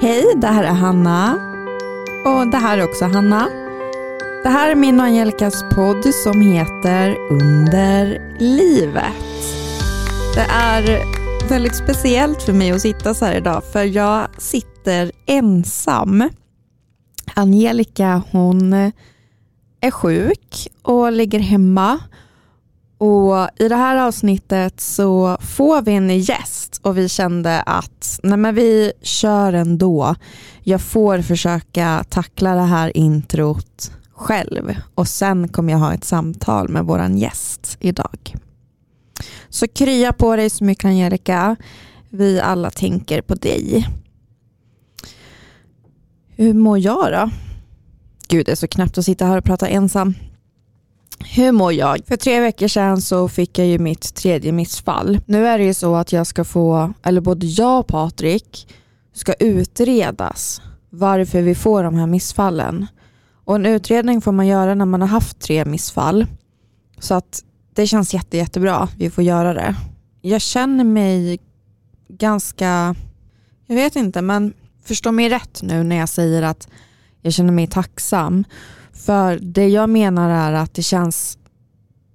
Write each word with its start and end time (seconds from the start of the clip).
Hej, 0.00 0.24
det 0.36 0.46
här 0.46 0.64
är 0.64 0.72
Hanna. 0.72 1.32
Och 2.24 2.50
det 2.50 2.56
här 2.56 2.78
är 2.78 2.84
också 2.84 3.04
Hanna. 3.04 3.48
Det 4.42 4.48
här 4.48 4.70
är 4.70 4.74
min 4.74 5.00
och 5.00 5.06
Angelicas 5.06 5.64
podd 5.74 6.14
som 6.14 6.40
heter 6.40 7.16
Under 7.30 8.36
livet. 8.38 9.12
Det 10.34 10.46
är 10.50 11.00
väldigt 11.48 11.76
speciellt 11.76 12.42
för 12.42 12.52
mig 12.52 12.70
att 12.70 12.80
sitta 12.80 13.14
så 13.14 13.24
här 13.24 13.36
idag 13.36 13.64
för 13.72 13.84
jag 13.84 14.28
sitter 14.38 15.12
ensam. 15.26 16.28
Angelica 17.34 18.22
hon 18.30 18.72
är 19.80 19.90
sjuk 19.90 20.68
och 20.82 21.12
ligger 21.12 21.40
hemma. 21.40 21.98
Och 22.98 23.48
I 23.56 23.68
det 23.68 23.76
här 23.76 23.96
avsnittet 23.96 24.80
så 24.80 25.38
får 25.40 25.82
vi 25.82 25.92
en 25.92 26.18
gäst 26.18 26.80
och 26.82 26.98
vi 26.98 27.08
kände 27.08 27.62
att 27.62 28.20
nej 28.22 28.38
men 28.38 28.54
vi 28.54 28.92
kör 29.02 29.52
ändå. 29.52 30.14
Jag 30.62 30.80
får 30.80 31.22
försöka 31.22 32.04
tackla 32.08 32.54
det 32.54 32.62
här 32.62 32.96
introt 32.96 33.92
själv 34.12 34.76
och 34.94 35.08
sen 35.08 35.48
kommer 35.48 35.72
jag 35.72 35.80
ha 35.80 35.94
ett 35.94 36.04
samtal 36.04 36.68
med 36.68 36.84
vår 36.84 37.06
gäst 37.06 37.76
idag. 37.80 38.34
Så 39.48 39.68
krya 39.68 40.12
på 40.12 40.36
dig 40.36 40.50
så 40.50 40.64
mycket 40.64 40.84
Angelica. 40.84 41.56
Vi 42.10 42.40
alla 42.40 42.70
tänker 42.70 43.22
på 43.22 43.34
dig. 43.34 43.88
Hur 46.28 46.54
mår 46.54 46.78
jag 46.78 47.12
då? 47.12 47.30
Gud 48.28 48.46
det 48.46 48.52
är 48.52 48.56
så 48.56 48.68
knäppt 48.68 48.98
att 48.98 49.04
sitta 49.04 49.26
här 49.26 49.38
och 49.38 49.44
prata 49.44 49.68
ensam. 49.68 50.14
Hur 51.18 51.52
mår 51.52 51.72
jag? 51.72 52.00
För 52.06 52.16
tre 52.16 52.40
veckor 52.40 52.68
sedan 52.68 53.02
så 53.02 53.28
fick 53.28 53.58
jag 53.58 53.66
ju 53.66 53.78
mitt 53.78 54.14
tredje 54.14 54.52
missfall. 54.52 55.20
Nu 55.26 55.46
är 55.46 55.58
det 55.58 55.64
ju 55.64 55.74
så 55.74 55.96
att 55.96 56.12
jag 56.12 56.26
ska 56.26 56.44
få, 56.44 56.92
eller 57.02 57.20
både 57.20 57.46
jag 57.46 57.80
och 57.80 57.86
Patrik 57.86 58.74
ska 59.12 59.32
utredas 59.32 60.60
varför 60.90 61.42
vi 61.42 61.54
får 61.54 61.82
de 61.82 61.94
här 61.94 62.06
missfallen. 62.06 62.86
Och 63.44 63.54
en 63.54 63.66
utredning 63.66 64.20
får 64.20 64.32
man 64.32 64.46
göra 64.46 64.74
när 64.74 64.84
man 64.84 65.00
har 65.00 65.08
haft 65.08 65.40
tre 65.40 65.64
missfall. 65.64 66.26
Så 66.98 67.14
att 67.14 67.44
det 67.74 67.86
känns 67.86 68.14
jätte, 68.14 68.36
jättebra 68.36 68.76
att 68.76 68.94
vi 68.96 69.10
får 69.10 69.24
göra 69.24 69.54
det. 69.54 69.74
Jag 70.20 70.40
känner 70.40 70.84
mig 70.84 71.38
ganska, 72.08 72.94
jag 73.66 73.76
vet 73.76 73.96
inte, 73.96 74.22
men 74.22 74.52
förstå 74.84 75.12
mig 75.12 75.28
rätt 75.28 75.60
nu 75.62 75.82
när 75.82 75.96
jag 75.96 76.08
säger 76.08 76.42
att 76.42 76.68
jag 77.22 77.32
känner 77.32 77.52
mig 77.52 77.66
tacksam. 77.66 78.44
För 78.96 79.38
det 79.38 79.68
jag 79.68 79.90
menar 79.90 80.30
är 80.30 80.52
att 80.52 80.74
det 80.74 80.82
känns 80.82 81.38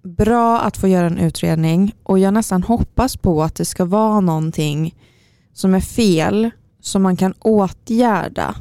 bra 0.04 0.60
att 0.60 0.78
få 0.78 0.88
göra 0.88 1.08
en 1.08 1.18
utredning 1.18 1.96
och 2.04 2.20
jag 2.20 2.34
nästan 2.34 2.64
hoppas 2.64 3.18
på 3.18 3.44
att 3.44 3.56
det 3.56 3.66
ska 3.66 3.86
vara 3.86 4.20
någonting 4.20 4.96
som 5.54 5.74
är 5.74 5.80
fel 5.80 6.50
som 6.80 7.02
man 7.02 7.18
kan 7.18 7.34
åtgärda 7.40 8.56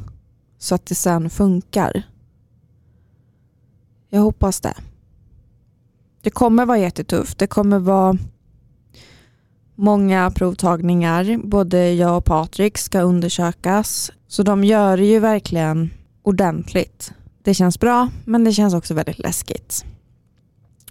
så 0.57 0.75
att 0.75 0.85
det 0.85 0.95
sen 0.95 1.29
funkar. 1.29 2.03
Jag 4.09 4.21
hoppas 4.21 4.61
det. 4.61 4.75
Det 6.21 6.29
kommer 6.29 6.65
vara 6.65 6.77
jättetufft. 6.77 7.37
Det 7.37 7.47
kommer 7.47 7.79
vara 7.79 8.17
många 9.75 10.31
provtagningar. 10.31 11.39
Både 11.43 11.93
jag 11.93 12.17
och 12.17 12.25
Patrik 12.25 12.77
ska 12.77 13.01
undersökas. 13.01 14.11
Så 14.27 14.43
de 14.43 14.63
gör 14.63 14.97
det 14.97 15.05
ju 15.05 15.19
verkligen 15.19 15.89
ordentligt. 16.23 17.13
Det 17.43 17.53
känns 17.53 17.79
bra 17.79 18.09
men 18.25 18.43
det 18.43 18.51
känns 18.51 18.73
också 18.73 18.93
väldigt 18.93 19.19
läskigt. 19.19 19.85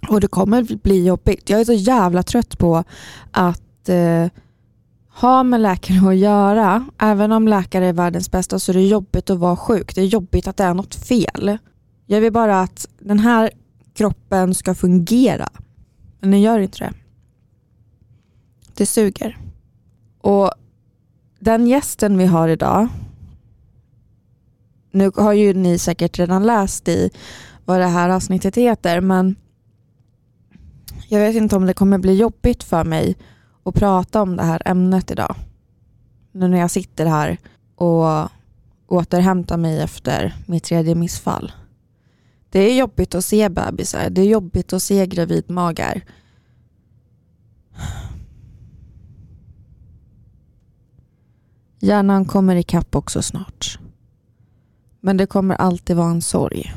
Och 0.09 0.21
det 0.21 0.27
kommer 0.27 0.77
bli 0.83 1.05
jobbigt. 1.05 1.49
Jag 1.49 1.59
är 1.59 1.65
så 1.65 1.73
jävla 1.73 2.23
trött 2.23 2.57
på 2.57 2.83
att 3.31 3.89
eh, 3.89 4.27
ha 5.13 5.43
med 5.43 5.61
läkare 5.61 6.09
att 6.09 6.17
göra. 6.17 6.85
Även 6.97 7.31
om 7.31 7.47
läkare 7.47 7.85
är 7.85 7.93
världens 7.93 8.31
bästa 8.31 8.59
så 8.59 8.71
är 8.71 8.73
det 8.73 8.87
jobbigt 8.87 9.29
att 9.29 9.39
vara 9.39 9.57
sjuk. 9.57 9.95
Det 9.95 10.01
är 10.01 10.05
jobbigt 10.05 10.47
att 10.47 10.57
det 10.57 10.63
är 10.63 10.73
något 10.73 10.95
fel. 10.95 11.57
Jag 12.05 12.21
vill 12.21 12.33
bara 12.33 12.61
att 12.61 12.87
den 12.99 13.19
här 13.19 13.51
kroppen 13.93 14.55
ska 14.55 14.75
fungera. 14.75 15.49
Men 16.19 16.31
den 16.31 16.41
gör 16.41 16.59
inte 16.59 16.79
det. 16.79 16.93
Det 18.73 18.85
suger. 18.85 19.37
Och 20.21 20.51
den 21.39 21.67
gästen 21.67 22.17
vi 22.17 22.25
har 22.25 22.47
idag 22.47 22.87
nu 24.91 25.11
har 25.15 25.33
ju 25.33 25.53
ni 25.53 25.77
säkert 25.77 26.19
redan 26.19 26.45
läst 26.45 26.87
i 26.87 27.09
vad 27.65 27.79
det 27.79 27.87
här 27.87 28.09
avsnittet 28.09 28.57
heter 28.57 29.01
men 29.01 29.35
jag 31.07 31.19
vet 31.19 31.35
inte 31.35 31.55
om 31.55 31.65
det 31.65 31.73
kommer 31.73 31.97
bli 31.97 32.13
jobbigt 32.13 32.63
för 32.63 32.83
mig 32.83 33.17
att 33.63 33.75
prata 33.75 34.21
om 34.21 34.37
det 34.37 34.43
här 34.43 34.61
ämnet 34.65 35.11
idag. 35.11 35.35
Nu 36.31 36.47
när 36.47 36.59
jag 36.59 36.71
sitter 36.71 37.05
här 37.05 37.37
och 37.75 38.29
återhämtar 38.87 39.57
mig 39.57 39.81
efter 39.81 40.35
mitt 40.45 40.63
tredje 40.63 40.95
missfall. 40.95 41.51
Det 42.49 42.59
är 42.59 42.75
jobbigt 42.75 43.15
att 43.15 43.25
se 43.25 43.49
bebisar, 43.49 44.09
det 44.09 44.21
är 44.21 44.25
jobbigt 44.25 44.73
att 44.73 44.83
se 44.83 45.07
gravidmagar. 45.07 46.05
Hjärnan 51.79 52.25
kommer 52.25 52.55
ikapp 52.55 52.95
också 52.95 53.21
snart. 53.21 53.79
Men 55.01 55.17
det 55.17 55.25
kommer 55.25 55.55
alltid 55.55 55.95
vara 55.95 56.11
en 56.11 56.21
sorg. 56.21 56.73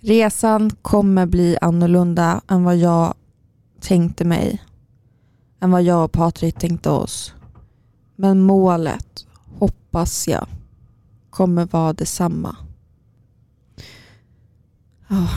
Resan 0.00 0.70
kommer 0.70 1.26
bli 1.26 1.58
annorlunda 1.60 2.40
än 2.48 2.64
vad 2.64 2.76
jag 2.76 3.14
tänkte 3.80 4.24
mig. 4.24 4.62
Än 5.60 5.70
vad 5.70 5.82
jag 5.82 6.04
och 6.04 6.12
Patrik 6.12 6.58
tänkte 6.58 6.90
oss. 6.90 7.34
Men 8.16 8.40
målet, 8.40 9.26
hoppas 9.58 10.28
jag, 10.28 10.46
kommer 11.30 11.66
vara 11.66 11.92
detsamma. 11.92 12.56
Oh. 15.10 15.34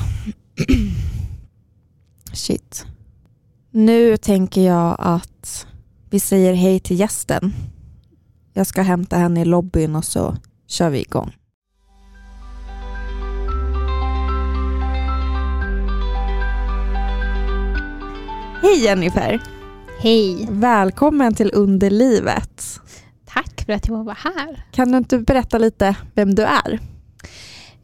Shit. 2.34 2.86
Nu 3.72 4.18
tänker 4.18 4.62
jag 4.62 4.96
att 5.00 5.68
vi 6.10 6.20
säger 6.20 6.54
hej 6.54 6.80
till 6.80 7.00
gästen. 7.00 7.54
Jag 8.54 8.68
ska 8.68 8.82
hämta 8.82 9.18
henne 9.18 9.42
i 9.42 9.46
lobbyn 9.46 9.96
och 9.96 10.06
så 10.06 10.38
kör 10.68 10.90
vi 10.90 11.02
igång. 11.02 11.36
Hej 18.62 18.84
Jennifer! 18.84 19.42
Hej! 20.00 20.48
Välkommen 20.50 21.34
till 21.34 21.52
Underlivet. 21.54 22.80
Tack 23.26 23.66
för 23.66 23.74
att 23.74 23.88
jag 23.88 24.04
var 24.04 24.16
här. 24.16 24.66
Kan 24.72 24.92
du 24.92 24.98
inte 24.98 25.20
berätta 25.20 25.58
lite 25.58 25.96
vem 26.14 26.36
du 26.36 26.44
är? 26.44 26.80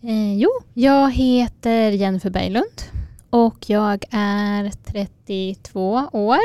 Eh, 0.04 0.38
jo, 0.38 0.50
jag 0.74 1.12
heter 1.12 1.92
Jennifer 1.92 2.30
Berglund 2.30 2.82
och 3.30 3.70
jag 3.70 4.06
är 4.12 4.72
32 4.86 6.10
år. 6.12 6.38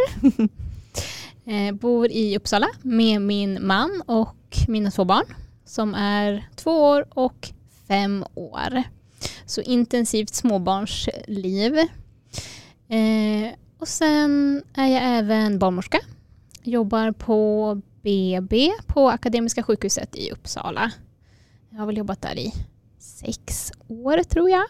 eh, 1.46 1.74
bor 1.74 2.10
i 2.10 2.36
Uppsala 2.36 2.68
med 2.82 3.22
min 3.22 3.66
man 3.66 4.02
och 4.06 4.36
mina 4.68 4.90
två 4.90 5.04
barn 5.04 5.24
som 5.66 5.94
är 5.94 6.48
två 6.54 6.70
år 6.70 7.06
och 7.14 7.48
fem 7.88 8.24
år. 8.34 8.82
Så 9.46 9.60
intensivt 9.60 10.34
småbarnsliv. 10.34 11.78
Eh, 12.88 13.54
och 13.78 13.88
sen 13.88 14.62
är 14.74 14.86
jag 14.86 15.02
även 15.04 15.58
barnmorska. 15.58 15.98
Jobbar 16.62 17.12
på 17.12 17.80
BB 18.02 18.72
på 18.86 19.10
Akademiska 19.10 19.62
sjukhuset 19.62 20.16
i 20.16 20.30
Uppsala. 20.30 20.92
Jag 21.70 21.78
har 21.78 21.86
väl 21.86 21.96
jobbat 21.96 22.22
där 22.22 22.38
i 22.38 22.52
sex 22.98 23.72
år 23.88 24.22
tror 24.22 24.50
jag 24.50 24.64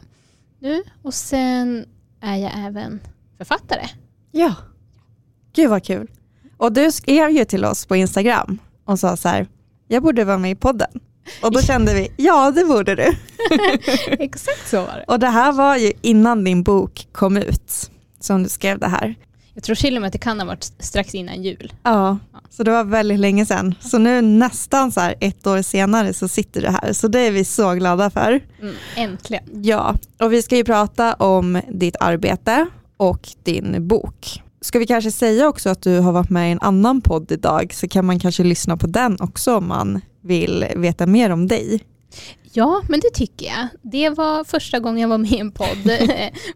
nu. 0.59 0.83
Och 1.03 1.15
sen 1.15 1.87
är 2.21 2.37
jag 2.37 2.53
även 2.57 3.01
författare. 3.39 3.87
Ja, 4.31 4.55
gud 5.53 5.71
vad 5.71 5.85
kul. 5.85 6.11
Och 6.57 6.73
du 6.73 6.93
skrev 6.93 7.31
ju 7.31 7.45
till 7.45 7.65
oss 7.65 7.87
på 7.87 7.97
Instagram 7.97 8.59
och 8.85 8.99
sa 8.99 9.17
så 9.17 9.29
här, 9.29 9.47
jag 9.89 10.03
borde 10.03 10.25
vara 10.25 10.39
med 10.39 10.51
i 10.51 10.55
podden. 10.55 10.91
Och 11.43 11.53
då 11.53 11.63
kände 11.63 11.95
vi, 11.95 12.13
ja 12.17 12.51
det 12.51 12.65
borde 12.65 12.95
du. 12.95 13.13
Exakt 14.07 14.69
så 14.69 14.81
var 14.81 14.97
det. 14.97 15.05
Och 15.09 15.19
det 15.19 15.29
här 15.29 15.53
var 15.53 15.77
ju 15.77 15.93
innan 16.03 16.45
din 16.45 16.63
bok 16.63 17.09
kom 17.13 17.37
ut 17.37 17.91
som 18.21 18.43
du 18.43 18.49
skrev 18.49 18.79
det 18.79 18.89
här. 18.89 19.15
Jag 19.55 19.63
tror 19.63 19.77
till 19.77 19.97
och 19.97 20.01
med 20.03 20.07
att 20.07 20.13
det 20.13 20.19
kan 20.19 20.41
ha 20.41 20.47
varit 20.47 20.73
strax 20.79 21.15
innan 21.15 21.43
jul. 21.43 21.73
Ja, 21.83 22.19
så 22.51 22.63
det 22.63 22.71
var 22.71 22.85
väldigt 22.85 23.19
länge 23.21 23.47
sedan. 23.47 23.75
Så 23.81 23.99
nu 23.99 24.21
nästan 24.21 24.93
så 24.93 25.01
här 25.01 25.15
ett 25.21 25.47
år 25.47 25.63
senare 25.63 26.15
så 26.15 26.29
sitter 26.29 26.61
du 26.61 26.69
här. 26.69 26.93
Så 26.93 27.09
det 27.09 27.21
är 27.21 27.31
vi 27.31 27.45
så 27.45 27.75
glada 27.75 28.11
för. 28.11 28.41
Mm, 28.61 28.75
äntligen. 28.97 29.45
Ja, 29.53 29.95
och 30.21 30.33
vi 30.33 30.43
ska 30.43 30.57
ju 30.57 30.65
prata 30.65 31.15
om 31.15 31.61
ditt 31.69 31.97
arbete 32.01 32.67
och 32.97 33.29
din 33.43 33.89
bok. 33.89 34.43
Ska 34.67 34.79
vi 34.79 34.87
kanske 34.87 35.11
säga 35.11 35.49
också 35.49 35.69
att 35.69 35.83
du 35.83 35.99
har 35.99 36.13
varit 36.13 36.31
med 36.31 36.49
i 36.49 36.53
en 36.53 36.61
annan 36.61 37.01
podd 37.01 37.33
idag 37.33 37.75
så 37.75 37.89
kan 37.89 38.05
man 38.07 38.19
kanske 38.19 38.45
lyssna 38.45 38.77
på 38.77 38.87
den 38.87 39.17
också 39.21 39.57
om 39.57 39.69
man 39.69 40.01
vill 40.21 40.67
veta 40.77 41.07
mer 41.07 41.31
om 41.31 41.47
dig. 41.47 41.85
Ja, 42.53 42.83
men 42.89 43.01
det 43.01 43.11
tycker 43.15 43.47
jag. 43.47 43.69
Det 43.83 44.11
var 44.11 44.45
första 44.45 44.81
gången 44.81 45.01
jag 45.01 45.09
var 45.09 45.19
med 45.19 45.33
i 45.33 45.39
en 45.39 45.53
podd 45.53 45.69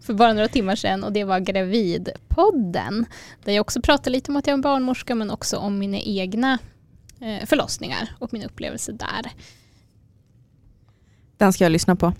för 0.00 0.14
bara 0.14 0.32
några 0.32 0.48
timmar 0.48 0.76
sedan 0.76 1.04
och 1.04 1.12
det 1.12 1.24
var 1.24 1.40
Gravidpodden. 1.40 3.06
Där 3.44 3.52
jag 3.52 3.60
också 3.60 3.82
pratade 3.82 4.10
lite 4.10 4.30
om 4.30 4.36
att 4.36 4.46
jag 4.46 4.58
är 4.58 4.62
barnmorska 4.62 5.14
men 5.14 5.30
också 5.30 5.56
om 5.56 5.78
mina 5.78 5.98
egna 5.98 6.58
eh, 7.20 7.46
förlossningar 7.46 8.16
och 8.18 8.32
min 8.32 8.42
upplevelse 8.44 8.92
där. 8.92 9.32
Den 11.36 11.52
ska 11.52 11.64
jag 11.64 11.72
lyssna 11.72 11.96
på. 11.96 12.12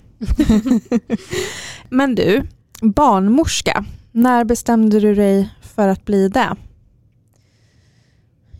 Men 1.89 2.15
du, 2.15 2.47
barnmorska. 2.81 3.85
När 4.13 4.45
bestämde 4.45 5.01
du 5.01 5.15
dig 5.15 5.49
för 5.71 5.89
att 5.89 6.05
bli 6.05 6.29
det? 6.29 6.57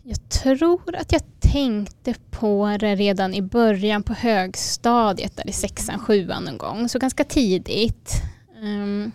Jag 0.03 0.29
tror 0.29 0.95
att 0.95 1.11
jag 1.11 1.21
tänkte 1.39 2.13
på 2.29 2.77
det 2.79 2.95
redan 2.95 3.33
i 3.33 3.41
början 3.41 4.03
på 4.03 4.13
högstadiet, 4.13 5.37
där 5.37 5.49
i 5.49 5.51
sexan, 5.51 5.99
sjuan 5.99 6.43
någon 6.43 6.57
gång. 6.57 6.89
Så 6.89 6.99
ganska 6.99 7.23
tidigt. 7.23 8.21
Um, 8.61 9.11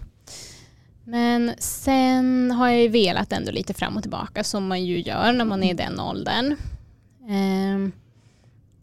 men 1.05 1.53
sen 1.59 2.51
har 2.51 2.69
jag 2.69 2.81
ju 2.81 2.89
velat 2.89 3.33
ändå 3.33 3.53
lite 3.53 3.75
fram 3.75 3.97
och 3.97 4.03
tillbaka 4.03 4.45
som 4.45 4.67
man 4.67 4.85
ju 4.85 5.01
gör 5.01 5.33
när 5.33 5.45
man 5.45 5.63
är 5.63 5.71
i 5.71 5.75
den 5.75 6.01
åldern. 6.01 6.57
Um, 7.29 7.93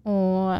och 0.03 0.57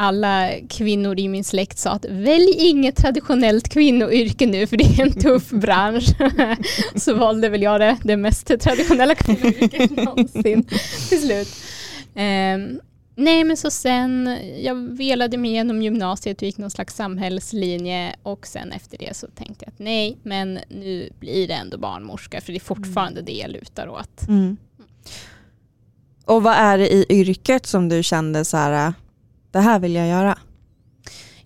alla 0.00 0.50
kvinnor 0.68 1.18
i 1.18 1.28
min 1.28 1.44
släkt 1.44 1.78
sa 1.78 1.90
att 1.90 2.04
välj 2.04 2.54
inget 2.58 2.96
traditionellt 2.96 3.68
kvinnoyrke 3.68 4.46
nu 4.46 4.66
för 4.66 4.76
det 4.76 4.84
är 4.84 5.02
en 5.02 5.12
tuff 5.12 5.50
bransch. 5.50 6.08
Så 6.94 7.14
valde 7.14 7.48
väl 7.48 7.62
jag 7.62 7.80
det, 7.80 7.98
det 8.02 8.16
mest 8.16 8.46
traditionella 8.60 9.14
kvinnoyrket 9.14 9.90
någonsin 10.04 10.64
till 11.08 11.20
slut. 11.20 11.48
Um, 12.14 12.80
nej 13.14 13.44
men 13.44 13.56
så 13.56 13.70
sen, 13.70 14.38
jag 14.58 14.74
velade 14.74 15.36
mig 15.36 15.50
igenom 15.50 15.82
gymnasiet 15.82 16.36
och 16.36 16.42
gick 16.42 16.58
någon 16.58 16.70
slags 16.70 16.94
samhällslinje 16.96 18.14
och 18.22 18.46
sen 18.46 18.72
efter 18.72 18.98
det 18.98 19.16
så 19.16 19.26
tänkte 19.26 19.64
jag 19.64 19.72
att 19.72 19.78
nej 19.78 20.18
men 20.22 20.58
nu 20.68 21.10
blir 21.20 21.48
det 21.48 21.54
ändå 21.54 21.78
barnmorska 21.78 22.40
för 22.40 22.52
det 22.52 22.58
är 22.58 22.60
fortfarande 22.60 23.22
det 23.22 23.32
jag 23.32 23.50
lutar 23.50 23.88
åt. 23.88 24.28
Mm. 24.28 24.56
Och 26.24 26.42
vad 26.42 26.54
är 26.54 26.78
det 26.78 26.92
i 26.92 27.06
yrket 27.08 27.66
som 27.66 27.88
du 27.88 28.02
kände 28.02 28.44
så 28.44 28.56
här 28.56 28.92
det 29.50 29.60
här 29.60 29.78
vill 29.78 29.94
jag 29.94 30.08
göra? 30.08 30.38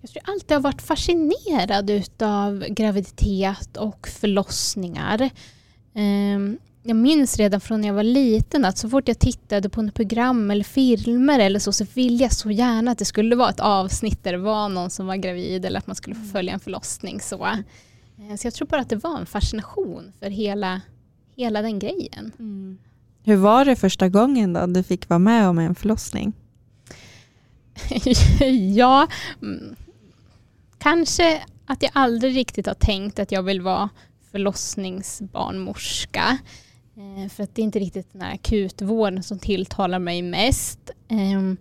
Jag 0.01 0.09
tror 0.09 0.33
alltid 0.33 0.51
har 0.51 0.61
varit 0.61 0.81
fascinerad 0.81 1.91
av 2.21 2.65
graviditet 2.69 3.77
och 3.77 4.07
förlossningar. 4.07 5.29
Ehm, 5.95 6.57
jag 6.83 6.97
minns 6.97 7.37
redan 7.37 7.61
från 7.61 7.81
när 7.81 7.87
jag 7.87 7.95
var 7.95 8.03
liten 8.03 8.65
att 8.65 8.77
så 8.77 8.89
fort 8.89 9.07
jag 9.07 9.19
tittade 9.19 9.69
på 9.69 9.81
något 9.81 9.93
program 9.93 10.51
eller 10.51 10.63
filmer 10.63 11.39
eller 11.39 11.59
så, 11.59 11.71
så 11.71 11.85
ville 11.93 12.23
jag 12.23 12.33
så 12.33 12.51
gärna 12.51 12.91
att 12.91 12.97
det 12.97 13.05
skulle 13.05 13.35
vara 13.35 13.49
ett 13.49 13.59
avsnitt 13.59 14.23
där 14.23 14.31
det 14.31 14.37
var 14.37 14.69
någon 14.69 14.89
som 14.89 15.07
var 15.07 15.15
gravid 15.15 15.65
eller 15.65 15.79
att 15.79 15.87
man 15.87 15.95
skulle 15.95 16.15
få 16.15 16.25
följa 16.25 16.53
en 16.53 16.59
förlossning. 16.59 17.21
Så, 17.21 17.45
ehm, 17.45 18.37
så 18.37 18.47
jag 18.47 18.53
tror 18.53 18.67
bara 18.67 18.81
att 18.81 18.89
det 18.89 18.95
var 19.03 19.19
en 19.19 19.25
fascination 19.25 20.11
för 20.19 20.29
hela, 20.29 20.81
hela 21.35 21.61
den 21.61 21.79
grejen. 21.79 22.31
Mm. 22.39 22.77
Hur 23.23 23.35
var 23.35 23.65
det 23.65 23.75
första 23.75 24.09
gången 24.09 24.53
då 24.53 24.65
du 24.65 24.83
fick 24.83 25.09
vara 25.09 25.19
med 25.19 25.47
om 25.47 25.59
en 25.59 25.75
förlossning? 25.75 26.33
ja, 28.75 29.07
mm, 29.41 29.75
kanske 30.77 31.43
att 31.65 31.83
jag 31.83 31.91
aldrig 31.93 32.35
riktigt 32.35 32.67
har 32.67 32.73
tänkt 32.73 33.19
att 33.19 33.31
jag 33.31 33.43
vill 33.43 33.61
vara 33.61 33.89
förlossningsbarnmorska. 34.31 36.37
Eh, 36.97 37.29
för 37.29 37.43
att 37.43 37.55
det 37.55 37.61
är 37.61 37.63
inte 37.63 37.79
riktigt 37.79 38.13
den 38.13 38.21
här 38.21 38.33
akutvården 38.33 39.23
som 39.23 39.39
tilltalar 39.39 39.99
mig 39.99 40.21
mest. 40.21 40.91
Ehm, 41.07 41.57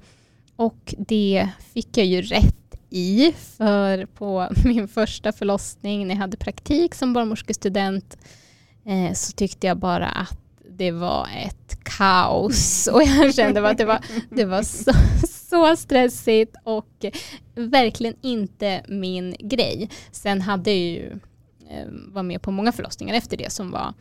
och 0.56 0.94
det 0.99 1.49
fick 1.72 1.96
jag 1.96 2.06
ju 2.06 2.22
rätt 2.22 2.76
i, 2.90 3.32
för 3.32 4.06
på 4.06 4.49
min 4.64 4.88
första 4.88 5.32
förlossning 5.32 6.06
när 6.06 6.14
jag 6.14 6.20
hade 6.20 6.37
praktik 6.37 6.94
som 6.94 7.12
barnmorskestudent 7.12 8.17
eh, 8.84 9.12
så 9.12 9.32
tyckte 9.32 9.67
jag 9.67 9.78
bara 9.78 10.08
att 10.08 10.44
det 10.76 10.91
var 10.91 11.29
ett 11.47 11.85
kaos 11.85 12.87
och 12.93 13.03
jag 13.03 13.35
kände 13.35 13.69
att 13.69 13.79
det 13.79 13.85
var, 13.85 13.99
det 14.31 14.44
var 14.44 14.62
så, 14.62 14.93
så 15.29 15.76
stressigt 15.76 16.56
och 16.65 17.05
verkligen 17.55 18.15
inte 18.21 18.85
min 18.88 19.37
grej. 19.38 19.91
Sen 20.12 20.41
hade 20.41 20.71
jag 20.71 20.79
ju 20.79 21.11
eh, 21.71 21.87
var 21.91 22.23
med 22.23 22.43
på 22.43 22.50
många 22.50 22.73
förlossningar 22.73 23.15
efter 23.15 23.37
det 23.37 23.53
som 23.53 23.71
var, 23.71 23.94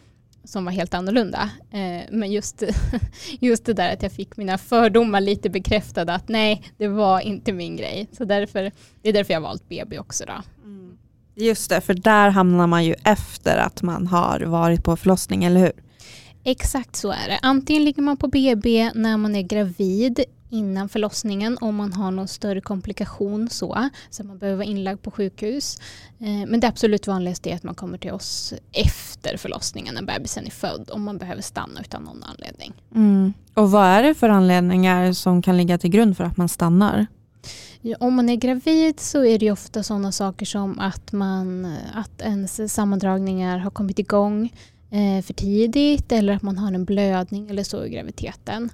som 0.44 0.66
var 0.66 0.72
helt 0.72 0.94
annorlunda. 0.94 1.50
Eh, 1.72 2.02
men 2.12 2.32
just, 2.32 2.64
just 3.40 3.66
det 3.66 3.74
där 3.74 3.94
att 3.94 4.04
jag 4.04 4.12
fick 4.12 4.38
mina 4.38 4.58
fördomar 4.58 5.22
lite 5.22 5.50
bekräftade 5.50 6.14
att 6.14 6.30
nej, 6.30 6.64
det 6.78 6.88
var 6.88 7.20
inte 7.20 7.54
min 7.54 7.78
grej. 7.78 8.08
Så 8.12 8.26
därför, 8.26 8.72
det 9.02 9.10
är 9.10 9.14
därför 9.14 9.34
jag 9.34 9.42
har 9.42 9.48
valt 9.48 9.70
BB 9.70 10.00
också. 10.00 10.24
Då. 10.26 10.34
Mm. 10.64 10.98
Just 11.36 11.70
det, 11.70 11.82
för 11.82 11.94
där 11.94 12.30
hamnar 12.30 12.68
man 12.68 12.86
ju 12.86 12.96
efter 13.04 13.58
att 13.58 13.82
man 13.82 14.08
har 14.08 14.40
varit 14.40 14.84
på 14.84 14.98
förlossning, 14.98 15.44
eller 15.44 15.60
hur? 15.60 15.72
Exakt 16.44 16.96
så 16.96 17.12
är 17.12 17.28
det. 17.28 17.40
Antingen 17.42 17.84
ligger 17.84 18.02
man 18.02 18.18
på 18.18 18.28
BB 18.28 18.92
när 18.96 19.18
man 19.18 19.36
är 19.36 19.42
gravid 19.42 20.24
innan 20.54 20.90
förlossningen 20.90 21.58
om 21.62 21.76
man 21.76 21.94
har 21.94 22.12
någon 22.12 22.28
större 22.28 22.62
komplikation 22.62 23.50
så, 23.50 23.90
så 24.10 24.24
man 24.24 24.38
behöver 24.38 24.58
vara 24.58 24.68
inlagd 24.68 25.02
på 25.02 25.12
sjukhus. 25.12 25.80
Eh, 26.20 26.48
men 26.48 26.60
det 26.60 26.68
absolut 26.68 27.08
vanligaste 27.08 27.50
är 27.50 27.56
att 27.56 27.64
man 27.64 27.76
kommer 27.76 27.98
till 27.98 28.12
oss 28.12 28.54
efter 28.72 29.38
förlossningen 29.38 29.96
när 29.96 30.02
bebisen 30.02 30.46
är 30.46 30.52
född 30.52 30.90
om 30.92 31.04
man 31.04 31.18
behöver 31.18 31.42
stanna 31.42 31.82
utan 31.82 32.04
någon 32.04 32.24
anledning. 32.24 32.74
Mm. 32.96 33.34
Och 33.54 33.72
vad 33.72 33.86
är 33.86 34.04
det 34.04 34.14
för 34.14 34.30
anledningar 34.30 35.14
som 35.14 35.42
kan 35.42 35.58
ligga 35.58 35.78
till 35.78 35.90
grund 35.90 36.18
för 36.18 36.24
att 36.24 36.38
man 36.38 36.50
stannar? 36.50 37.08
Om 38.00 38.14
man 38.14 38.30
är 38.30 38.36
gravid 38.36 39.00
så 39.00 39.26
är 39.26 39.40
det 39.40 39.52
ofta 39.52 39.84
sådana 39.84 40.12
saker 40.12 40.46
som 40.46 40.80
att, 40.80 41.12
man, 41.12 41.76
att 41.94 42.22
ens 42.22 42.74
sammandragningar 42.74 43.58
har 43.58 43.72
kommit 43.72 44.00
igång 44.00 44.50
för 45.26 45.34
tidigt 45.34 46.12
eller 46.12 46.34
att 46.34 46.42
man 46.42 46.58
har 46.58 46.72
en 46.72 46.86
blödning 46.86 47.50
eller 47.50 47.64
så 47.64 47.86
i 47.86 47.90
graviditeten. 47.90 48.70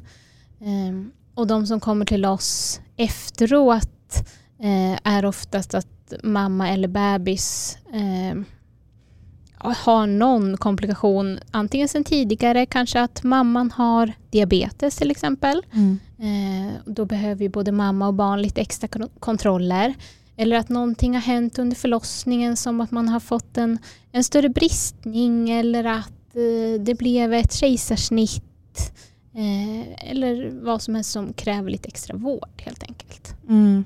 Eh, 0.61 1.19
och 1.33 1.47
de 1.47 1.67
som 1.67 1.79
kommer 1.79 2.05
till 2.05 2.25
oss 2.25 2.81
efteråt 2.97 4.15
eh, 4.59 4.99
är 5.03 5.25
oftast 5.25 5.73
att 5.73 6.13
mamma 6.23 6.69
eller 6.69 6.87
bebis 6.87 7.77
eh, 7.93 8.41
har 9.59 10.07
någon 10.07 10.57
komplikation, 10.57 11.39
antingen 11.51 11.87
sedan 11.87 12.03
tidigare, 12.03 12.65
kanske 12.65 13.01
att 13.01 13.23
mamman 13.23 13.71
har 13.71 14.13
diabetes 14.29 14.95
till 14.95 15.11
exempel. 15.11 15.61
Mm. 15.73 15.99
Eh, 16.19 16.73
då 16.85 17.05
behöver 17.05 17.41
ju 17.43 17.49
både 17.49 17.71
mamma 17.71 18.07
och 18.07 18.13
barn 18.13 18.41
lite 18.41 18.61
extra 18.61 18.87
kontroller. 19.19 19.93
Eller 20.39 20.57
att 20.57 20.69
någonting 20.69 21.13
har 21.13 21.21
hänt 21.21 21.59
under 21.59 21.75
förlossningen 21.75 22.57
som 22.57 22.81
att 22.81 22.91
man 22.91 23.09
har 23.09 23.19
fått 23.19 23.57
en, 23.57 23.77
en 24.11 24.23
större 24.23 24.49
bristning 24.49 25.49
eller 25.49 25.83
att 25.83 26.35
eh, 26.35 26.81
det 26.81 26.95
blev 26.97 27.33
ett 27.33 27.53
kejsarsnitt 27.53 28.43
Eh, 29.33 30.09
eller 30.11 30.51
vad 30.63 30.81
som 30.81 30.95
helst 30.95 31.11
som 31.11 31.33
kräver 31.33 31.69
lite 31.69 31.87
extra 31.87 32.15
vård 32.17 32.49
helt 32.57 32.83
enkelt. 32.83 33.35
Mm. 33.47 33.85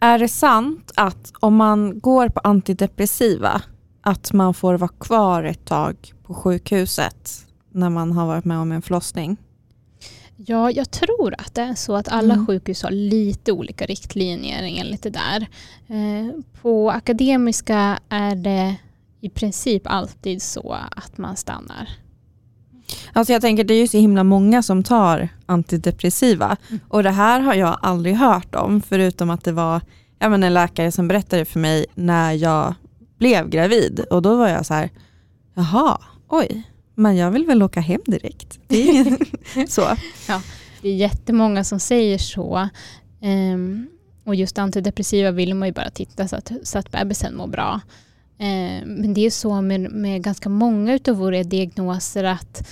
Är 0.00 0.18
det 0.18 0.28
sant 0.28 0.92
att 0.94 1.32
om 1.40 1.56
man 1.56 1.98
går 2.00 2.28
på 2.28 2.40
antidepressiva 2.40 3.62
att 4.00 4.32
man 4.32 4.54
får 4.54 4.74
vara 4.74 4.90
kvar 4.98 5.42
ett 5.42 5.64
tag 5.64 6.12
på 6.22 6.34
sjukhuset 6.34 7.46
när 7.72 7.90
man 7.90 8.12
har 8.12 8.26
varit 8.26 8.44
med 8.44 8.58
om 8.58 8.72
en 8.72 8.82
förlossning? 8.82 9.36
Ja, 10.46 10.70
jag 10.70 10.90
tror 10.90 11.34
att 11.38 11.54
det 11.54 11.62
är 11.62 11.74
så 11.74 11.96
att 11.96 12.08
alla 12.08 12.34
mm. 12.34 12.46
sjukhus 12.46 12.82
har 12.82 12.90
lite 12.90 13.52
olika 13.52 13.86
riktlinjer 13.86 14.62
enligt 14.62 15.02
det 15.02 15.10
där. 15.10 15.46
Eh, 15.86 16.40
på 16.62 16.90
akademiska 16.90 17.98
är 18.08 18.36
det 18.36 18.76
i 19.20 19.28
princip 19.28 19.82
alltid 19.84 20.42
så 20.42 20.76
att 20.90 21.18
man 21.18 21.36
stannar. 21.36 21.88
Alltså 23.12 23.32
jag 23.32 23.42
tänker 23.42 23.64
det 23.64 23.74
är 23.74 23.80
ju 23.80 23.88
så 23.88 23.98
himla 23.98 24.24
många 24.24 24.62
som 24.62 24.82
tar 24.84 25.28
antidepressiva 25.46 26.56
mm. 26.68 26.80
och 26.88 27.02
det 27.02 27.10
här 27.10 27.40
har 27.40 27.54
jag 27.54 27.78
aldrig 27.82 28.14
hört 28.14 28.54
om 28.54 28.82
förutom 28.82 29.30
att 29.30 29.44
det 29.44 29.52
var 29.52 29.80
ja, 30.18 30.28
men 30.28 30.42
en 30.42 30.54
läkare 30.54 30.92
som 30.92 31.08
berättade 31.08 31.44
för 31.44 31.60
mig 31.60 31.86
när 31.94 32.32
jag 32.32 32.74
blev 33.18 33.48
gravid 33.48 34.00
och 34.10 34.22
då 34.22 34.36
var 34.36 34.48
jag 34.48 34.66
så 34.66 34.74
här, 34.74 34.90
jaha, 35.54 35.98
oj, 36.28 36.62
men 36.98 37.16
jag 37.16 37.30
vill 37.30 37.46
väl 37.46 37.62
åka 37.62 37.80
hem 37.80 38.00
direkt. 38.06 38.58
Det 38.66 38.88
är 38.88 39.66
så. 39.68 39.82
Ja, 40.28 40.42
det 40.82 40.88
är 40.88 40.94
jättemånga 40.94 41.64
som 41.64 41.80
säger 41.80 42.18
så. 42.18 42.68
Um, 43.22 43.88
och 44.24 44.34
just 44.34 44.58
antidepressiva 44.58 45.30
vill 45.30 45.54
man 45.54 45.68
ju 45.68 45.74
bara 45.74 45.90
titta 45.90 46.28
så 46.28 46.36
att, 46.36 46.52
så 46.62 46.78
att 46.78 46.90
bebisen 46.90 47.36
mår 47.36 47.46
bra. 47.46 47.80
Eh, 48.38 48.86
men 48.86 49.14
det 49.14 49.26
är 49.26 49.30
så 49.30 49.60
med, 49.60 49.80
med 49.80 50.22
ganska 50.22 50.48
många 50.48 50.98
av 51.08 51.14
våra 51.14 51.42
diagnoser 51.42 52.24
att 52.24 52.68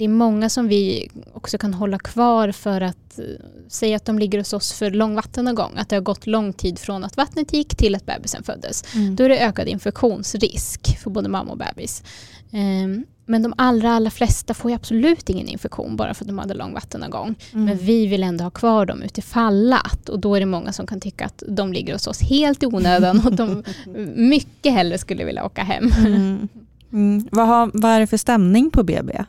det 0.00 0.04
är 0.04 0.08
många 0.08 0.48
som 0.48 0.68
vi 0.68 1.10
också 1.32 1.58
kan 1.58 1.74
hålla 1.74 1.98
kvar 1.98 2.52
för 2.52 2.80
att 2.80 3.18
uh, 3.18 3.24
säga 3.68 3.96
att 3.96 4.04
de 4.04 4.18
ligger 4.18 4.38
hos 4.38 4.52
oss 4.52 4.72
för 4.72 4.90
lång 4.90 5.14
vattenavgång. 5.14 5.72
Att 5.76 5.88
det 5.88 5.96
har 5.96 6.00
gått 6.00 6.26
lång 6.26 6.52
tid 6.52 6.78
från 6.78 7.04
att 7.04 7.16
vattnet 7.16 7.52
gick 7.52 7.76
till 7.76 7.94
att 7.94 8.06
bebisen 8.06 8.42
föddes. 8.42 8.94
Mm. 8.94 9.16
Då 9.16 9.24
är 9.24 9.28
det 9.28 9.38
ökad 9.38 9.68
infektionsrisk 9.68 10.98
för 10.98 11.10
både 11.10 11.28
mamma 11.28 11.50
och 11.50 11.58
bebis. 11.58 12.02
Um, 12.50 13.06
men 13.26 13.42
de 13.42 13.54
allra, 13.56 13.92
allra 13.92 14.10
flesta 14.10 14.54
får 14.54 14.72
absolut 14.72 15.30
ingen 15.30 15.48
infektion 15.48 15.96
bara 15.96 16.14
för 16.14 16.24
att 16.24 16.28
de 16.28 16.38
hade 16.38 16.54
lång 16.54 16.74
vattenavgång. 16.74 17.34
Mm. 17.52 17.64
Men 17.64 17.78
vi 17.78 18.06
vill 18.06 18.22
ändå 18.22 18.44
ha 18.44 18.50
kvar 18.50 18.86
dem 18.86 19.02
utifall 19.02 19.72
att. 19.72 20.08
Och 20.08 20.18
då 20.18 20.34
är 20.34 20.40
det 20.40 20.46
många 20.46 20.72
som 20.72 20.86
kan 20.86 21.00
tycka 21.00 21.24
att 21.26 21.42
de 21.48 21.72
ligger 21.72 21.92
hos 21.92 22.06
oss 22.06 22.20
helt 22.20 22.62
i 22.62 22.66
onödan 22.66 23.26
och 23.26 23.32
de 23.32 23.62
mycket 24.16 24.72
hellre 24.72 24.98
skulle 24.98 25.24
vilja 25.24 25.44
åka 25.44 25.62
hem. 25.62 25.92
Mm. 25.98 26.48
Mm. 26.92 27.28
Vad, 27.30 27.46
har, 27.46 27.70
vad 27.74 27.90
är 27.90 28.00
det 28.00 28.06
för 28.06 28.16
stämning 28.16 28.70
på 28.70 28.82
BB? 28.82 29.24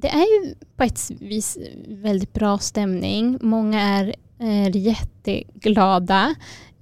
Det 0.00 0.08
är 0.08 0.44
ju 0.44 0.54
på 0.76 0.84
ett 0.84 1.10
vis 1.20 1.58
väldigt 1.88 2.32
bra 2.32 2.58
stämning. 2.58 3.38
Många 3.40 3.80
är, 3.80 4.14
är 4.38 4.76
jätteglada. 4.76 6.34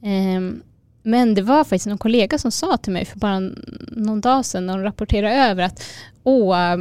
Um, 0.02 0.62
men 1.02 1.34
det 1.34 1.42
var 1.42 1.64
faktiskt 1.64 1.86
någon 1.86 1.98
kollega 1.98 2.38
som 2.38 2.50
sa 2.50 2.76
till 2.76 2.92
mig 2.92 3.04
för 3.04 3.18
bara 3.18 3.40
någon 3.88 4.20
dag 4.20 4.44
sedan 4.44 4.66
när 4.66 4.74
hon 4.74 4.82
rapporterade 4.82 5.34
över 5.34 5.62
att 5.62 5.84
åh, 6.22 6.76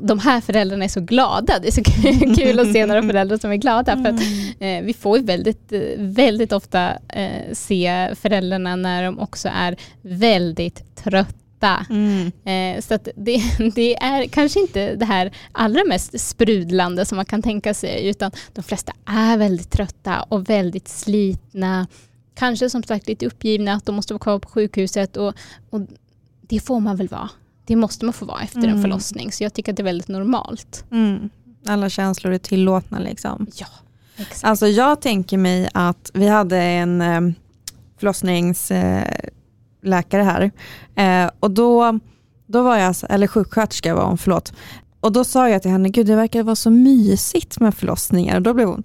de 0.00 0.18
här 0.18 0.40
föräldrarna 0.40 0.84
är 0.84 0.88
så 0.88 1.00
glada. 1.00 1.58
Det 1.58 1.68
är 1.68 1.72
så 1.72 1.82
kul 2.42 2.60
att 2.60 2.72
se 2.72 2.86
några 2.86 3.02
föräldrar 3.08 3.38
som 3.38 3.50
är 3.50 3.56
glada. 3.56 3.96
För 3.96 4.08
att, 4.08 4.20
mm. 4.20 4.80
eh, 4.80 4.86
vi 4.86 4.94
får 4.94 5.18
väldigt, 5.18 5.72
väldigt 5.98 6.52
ofta 6.52 6.92
eh, 7.08 7.52
se 7.52 8.14
föräldrarna 8.20 8.76
när 8.76 9.04
de 9.04 9.18
också 9.18 9.48
är 9.54 9.76
väldigt 10.02 10.96
trötta. 10.96 11.43
Mm. 11.90 12.32
Eh, 12.44 12.82
så 12.82 12.98
det, 13.16 13.42
det, 13.74 13.96
är 13.96 14.26
kanske 14.26 14.60
inte 14.60 14.94
det 14.94 15.04
här 15.04 15.32
allra 15.52 15.84
mest 15.84 16.20
sprudlande 16.20 17.06
som 17.06 17.16
man 17.16 17.24
kan 17.24 17.42
tänka 17.42 17.74
sig, 17.74 18.08
utan 18.08 18.30
de 18.52 18.62
flesta 18.62 18.92
är 19.06 19.36
väldigt 19.36 19.70
trötta 19.70 20.22
och 20.22 20.48
väldigt 20.50 20.88
slitna 20.88 21.86
kanske 22.34 22.70
som 22.70 22.82
sagt 22.82 23.08
lite 23.08 23.26
uppgivna 23.26 23.72
att 23.72 23.86
de 23.86 23.94
måste 23.94 24.14
vara 24.14 24.18
kvar 24.18 24.38
på 24.38 24.48
sjukhuset 24.48 25.16
och, 25.16 25.34
och 25.70 25.80
det 26.40 26.60
får 26.60 26.80
man 26.80 26.96
väl 26.96 27.08
vara. 27.08 27.30
Det 27.66 27.76
måste 27.76 28.04
man 28.04 28.12
få 28.12 28.24
vara 28.24 28.42
efter 28.42 28.58
mm. 28.58 28.70
en 28.70 28.82
förlossning 28.82 29.32
så 29.32 29.44
jag 29.44 29.54
tycker 29.54 29.72
att 29.72 29.76
det 29.76 29.82
är 29.82 29.84
väldigt 29.84 30.08
normalt. 30.08 30.84
Mm. 30.90 31.30
Alla 31.66 31.88
känslor 31.88 32.32
är 32.32 32.38
tillåtna 32.38 32.98
liksom. 32.98 33.46
Ja, 33.54 33.66
exakt. 34.16 34.44
Alltså 34.44 34.66
jag 34.66 35.00
tänker 35.00 35.38
mig 35.38 35.68
att 35.74 36.10
vi 36.14 36.28
hade 36.28 36.58
en 36.58 37.00
eh, 37.00 37.20
förlossningsläkare 39.84 40.22
här 40.22 40.50
eh, 41.24 41.30
och 41.40 41.50
då, 41.50 41.98
då 42.46 42.62
var 42.62 42.76
jag, 42.76 42.94
eller 43.08 43.26
sjuksköterska 43.26 43.94
var 43.94 44.04
hon, 44.04 44.18
förlåt. 44.18 44.52
Och 45.00 45.12
då 45.12 45.24
sa 45.24 45.48
jag 45.48 45.62
till 45.62 45.70
henne, 45.70 45.88
gud 45.88 46.06
det 46.06 46.16
verkar 46.16 46.42
vara 46.42 46.56
så 46.56 46.70
mysigt 46.70 47.60
med 47.60 47.74
förlossningar. 47.74 48.36
Och 48.36 48.42
då 48.42 48.54
blev 48.54 48.68
hon, 48.68 48.82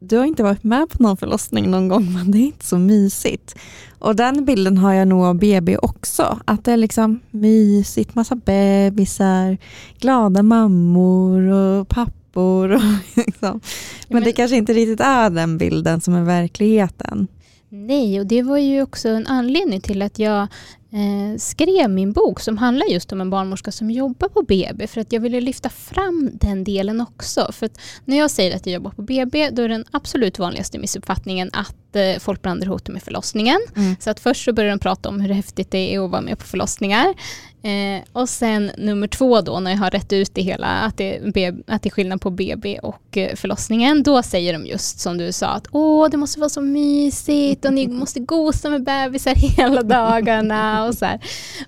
du 0.00 0.18
har 0.18 0.24
inte 0.24 0.42
varit 0.42 0.64
med 0.64 0.88
på 0.90 1.02
någon 1.02 1.16
förlossning 1.16 1.70
någon 1.70 1.88
gång, 1.88 2.12
men 2.12 2.30
det 2.30 2.38
är 2.38 2.46
inte 2.46 2.64
så 2.64 2.78
mysigt. 2.78 3.54
Och 3.98 4.16
den 4.16 4.44
bilden 4.44 4.78
har 4.78 4.92
jag 4.92 5.08
nog 5.08 5.24
av 5.24 5.34
BB 5.34 5.76
också, 5.76 6.38
att 6.44 6.64
det 6.64 6.72
är 6.72 6.76
liksom 6.76 7.20
mysigt, 7.30 8.14
massa 8.14 8.34
bebisar, 8.34 9.58
glada 10.00 10.42
mammor 10.42 11.42
och 11.52 11.88
pappor. 11.88 12.70
Och 12.70 12.80
liksom. 13.16 13.60
Men, 13.60 13.60
men 14.08 14.22
det 14.22 14.32
kanske 14.32 14.56
inte 14.56 14.72
riktigt 14.72 15.00
är 15.00 15.30
den 15.30 15.58
bilden 15.58 16.00
som 16.00 16.14
är 16.14 16.24
verkligheten. 16.24 17.28
Nej, 17.72 18.20
och 18.20 18.26
det 18.26 18.42
var 18.42 18.58
ju 18.58 18.82
också 18.82 19.08
en 19.08 19.26
anledning 19.26 19.80
till 19.80 20.02
att 20.02 20.18
jag 20.18 20.46
eh, 20.92 21.38
skrev 21.38 21.90
min 21.90 22.12
bok 22.12 22.40
som 22.40 22.58
handlar 22.58 22.86
just 22.86 23.12
om 23.12 23.20
en 23.20 23.30
barnmorska 23.30 23.72
som 23.72 23.90
jobbar 23.90 24.28
på 24.28 24.42
BB 24.42 24.86
för 24.86 25.00
att 25.00 25.12
jag 25.12 25.20
ville 25.20 25.40
lyfta 25.40 25.68
fram 25.68 26.30
den 26.32 26.64
delen 26.64 27.00
också. 27.00 27.52
För 27.52 27.70
när 28.04 28.18
jag 28.18 28.30
säger 28.30 28.56
att 28.56 28.66
jag 28.66 28.74
jobbar 28.74 28.90
på 28.90 29.02
BB 29.02 29.50
då 29.50 29.62
är 29.62 29.68
den 29.68 29.84
absolut 29.90 30.38
vanligaste 30.38 30.78
missuppfattningen 30.78 31.50
att 31.52 31.96
eh, 31.96 32.18
folk 32.18 32.42
blandar 32.42 32.66
ihop 32.66 32.84
det 32.84 32.92
med 32.92 33.02
förlossningen. 33.02 33.60
Mm. 33.76 33.96
Så 34.00 34.10
att 34.10 34.20
först 34.20 34.44
så 34.44 34.52
börjar 34.52 34.70
de 34.70 34.78
prata 34.78 35.08
om 35.08 35.20
hur 35.20 35.34
häftigt 35.34 35.70
det 35.70 35.94
är 35.94 36.04
att 36.04 36.10
vara 36.10 36.22
med 36.22 36.38
på 36.38 36.44
förlossningar. 36.44 37.14
Eh, 37.62 38.02
och 38.12 38.28
sen 38.28 38.70
nummer 38.78 39.06
två 39.06 39.40
då, 39.40 39.60
när 39.60 39.70
jag 39.70 39.78
har 39.78 39.90
rätt 39.90 40.12
ut 40.12 40.34
det 40.34 40.42
hela, 40.42 40.66
att 40.66 40.96
det, 40.96 41.16
är, 41.16 41.56
att 41.66 41.82
det 41.82 41.88
är 41.88 41.90
skillnad 41.90 42.20
på 42.20 42.30
BB 42.30 42.78
och 42.78 43.16
eh, 43.16 43.34
förlossningen, 43.36 44.02
då 44.02 44.22
säger 44.22 44.52
de 44.52 44.66
just 44.66 45.00
som 45.00 45.18
du 45.18 45.32
sa, 45.32 45.46
att 45.46 45.66
åh, 45.70 46.10
det 46.10 46.16
måste 46.16 46.40
vara 46.40 46.48
så 46.48 46.60
mysigt 46.60 47.64
och 47.64 47.72
ni 47.72 47.88
måste 48.00 48.20
gosa 48.20 48.70
med 48.70 48.84
bebisar 48.84 49.34
hela 49.34 49.82
dagarna 49.82 50.79
och 50.88 50.94
så 50.94 51.04
här. 51.04 51.20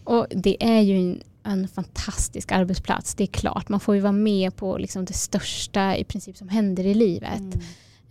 Och 0.04 0.26
det 0.30 0.64
är 0.64 0.80
ju 0.80 0.96
en, 0.96 1.22
en 1.42 1.68
fantastisk 1.68 2.52
arbetsplats, 2.52 3.14
det 3.14 3.24
är 3.24 3.26
klart. 3.26 3.68
Man 3.68 3.80
får 3.80 3.94
ju 3.94 4.00
vara 4.00 4.12
med 4.12 4.56
på 4.56 4.78
liksom 4.78 5.04
det 5.04 5.12
största 5.12 5.96
i 5.96 6.04
princip 6.04 6.36
som 6.36 6.48
händer 6.48 6.86
i 6.86 6.94
livet. 6.94 7.40
Mm. 7.40 7.60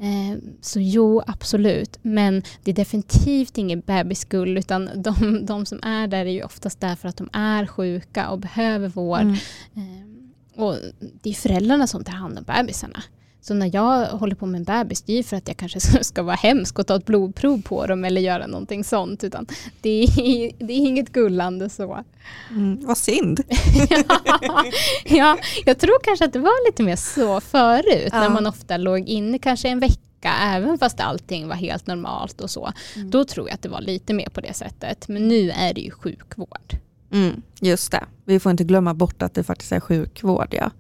Eh, 0.02 0.38
så 0.62 0.80
jo, 0.80 1.22
absolut. 1.28 2.00
Men 2.02 2.44
det 2.64 2.72
är 2.72 2.76
definitivt 2.76 3.58
ingen 3.58 3.80
bebisgull 3.80 4.58
utan 4.58 4.90
de, 4.96 5.46
de, 5.46 5.66
som 5.66 5.80
är 5.84 6.08
där 6.08 6.26
är 6.26 6.32
ju 6.32 6.44
oftast 6.44 6.80
där 6.80 6.96
för 6.96 7.10
att 7.10 7.18
de 7.18 7.30
är 7.34 7.66
sjuka 7.66 8.30
och 8.30 8.40
behöver 8.40 8.88
vård. 8.88 9.22
Mm. 9.22 9.36
Eh, 9.76 10.64
och 10.64 10.76
det 11.22 11.30
är 11.30 11.34
föräldrarna 11.34 11.88
som 11.88 12.04
tar 12.04 12.14
hand 12.14 12.38
om 12.38 12.44
bebisarna. 12.44 13.04
Så 13.44 13.54
när 13.54 13.76
jag 13.76 14.08
håller 14.08 14.36
på 14.36 14.46
med 14.46 14.60
en 14.60 14.64
bebis, 14.64 15.02
det 15.02 15.20
är 15.20 15.24
för 15.24 15.38
att 15.38 15.48
jag 15.48 15.58
kanske 15.58 15.80
ska 16.04 16.24
vara 16.24 16.36
hemsk 16.36 16.80
och 16.80 16.88
ta 16.88 16.96
ett 16.96 17.06
blodprov 17.06 17.62
på 17.62 17.86
dem 17.86 18.06
eller 18.06 18.22
göra 18.22 18.48
någonting 18.48 18.84
sånt. 18.84 19.24
Utan 19.24 19.48
det, 19.82 20.04
är, 20.04 20.66
det 20.66 20.74
är 20.74 20.78
inget 20.78 21.12
gullande 21.12 21.70
så. 21.70 22.04
Mm, 22.50 22.86
vad 22.86 22.98
synd. 22.98 23.40
ja, 25.06 25.38
jag 25.66 25.80
tror 25.80 26.04
kanske 26.04 26.26
att 26.26 26.34
det 26.34 26.40
var 26.40 26.68
lite 26.68 26.84
mer 26.84 26.96
så 26.96 27.42
förut, 27.42 28.10
ja. 28.12 28.20
när 28.20 28.30
man 28.30 28.48
ofta 28.48 28.78
låg 28.78 29.00
inne 29.10 29.40
kanske 29.40 29.70
en 29.70 29.80
vecka, 29.80 30.34
även 30.42 30.78
fast 30.78 31.00
allting 31.00 31.48
var 31.48 31.56
helt 31.56 31.88
normalt 31.88 32.42
och 32.42 32.50
så. 32.50 32.72
Mm. 32.96 33.10
Då 33.10 33.26
tror 33.26 33.48
jag 33.48 33.54
att 33.54 33.62
det 33.62 33.70
var 33.70 33.82
lite 33.82 34.14
mer 34.14 34.30
på 34.30 34.42
det 34.42 34.54
sättet. 34.54 35.08
Men 35.08 35.28
nu 35.28 35.52
är 35.52 35.74
det 35.74 35.82
ju 35.82 35.92
sjukvård. 35.92 36.78
Mm, 37.12 37.42
just 37.60 37.92
det, 37.92 38.04
vi 38.26 38.40
får 38.40 38.52
inte 38.52 38.64
glömma 38.64 38.94
bort 38.94 39.22
att 39.22 39.34
det 39.34 39.44
faktiskt 39.44 39.72
är 39.72 39.80
sjukvård. 39.80 40.48
Ja. 40.52 40.72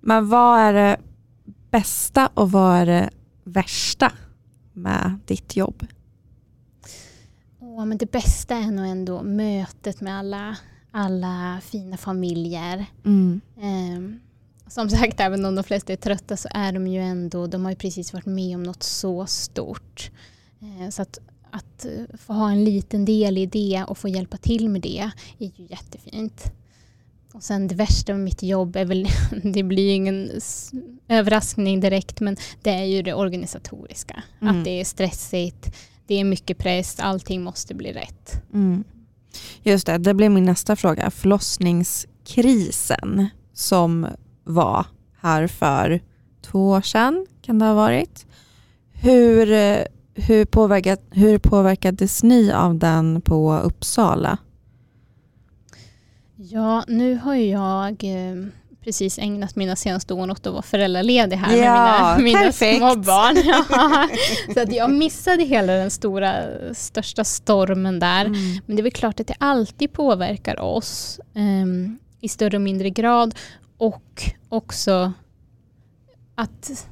Men 0.00 0.28
vad 0.28 0.60
är 0.60 0.72
det 0.72 0.96
bästa 1.72 2.30
och 2.34 2.50
vad 2.50 2.76
är 2.76 2.86
det 2.86 3.10
värsta 3.44 4.12
med 4.72 5.18
ditt 5.26 5.56
jobb? 5.56 5.86
Oh, 7.60 7.84
men 7.86 7.98
det 7.98 8.10
bästa 8.10 8.56
är 8.56 8.70
nog 8.70 8.86
ändå 8.86 9.22
mötet 9.22 10.00
med 10.00 10.18
alla, 10.18 10.56
alla 10.90 11.60
fina 11.64 11.96
familjer. 11.96 12.86
Mm. 13.04 13.40
Um, 13.56 14.20
som 14.66 14.90
sagt, 14.90 15.20
även 15.20 15.44
om 15.44 15.54
de 15.54 15.64
flesta 15.64 15.92
är 15.92 15.96
trötta 15.96 16.36
så 16.36 16.48
är 16.50 16.72
de 16.72 16.86
ju 16.86 17.00
ändå, 17.00 17.46
de 17.46 17.64
har 17.64 17.72
ju 17.72 17.76
precis 17.76 18.12
varit 18.12 18.26
med 18.26 18.56
om 18.56 18.62
något 18.62 18.82
så 18.82 19.26
stort. 19.26 20.10
Uh, 20.62 20.90
så 20.90 21.02
att, 21.02 21.18
att 21.50 21.86
få 22.14 22.32
ha 22.32 22.50
en 22.50 22.64
liten 22.64 23.04
del 23.04 23.38
i 23.38 23.46
det 23.46 23.84
och 23.88 23.98
få 23.98 24.08
hjälpa 24.08 24.36
till 24.36 24.68
med 24.68 24.80
det 24.80 25.10
är 25.38 25.46
ju 25.56 25.66
jättefint. 25.66 26.52
Och 27.34 27.42
sen 27.42 27.68
det 27.68 27.74
värsta 27.74 28.12
med 28.12 28.24
mitt 28.24 28.42
jobb 28.42 28.76
är 28.76 28.84
väl, 28.84 29.08
det 29.42 29.62
blir 29.62 29.94
ingen 29.94 30.30
överraskning 31.08 31.80
direkt, 31.80 32.20
men 32.20 32.36
det 32.62 32.70
är 32.70 32.84
ju 32.84 33.02
det 33.02 33.14
organisatoriska. 33.14 34.22
Mm. 34.40 34.58
Att 34.58 34.64
det 34.64 34.80
är 34.80 34.84
stressigt, 34.84 35.76
det 36.06 36.14
är 36.14 36.24
mycket 36.24 36.58
press, 36.58 37.00
allting 37.00 37.42
måste 37.42 37.74
bli 37.74 37.92
rätt. 37.92 38.42
Mm. 38.54 38.84
Just 39.62 39.86
det, 39.86 39.98
det 39.98 40.14
blir 40.14 40.28
min 40.28 40.44
nästa 40.44 40.76
fråga. 40.76 41.10
Förlossningskrisen 41.10 43.28
som 43.52 44.06
var 44.44 44.86
här 45.20 45.46
för 45.46 46.00
två 46.42 46.68
år 46.68 46.80
sedan, 46.80 47.26
kan 47.42 47.58
det 47.58 47.64
ha 47.64 47.74
varit. 47.74 48.26
Hur, 48.92 49.46
hur, 50.14 50.44
påverkat, 50.44 51.00
hur 51.10 51.38
påverkades 51.38 52.22
ni 52.22 52.52
av 52.52 52.78
den 52.78 53.20
på 53.20 53.58
Uppsala? 53.58 54.38
Ja, 56.50 56.84
nu 56.88 57.16
har 57.16 57.34
jag 57.34 58.04
eh, 58.04 58.46
precis 58.80 59.18
ägnat 59.18 59.56
mina 59.56 59.76
senaste 59.76 60.14
år 60.14 60.30
åt 60.30 60.46
att 60.46 60.52
vara 60.52 60.62
föräldraledig 60.62 61.36
här 61.36 61.56
ja, 61.56 62.14
med 62.16 62.24
mina, 62.24 62.38
mina 62.38 62.52
små 62.52 62.96
barn. 62.96 63.36
Ja. 63.44 64.08
Så 64.54 64.60
att 64.60 64.72
jag 64.72 64.90
missade 64.90 65.44
hela 65.44 65.72
den 65.72 65.90
stora, 65.90 66.44
största 66.74 67.24
stormen 67.24 67.98
där. 67.98 68.24
Mm. 68.24 68.60
Men 68.66 68.76
det 68.76 68.80
är 68.80 68.82
väl 68.82 68.92
klart 68.92 69.20
att 69.20 69.26
det 69.26 69.36
alltid 69.38 69.92
påverkar 69.92 70.60
oss 70.60 71.20
um, 71.34 71.98
i 72.20 72.28
större 72.28 72.56
och 72.56 72.62
mindre 72.62 72.90
grad. 72.90 73.34
Och 73.78 74.32
också 74.48 75.12
att, 76.34 76.86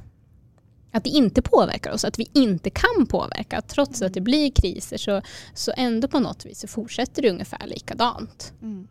att 0.91 1.03
det 1.03 1.09
inte 1.09 1.41
påverkar 1.41 1.91
oss, 1.91 2.05
att 2.05 2.19
vi 2.19 2.29
inte 2.33 2.69
kan 2.69 3.05
påverka. 3.09 3.61
Trots 3.61 4.01
mm. 4.01 4.07
att 4.07 4.13
det 4.13 4.21
blir 4.21 4.51
kriser 4.51 4.97
så, 4.97 5.21
så 5.53 5.71
ändå 5.77 6.07
på 6.07 6.19
något 6.19 6.45
vis 6.45 6.59
så 6.59 6.67
fortsätter 6.67 7.21
det 7.21 7.29
ungefär 7.29 7.67
likadant. 7.67 8.53
Mm. 8.61 8.87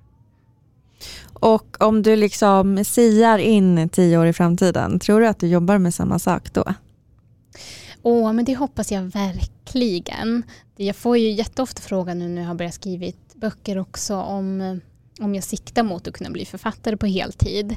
Och 1.33 1.77
om 1.81 2.03
du 2.03 2.17
liksom 2.17 2.85
siar 2.85 3.39
in 3.39 3.89
tio 3.89 4.19
år 4.19 4.27
i 4.27 4.33
framtiden, 4.33 4.99
tror 4.99 5.21
du 5.21 5.27
att 5.27 5.41
du 5.41 5.47
jobbar 5.47 5.79
med 5.79 5.95
samma 5.95 6.19
sak 6.19 6.53
då? 6.53 6.65
Åh, 8.03 8.33
men 8.33 8.45
det 8.45 8.55
hoppas 8.55 8.93
jag 8.93 9.03
verkligen. 9.03 10.43
Jag 10.77 10.97
får 10.97 11.19
ju 11.19 11.31
jätteofta 11.31 11.83
frågan 11.83 12.19
nu 12.19 12.29
när 12.29 12.43
jag 12.43 12.49
har 12.49 12.55
börjat 12.55 12.75
skriva 12.75 13.13
böcker 13.35 13.79
också 13.79 14.17
om, 14.17 14.81
om 15.21 15.35
jag 15.35 15.45
siktar 15.45 15.83
mot 15.83 16.09
att 16.09 16.15
kunna 16.15 16.31
bli 16.31 16.45
författare 16.45 16.97
på 16.97 17.07
heltid. 17.07 17.77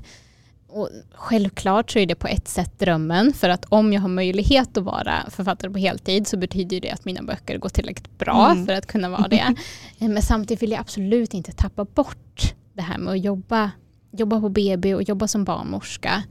Och 0.68 0.90
självklart 1.12 1.92
så 1.92 2.00
är 2.00 2.06
det 2.06 2.16
på 2.16 2.28
ett 2.28 2.48
sätt 2.48 2.80
drömmen 2.80 3.34
för 3.34 3.50
att 3.50 3.66
om 3.70 3.94
jag 3.94 4.02
har 4.02 4.10
möjlighet 4.10 4.78
att 4.78 4.84
vara 4.84 5.30
författare 5.30 5.72
på 5.72 5.80
heltid 5.80 6.28
så 6.28 6.38
betyder 6.38 6.80
det 6.80 6.92
att 6.92 7.06
mina 7.06 7.24
böcker 7.24 7.58
går 7.58 7.70
tillräckligt 7.70 8.18
bra 8.18 8.52
mm. 8.52 8.66
för 8.66 8.74
att 8.74 8.86
kunna 8.86 9.10
vara 9.10 9.28
det. 9.28 9.56
Men 9.98 10.22
samtidigt 10.22 10.64
vill 10.64 10.72
jag 10.72 10.80
absolut 10.80 11.34
inte 11.34 11.52
tappa 11.52 11.86
bort 11.86 12.54
det 12.74 12.82
här 12.82 12.98
med 12.98 13.14
att 13.14 13.24
jobba, 13.24 13.72
jobba 14.12 14.42
på 14.42 14.50
BB 14.50 14.96
och 14.96 15.04
jobba 15.04 15.28
som 15.28 15.44
barnmorska. 15.44 16.24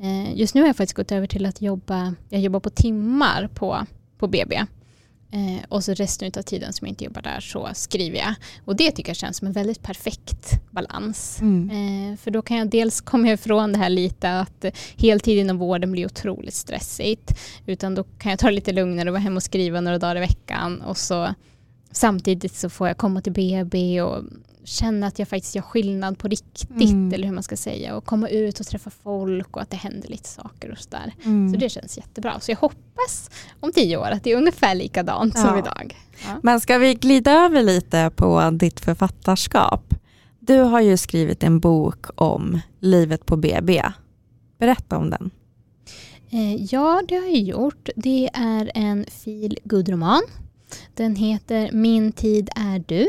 Eh, 0.00 0.38
just 0.38 0.54
nu 0.54 0.60
har 0.60 0.68
jag 0.68 0.76
faktiskt 0.76 0.96
gått 0.96 1.12
över 1.12 1.26
till 1.26 1.46
att 1.46 1.62
jobba, 1.62 2.14
jag 2.28 2.40
jobbar 2.40 2.60
på 2.60 2.70
timmar 2.70 3.48
på, 3.54 3.86
på 4.18 4.26
BB. 4.26 4.56
Eh, 5.30 5.64
och 5.68 5.84
så 5.84 5.94
resten 5.94 6.32
av 6.36 6.42
tiden 6.42 6.72
som 6.72 6.86
jag 6.86 6.92
inte 6.92 7.04
jobbar 7.04 7.22
där 7.22 7.40
så 7.40 7.68
skriver 7.74 8.18
jag. 8.18 8.34
Och 8.64 8.76
det 8.76 8.90
tycker 8.90 9.10
jag 9.10 9.16
känns 9.16 9.36
som 9.36 9.46
en 9.46 9.52
väldigt 9.52 9.82
perfekt 9.82 10.60
balans. 10.70 11.38
Mm. 11.40 11.70
Eh, 11.70 12.16
för 12.16 12.30
då 12.30 12.42
kan 12.42 12.56
jag 12.56 12.70
dels 12.70 13.00
komma 13.00 13.28
ifrån 13.28 13.72
det 13.72 13.78
här 13.78 13.90
lite 13.90 14.30
att 14.30 14.64
heltid 14.96 15.38
inom 15.38 15.58
vården 15.58 15.92
blir 15.92 16.06
otroligt 16.06 16.54
stressigt. 16.54 17.38
Utan 17.66 17.94
då 17.94 18.04
kan 18.04 18.30
jag 18.30 18.38
ta 18.38 18.46
det 18.46 18.54
lite 18.54 18.72
lugnare 18.72 19.08
och 19.08 19.12
vara 19.12 19.22
hemma 19.22 19.36
och 19.36 19.42
skriva 19.42 19.80
några 19.80 19.98
dagar 19.98 20.16
i 20.16 20.20
veckan. 20.20 20.80
Och 20.80 20.96
så 20.96 21.34
samtidigt 21.90 22.54
så 22.54 22.70
får 22.70 22.88
jag 22.88 22.96
komma 22.96 23.20
till 23.20 23.32
BB 23.32 24.02
och 24.02 24.24
känna 24.68 25.06
att 25.06 25.18
jag 25.18 25.28
faktiskt 25.28 25.54
gör 25.54 25.62
skillnad 25.62 26.18
på 26.18 26.28
riktigt 26.28 26.70
Mm. 26.90 27.12
eller 27.12 27.26
hur 27.26 27.34
man 27.34 27.42
ska 27.42 27.56
säga 27.56 27.96
och 27.96 28.04
komma 28.04 28.28
ut 28.28 28.60
och 28.60 28.66
träffa 28.66 28.90
folk 28.90 29.56
och 29.56 29.62
att 29.62 29.70
det 29.70 29.76
händer 29.76 30.08
lite 30.08 30.28
saker 30.28 30.70
och 30.70 30.78
sådär. 30.78 31.14
Mm. 31.24 31.52
Så 31.52 31.56
det 31.60 31.68
känns 31.68 31.96
jättebra. 31.96 32.40
Så 32.40 32.50
jag 32.50 32.56
hoppas 32.56 33.30
om 33.60 33.72
tio 33.72 33.96
år 33.96 34.10
att 34.10 34.24
det 34.24 34.32
är 34.32 34.36
ungefär 34.36 34.74
likadant 34.74 35.38
som 35.38 35.46
Ja. 35.48 35.58
idag. 35.58 35.96
Ja. 36.26 36.40
Men 36.42 36.60
ska 36.60 36.78
vi 36.78 36.94
glida 36.94 37.32
över 37.32 37.62
lite 37.62 38.10
på 38.16 38.50
ditt 38.52 38.80
författarskap? 38.80 39.94
Du 40.40 40.58
har 40.58 40.80
ju 40.80 40.96
skrivit 40.96 41.42
en 41.42 41.60
bok 41.60 42.06
om 42.14 42.60
livet 42.80 43.26
på 43.26 43.36
BB. 43.36 43.82
Berätta 44.58 44.96
om 44.96 45.10
den. 45.10 45.30
Eh, 46.30 46.54
ja, 46.74 47.02
det 47.08 47.14
har 47.16 47.24
jag 47.24 47.36
gjort. 47.38 47.88
Det 47.96 48.30
är 48.32 48.70
en 48.74 49.04
feel 49.10 49.58
good 49.64 49.88
roman 49.88 50.22
Den 50.94 51.16
heter 51.16 51.70
Min 51.72 52.12
tid 52.12 52.50
är 52.56 52.84
du 52.86 53.06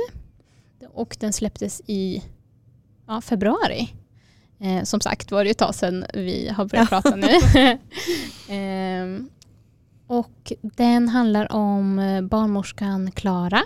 och 1.00 1.18
den 1.20 1.34
släpptes 1.34 1.82
i 1.86 2.24
ja, 3.08 3.22
februari. 3.22 3.94
Eh, 4.60 4.84
som 4.84 5.02
sagt 5.02 5.32
var 5.32 5.44
det 5.44 5.50
ett 5.50 5.58
tag 5.58 5.76
sedan 5.76 6.06
vi 6.14 6.50
har 6.50 6.66
börjat 6.66 6.90
prata 6.90 7.16
nu. 7.16 7.28
Ehm, 8.50 9.30
och 10.08 10.54
den 10.62 11.10
handlar 11.10 11.52
om 11.52 12.00
eh, 12.00 12.22
barnmorskan 12.22 13.12
Klara. 13.12 13.62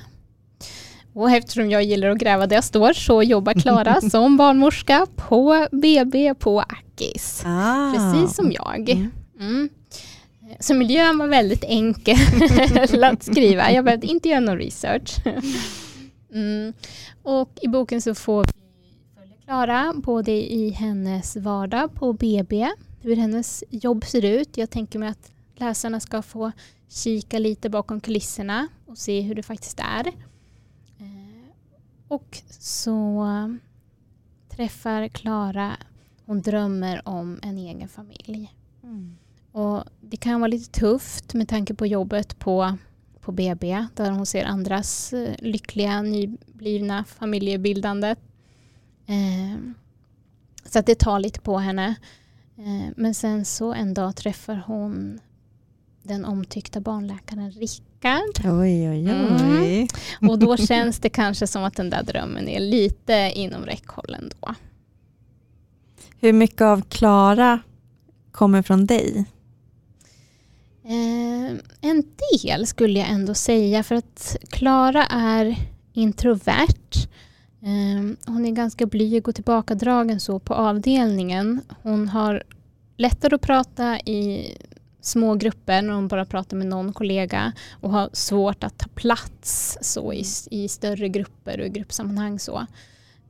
Och 1.13 1.31
eftersom 1.31 1.69
jag 1.69 1.83
gillar 1.83 2.09
att 2.09 2.17
gräva 2.17 2.47
där 2.47 2.55
jag 2.55 2.63
står 2.63 2.93
så 2.93 3.23
jobbar 3.23 3.53
Klara 3.53 4.01
som 4.11 4.37
barnmorska 4.37 5.07
på 5.15 5.67
BB 5.71 6.33
på 6.33 6.61
Akis. 6.61 7.43
Ah. 7.45 7.93
Precis 7.93 8.35
som 8.35 8.51
jag. 8.51 8.89
Mm. 8.89 9.11
Mm. 9.39 9.69
Så 10.59 10.73
miljön 10.73 11.17
var 11.17 11.27
väldigt 11.27 11.63
enkel 11.63 12.17
att 13.03 13.23
skriva. 13.23 13.71
Jag 13.71 13.85
behövde 13.85 14.07
inte 14.07 14.29
göra 14.29 14.39
någon 14.39 14.57
research. 14.57 15.15
Mm. 16.33 16.73
Och 17.23 17.49
i 17.61 17.67
boken 17.67 18.01
så 18.01 18.15
får 18.15 18.45
vi 18.45 18.97
följa 19.15 19.35
Klara 19.43 19.93
både 19.95 20.31
i 20.31 20.69
hennes 20.69 21.35
vardag 21.35 21.93
på 21.93 22.13
BB, 22.13 22.69
hur 23.01 23.15
hennes 23.15 23.63
jobb 23.69 24.05
ser 24.05 24.25
ut. 24.25 24.57
Jag 24.57 24.69
tänker 24.69 24.99
mig 24.99 25.09
att 25.09 25.31
läsarna 25.55 25.99
ska 25.99 26.21
få 26.21 26.51
kika 26.89 27.39
lite 27.39 27.69
bakom 27.69 27.99
kulisserna 28.01 28.67
och 28.85 28.97
se 28.97 29.21
hur 29.21 29.35
det 29.35 29.43
faktiskt 29.43 29.79
är. 29.79 30.07
Eh, 30.99 31.49
Och 32.07 32.41
så 32.49 33.25
träffar 34.49 35.07
Klara, 35.07 35.77
hon 36.25 36.41
drömmer 36.41 37.07
om 37.07 37.39
en 37.43 37.57
egen 37.57 37.89
familj. 37.89 38.53
Mm. 38.83 39.17
Och 39.51 39.83
det 40.01 40.17
kan 40.17 40.39
vara 40.41 40.47
lite 40.47 40.79
tufft 40.79 41.33
med 41.33 41.47
tanke 41.49 41.73
på 41.73 41.85
jobbet 41.85 42.39
på, 42.39 42.77
på 43.23 43.31
BB 43.31 43.87
där 43.95 44.11
hon 44.11 44.25
ser 44.25 44.45
andras 44.45 45.13
eh, 45.13 45.35
lyckliga 45.39 46.01
nyblivna 46.01 47.03
familjebildandet. 47.03 48.19
Eh, 49.05 49.59
så 50.65 50.79
att 50.79 50.85
det 50.85 50.99
tar 50.99 51.19
lite 51.19 51.39
på 51.39 51.57
henne. 51.57 51.95
Eh, 52.57 52.93
men 52.95 53.13
sen 53.13 53.45
så 53.45 53.73
en 53.73 53.93
dag 53.93 54.15
träffar 54.15 54.63
hon 54.67 55.19
den 56.03 56.25
omtyckta 56.25 56.79
barnläkaren 56.79 57.51
Rickard. 57.51 58.59
Oj, 58.59 58.89
oj, 58.89 59.11
oj. 59.11 59.87
Mm. 60.19 60.29
Och 60.29 60.39
då 60.39 60.57
känns 60.57 60.99
det 60.99 61.09
kanske 61.09 61.47
som 61.47 61.63
att 61.63 61.75
den 61.75 61.89
där 61.89 62.03
drömmen 62.03 62.47
är 62.47 62.59
lite 62.59 63.31
inom 63.35 63.65
räckhåll 63.65 64.15
ändå. 64.19 64.55
Hur 66.19 66.33
mycket 66.33 66.61
av 66.61 66.81
Klara 66.81 67.59
kommer 68.31 68.62
från 68.62 68.86
dig? 68.86 69.25
Eh, 70.86 71.60
en 71.82 72.04
del 72.32 72.67
skulle 72.67 73.00
jag 73.00 73.10
ändå 73.10 73.34
säga 73.34 73.84
för 73.84 73.96
att 73.96 74.38
Klara 74.50 75.06
är 75.06 75.56
introvert. 75.93 77.08
Eh, 77.62 78.32
hon 78.32 78.46
är 78.46 78.52
ganska 78.52 78.86
blyg 78.86 79.28
och 79.28 79.36
tillbakadragen 79.36 80.19
så 80.19 80.39
på 80.39 80.54
avdelningen. 80.54 81.62
Hon 81.82 82.10
har 82.10 82.43
lättare 82.98 83.36
att 83.36 83.41
prata 83.41 84.00
i 84.00 84.52
små 85.02 85.36
grupper 85.36 85.82
när 85.82 85.93
hon 85.93 86.08
bara 86.08 86.26
pratar 86.26 86.58
med 86.58 86.67
någon 86.67 86.93
kollega 86.93 87.54
och 87.82 87.91
har 87.91 88.10
svårt 88.13 88.63
att 88.63 88.78
ta 88.78 88.88
plats 88.88 89.78
så 89.82 90.13
i, 90.13 90.24
i 90.52 90.67
större 90.67 91.10
grupper 91.10 91.60
och 91.60 91.65
i 91.65 91.69
gruppsammanhang. 91.69 92.39
Så. 92.39 92.58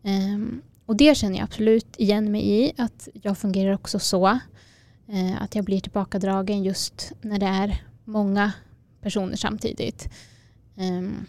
Eh, 0.03 0.59
och 0.85 0.95
det 0.95 1.17
känner 1.17 1.35
jag 1.35 1.43
absolut 1.43 1.95
igen 1.97 2.31
mig 2.31 2.49
i, 2.49 2.73
att 2.77 3.07
jag 3.13 3.37
fungerar 3.37 3.73
också 3.73 3.99
så. 3.99 4.39
Eh, 5.13 5.41
att 5.41 5.55
jag 5.55 5.65
blir 5.65 5.79
tillbakadragen 5.79 6.63
just 6.63 7.11
när 7.21 7.39
det 7.39 7.45
är 7.45 7.83
många 8.03 8.51
personer 9.01 9.35
samtidigt. 9.35 10.09
Ehm, 10.77 11.25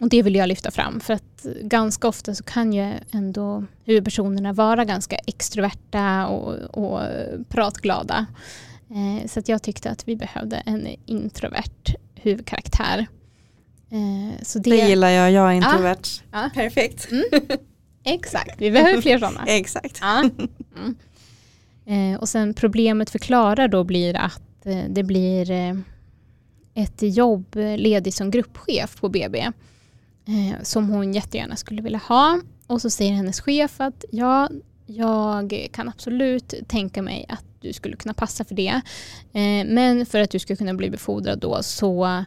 och 0.00 0.08
det 0.08 0.22
vill 0.22 0.34
jag 0.34 0.48
lyfta 0.48 0.70
fram 0.70 1.00
för 1.00 1.14
att 1.14 1.46
ganska 1.62 2.08
ofta 2.08 2.34
så 2.34 2.44
kan 2.44 2.72
ju 2.72 2.92
ändå 3.10 3.64
huvudpersonerna 3.84 4.52
vara 4.52 4.84
ganska 4.84 5.16
extroverta 5.16 6.26
och, 6.26 6.54
och 6.84 7.00
pratglada. 7.48 8.26
Eh, 8.90 9.28
så 9.28 9.38
att 9.38 9.48
jag 9.48 9.62
tyckte 9.62 9.90
att 9.90 10.08
vi 10.08 10.16
behövde 10.16 10.56
en 10.56 10.88
introvert 11.06 11.96
huvudkaraktär. 12.14 13.06
Eh, 13.90 14.42
så 14.42 14.58
det, 14.58 14.70
Det 14.70 14.88
gillar 14.88 15.08
jag, 15.08 15.32
jag 15.32 15.50
är 15.50 15.54
introvert. 15.54 16.22
Ja. 16.32 16.50
Perfekt. 16.54 17.08
Exakt, 18.04 18.60
vi 18.60 18.70
behöver 18.70 19.00
fler 19.02 19.18
sådana. 19.18 19.44
Exakt. 19.46 19.98
Ja. 20.00 20.18
Mm. 20.76 20.96
Eh, 21.92 22.18
och 22.18 22.28
sen 22.28 22.54
problemet 22.54 23.10
för 23.10 23.18
Klara 23.18 23.68
då 23.68 23.84
blir 23.84 24.16
att 24.16 24.66
eh, 24.66 24.84
det 24.88 25.02
blir 25.02 25.50
eh, 25.50 25.74
ett 26.74 27.02
jobb 27.02 27.46
ledig 27.54 27.78
ledigt 27.78 28.14
som 28.14 28.30
gruppchef 28.30 29.00
på 29.00 29.08
BB 29.08 29.50
som 30.62 30.88
hon 30.88 31.12
jättegärna 31.12 31.56
skulle 31.56 31.82
vilja 31.82 32.00
ha. 32.08 32.40
Och 32.66 32.82
så 32.82 32.90
säger 32.90 33.12
hennes 33.12 33.40
chef 33.40 33.80
att 33.80 34.04
ja, 34.10 34.48
jag 34.86 35.68
kan 35.72 35.88
absolut 35.88 36.54
tänka 36.68 37.02
mig 37.02 37.26
att 37.28 37.44
du 37.60 37.72
skulle 37.72 37.96
kunna 37.96 38.14
passa 38.14 38.44
för 38.44 38.54
det. 38.54 38.80
Men 39.66 40.06
för 40.06 40.20
att 40.20 40.30
du 40.30 40.38
ska 40.38 40.56
kunna 40.56 40.74
bli 40.74 40.90
befordrad 40.90 41.38
då 41.38 41.62
så 41.62 42.24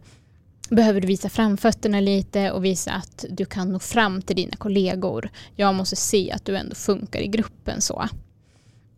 behöver 0.70 1.02
du 1.02 1.08
visa 1.08 1.30
framfötterna 1.30 2.00
lite 2.00 2.52
och 2.52 2.66
visa 2.66 2.92
att 2.92 3.26
du 3.30 3.46
kan 3.46 3.72
nå 3.72 3.80
fram 3.80 4.22
till 4.22 4.36
dina 4.36 4.56
kollegor. 4.56 5.30
Jag 5.56 5.76
måste 5.76 5.96
se 5.96 6.32
att 6.32 6.46
du 6.46 6.58
ändå 6.58 6.76
funkar 6.76 7.20
i 7.20 7.28
gruppen 7.28 7.82
så. 7.82 8.10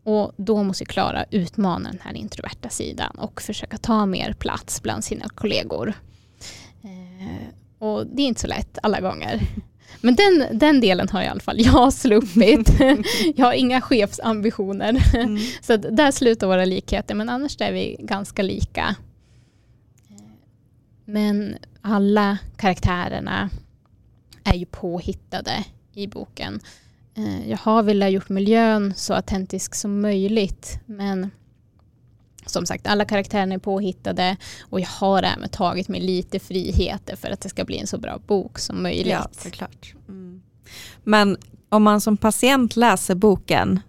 Och 0.07 0.31
då 0.37 0.63
måste 0.63 0.85
Klara 0.85 1.25
utmana 1.31 1.89
den 1.89 1.99
här 2.03 2.13
introverta 2.13 2.69
sidan 2.69 3.11
och 3.17 3.41
försöka 3.41 3.77
ta 3.77 4.05
mer 4.05 4.33
plats 4.33 4.81
bland 4.81 5.03
sina 5.03 5.29
kollegor. 5.29 5.93
Eh, 6.83 7.47
och 7.79 8.07
det 8.07 8.21
är 8.21 8.27
inte 8.27 8.41
så 8.41 8.47
lätt 8.47 8.77
alla 8.83 9.01
gånger. 9.01 9.41
Men 10.01 10.15
den, 10.15 10.59
den 10.59 10.81
delen 10.81 11.09
har 11.09 11.21
i 11.21 11.27
alla 11.27 11.39
fall 11.39 11.61
jag 11.61 11.93
sluppit. 11.93 12.79
jag 13.35 13.45
har 13.45 13.53
inga 13.53 13.81
chefsambitioner. 13.81 15.15
Mm. 15.15 15.37
Så 15.61 15.77
där 15.77 16.11
slutar 16.11 16.47
våra 16.47 16.65
likheter 16.65 17.15
men 17.15 17.29
annars 17.29 17.61
är 17.61 17.71
vi 17.71 17.95
ganska 17.99 18.41
lika. 18.41 18.95
Men 21.05 21.55
alla 21.81 22.37
karaktärerna 22.57 23.49
är 24.43 24.55
ju 24.55 24.65
påhittade 24.65 25.63
i 25.93 26.07
boken. 26.07 26.59
Eh, 27.17 27.49
Jag 27.49 27.57
har 27.57 27.83
velat 27.83 28.11
gjort 28.11 28.29
miljön 28.29 28.93
så 28.95 29.13
autentisk 29.13 29.75
som 29.75 30.01
möjligt 30.01 30.79
men 30.85 31.29
som 32.45 32.65
sagt 32.65 32.87
alla 32.87 33.05
karaktärerna 33.05 33.55
är 33.55 33.59
påhittade 33.59 34.37
och 34.61 34.79
jag 34.79 34.87
har 34.87 35.23
även 35.23 35.49
tagit 35.49 35.87
mig 35.87 36.01
lite 36.01 36.39
friheter 36.39 37.15
för 37.15 37.31
att 37.31 37.41
det 37.41 37.49
ska 37.49 37.65
bli 37.65 37.77
en 37.77 37.87
så 37.87 37.97
bra 37.97 38.19
bok 38.27 38.59
som 38.59 38.83
möjligt. 38.83 39.07
Ja, 39.07 39.27
såklart. 39.31 39.93
Mm. 40.07 40.41
Men 41.03 41.37
om 41.69 41.83
man 41.83 42.01
som 42.01 42.17
patient 42.17 42.75
läser 42.75 43.15
boken, 43.15 43.79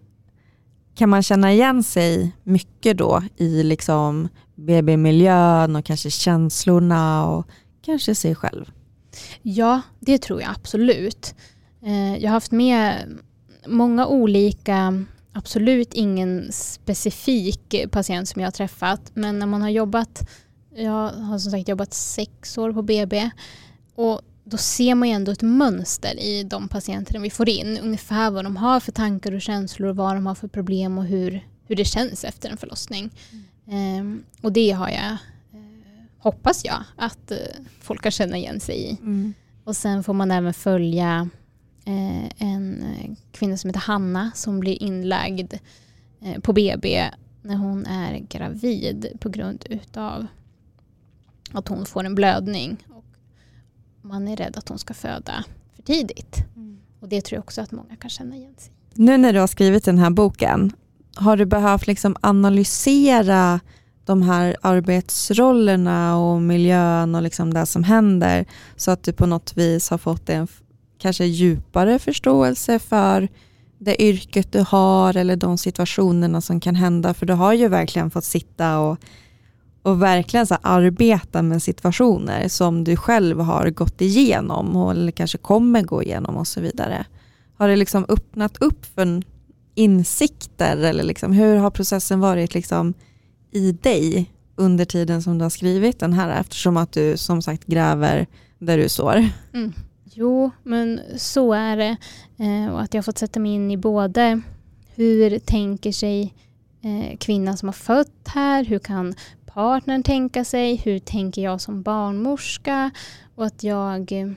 kan 0.94 1.08
man 1.08 1.22
känna 1.22 1.52
igen 1.52 1.82
sig 1.82 2.32
mycket 2.42 2.98
då 2.98 3.22
i 3.36 3.62
liksom 3.62 4.28
BB-miljön 4.54 5.76
och 5.76 5.84
kanske 5.84 6.10
känslorna 6.10 7.26
och 7.26 7.46
kanske 7.82 8.14
sig 8.14 8.34
själv? 8.34 8.70
Ja, 9.42 9.80
det 10.00 10.18
tror 10.18 10.40
jag 10.40 10.50
absolut. 10.50 11.34
Eh, 11.82 12.16
Jag 12.16 12.28
har 12.28 12.34
haft 12.34 12.52
med 12.52 13.18
många 13.66 14.06
olika, 14.06 15.04
absolut 15.32 15.94
ingen 15.94 16.52
specifik 16.52 17.90
patient 17.90 18.28
som 18.28 18.40
jag 18.40 18.46
har 18.46 18.52
träffat, 18.52 19.10
men 19.14 19.38
när 19.38 19.46
man 19.46 19.62
har 19.62 19.68
jobbat, 19.68 20.28
jag 20.74 21.08
har 21.08 21.38
som 21.38 21.50
sagt 21.52 21.68
jobbat 21.68 21.94
sex 21.94 22.58
år 22.58 22.72
på 22.72 22.82
BB 22.82 23.30
och 23.94 24.20
då 24.44 24.56
ser 24.56 24.94
man 24.94 25.08
ju 25.08 25.14
ändå 25.14 25.32
ett 25.32 25.42
mönster 25.42 26.20
i 26.20 26.42
de 26.44 26.68
patienterna 26.68 27.20
vi 27.20 27.30
får 27.30 27.48
in, 27.48 27.78
ungefär 27.82 28.30
vad 28.30 28.44
de 28.44 28.56
har 28.56 28.80
för 28.80 28.92
tankar 28.92 29.32
och 29.32 29.42
känslor, 29.42 29.92
vad 29.92 30.16
de 30.16 30.26
har 30.26 30.34
för 30.34 30.48
problem 30.48 30.98
och 30.98 31.04
hur, 31.04 31.46
hur 31.66 31.76
det 31.76 31.84
känns 31.84 32.24
efter 32.24 32.50
en 32.50 32.56
förlossning. 32.56 33.10
Ehm, 33.70 34.24
och 34.42 34.52
det 34.52 34.70
har 34.70 34.88
jag 34.88 35.10
eh, 35.10 35.16
hoppas 36.18 36.64
jag, 36.64 36.84
att 36.96 37.30
eh, 37.30 37.36
folk 37.80 38.02
kan 38.02 38.12
känna 38.12 38.36
igen 38.36 38.60
sig 38.60 38.76
i. 38.90 38.96
Mm. 39.00 39.34
Och 39.64 39.76
sen 39.76 40.04
får 40.04 40.12
man 40.14 40.30
även 40.30 40.54
följa 40.54 41.28
en 42.38 42.82
eh, 42.82 43.10
kvinna 43.32 43.56
som 43.56 43.68
heter 43.68 43.80
Hanna 43.80 44.30
som 44.34 44.60
blir 44.60 44.82
inlagd 44.82 45.54
eh, 46.20 46.40
på 46.40 46.52
BB 46.52 47.10
när 47.42 47.56
hon 47.56 47.86
är 47.86 48.18
gravid 48.18 49.06
på 49.20 49.28
grund 49.28 49.64
utav 49.70 50.26
att 51.52 51.68
hon 51.68 51.86
får 51.86 52.04
en 52.04 52.14
blödning. 52.14 52.76
Och 52.88 53.04
man 54.02 54.28
är 54.28 54.36
rädd 54.36 54.56
att 54.56 54.68
hon 54.68 54.78
ska 54.78 54.94
föda 54.94 55.44
för 55.76 55.82
tidigt. 55.82 56.36
Och 57.00 57.08
det 57.08 57.20
tror 57.20 57.36
jag 57.36 57.44
också 57.44 57.60
att 57.60 57.72
många 57.72 57.96
kan 57.96 58.10
känna 58.10 58.36
igen 58.36 58.54
sig. 58.58 58.72
Nu 58.94 59.16
när 59.16 59.32
du 59.32 59.40
har 59.40 59.46
skrivit 59.46 59.84
den 59.84 59.98
här 59.98 60.10
boken, 60.10 60.72
har 61.14 61.36
du 61.36 61.46
behövt 61.46 61.86
liksom 61.86 62.16
analysera 62.20 63.60
de 64.04 64.22
här 64.22 64.56
arbetsrollerna 64.62 66.18
och 66.18 66.42
miljön 66.42 67.14
och 67.14 67.22
liksom 67.22 67.54
det 67.54 67.66
som 67.66 67.84
händer 67.84 68.46
så 68.76 68.90
att 68.90 69.02
du 69.02 69.12
på 69.12 69.26
något 69.26 69.56
vis 69.56 69.90
har 69.90 69.98
fått 69.98 70.28
en 70.28 70.48
kanske 70.98 71.24
djupare 71.24 71.98
förståelse 71.98 72.78
för 72.78 73.28
det 73.78 74.02
yrket 74.02 74.52
du 74.52 74.64
har 74.68 75.16
eller 75.16 75.36
de 75.36 75.58
situationerna 75.58 76.40
som 76.40 76.60
kan 76.60 76.74
hända 76.74 77.14
för 77.14 77.26
du 77.26 77.32
har 77.32 77.52
ju 77.52 77.68
verkligen 77.68 78.10
fått 78.10 78.24
sitta 78.24 78.78
och, 78.78 78.98
och 79.82 80.02
verkligen 80.02 80.46
så 80.46 80.56
arbeta 80.62 81.42
med 81.42 81.62
situationer 81.62 82.48
som 82.48 82.84
du 82.84 82.96
själv 82.96 83.40
har 83.40 83.70
gått 83.70 84.00
igenom 84.00 84.76
och, 84.76 84.90
eller 84.90 85.12
kanske 85.12 85.38
kommer 85.38 85.82
gå 85.82 86.02
igenom 86.02 86.36
och 86.36 86.46
så 86.46 86.60
vidare. 86.60 87.04
Har 87.56 87.68
det 87.68 87.76
liksom 87.76 88.06
öppnat 88.08 88.56
upp 88.56 88.86
för 88.94 89.22
insikter 89.74 90.76
eller 90.76 91.02
liksom, 91.02 91.32
hur 91.32 91.56
har 91.56 91.70
processen 91.70 92.20
varit 92.20 92.54
liksom 92.54 92.94
i 93.50 93.72
dig 93.72 94.32
under 94.56 94.84
tiden 94.84 95.22
som 95.22 95.38
du 95.38 95.44
har 95.44 95.50
skrivit 95.50 96.00
den 96.00 96.12
här 96.12 96.40
eftersom 96.40 96.76
att 96.76 96.92
du 96.92 97.16
som 97.16 97.42
sagt 97.42 97.64
gräver 97.64 98.26
där 98.58 98.78
du 98.78 98.88
står? 98.88 99.28
Mm. 99.54 99.72
Jo, 100.20 100.50
men 100.62 101.00
så 101.16 101.52
är 101.52 101.76
det. 101.76 101.96
Eh, 102.38 102.74
och 102.74 102.80
att 102.80 102.94
jag 102.94 102.98
har 102.98 103.04
fått 103.04 103.18
sätta 103.18 103.40
mig 103.40 103.52
in 103.52 103.70
i 103.70 103.76
både 103.76 104.40
hur 104.94 105.38
tänker 105.38 105.92
sig 105.92 106.34
eh, 106.82 107.16
kvinnan 107.18 107.56
som 107.56 107.68
har 107.68 107.72
fött 107.72 108.28
här, 108.28 108.64
hur 108.64 108.78
kan 108.78 109.14
partnern 109.46 110.02
tänka 110.02 110.44
sig, 110.44 110.76
hur 110.76 110.98
tänker 110.98 111.42
jag 111.42 111.60
som 111.60 111.82
barnmorska 111.82 112.90
och 113.34 113.46
att 113.46 113.62
jag 113.62 114.12
eh, 114.12 114.30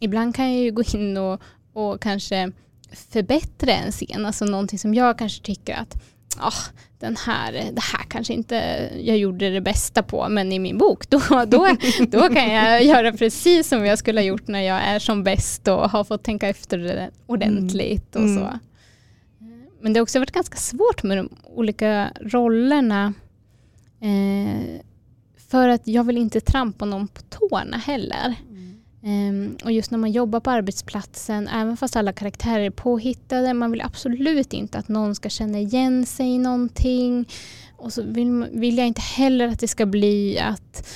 ibland 0.00 0.34
kan 0.34 0.52
jag 0.52 0.62
ju 0.62 0.70
gå 0.70 0.82
in 0.94 1.16
och, 1.16 1.40
och 1.72 2.00
kanske 2.00 2.52
förbättra 2.92 3.72
en 3.72 3.92
scen, 3.92 4.26
alltså 4.26 4.44
någonting 4.44 4.78
som 4.78 4.94
jag 4.94 5.18
kanske 5.18 5.44
tycker 5.44 5.74
att 5.74 6.02
ah, 6.40 6.52
den 6.98 7.16
här, 7.16 7.52
det 7.52 7.80
här 7.82 8.04
kanske 8.08 8.32
inte 8.34 8.54
jag 9.00 9.18
gjorde 9.18 9.50
det 9.50 9.60
bästa 9.60 10.02
på, 10.02 10.28
men 10.28 10.52
i 10.52 10.58
min 10.58 10.78
bok 10.78 11.10
då, 11.10 11.20
då, 11.46 11.68
då 12.08 12.28
kan 12.28 12.52
jag 12.52 12.84
göra 12.84 13.12
precis 13.12 13.68
som 13.68 13.86
jag 13.86 13.98
skulle 13.98 14.20
ha 14.20 14.24
gjort 14.24 14.48
när 14.48 14.60
jag 14.60 14.82
är 14.82 14.98
som 14.98 15.24
bäst 15.24 15.68
och 15.68 15.90
har 15.90 16.04
fått 16.04 16.22
tänka 16.24 16.48
efter 16.48 16.78
det 16.78 17.10
ordentligt 17.26 18.16
och 18.16 18.22
Mm. 18.22 18.36
så. 18.36 18.58
Men 19.80 19.92
det 19.92 19.98
har 19.98 20.02
också 20.02 20.18
varit 20.18 20.30
ganska 20.32 20.56
svårt 20.56 21.02
med 21.02 21.16
de 21.18 21.28
olika 21.44 22.10
rollerna. 22.20 23.14
Eh, 24.00 24.80
för 25.50 25.68
att 25.68 25.86
jag 25.88 26.04
vill 26.04 26.18
inte 26.18 26.40
trampa 26.40 26.84
någon 26.84 27.08
på 27.08 27.22
tårna 27.22 27.76
heller. 27.76 28.34
Ehm, 29.04 29.56
och 29.64 29.72
just 29.72 29.90
när 29.90 29.98
man 29.98 30.12
jobbar 30.12 30.40
på 30.40 30.50
arbetsplatsen, 30.50 31.48
även 31.48 31.76
fast 31.76 31.96
alla 31.96 32.12
karaktärer 32.12 32.64
är 32.64 32.70
påhittade, 32.70 33.54
man 33.54 33.70
vill 33.70 33.82
absolut 33.82 34.52
inte 34.52 34.78
att 34.78 34.88
någon 34.88 35.14
ska 35.14 35.28
känna 35.28 35.58
igen 35.58 36.06
sig 36.06 36.26
i 36.26 36.38
någonting. 36.38 37.28
Och 37.76 37.92
så 37.92 38.02
vill, 38.02 38.46
vill 38.52 38.78
jag 38.78 38.86
inte 38.86 39.00
heller 39.00 39.48
att 39.48 39.60
det 39.60 39.68
ska 39.68 39.86
bli 39.86 40.38
att 40.38 40.88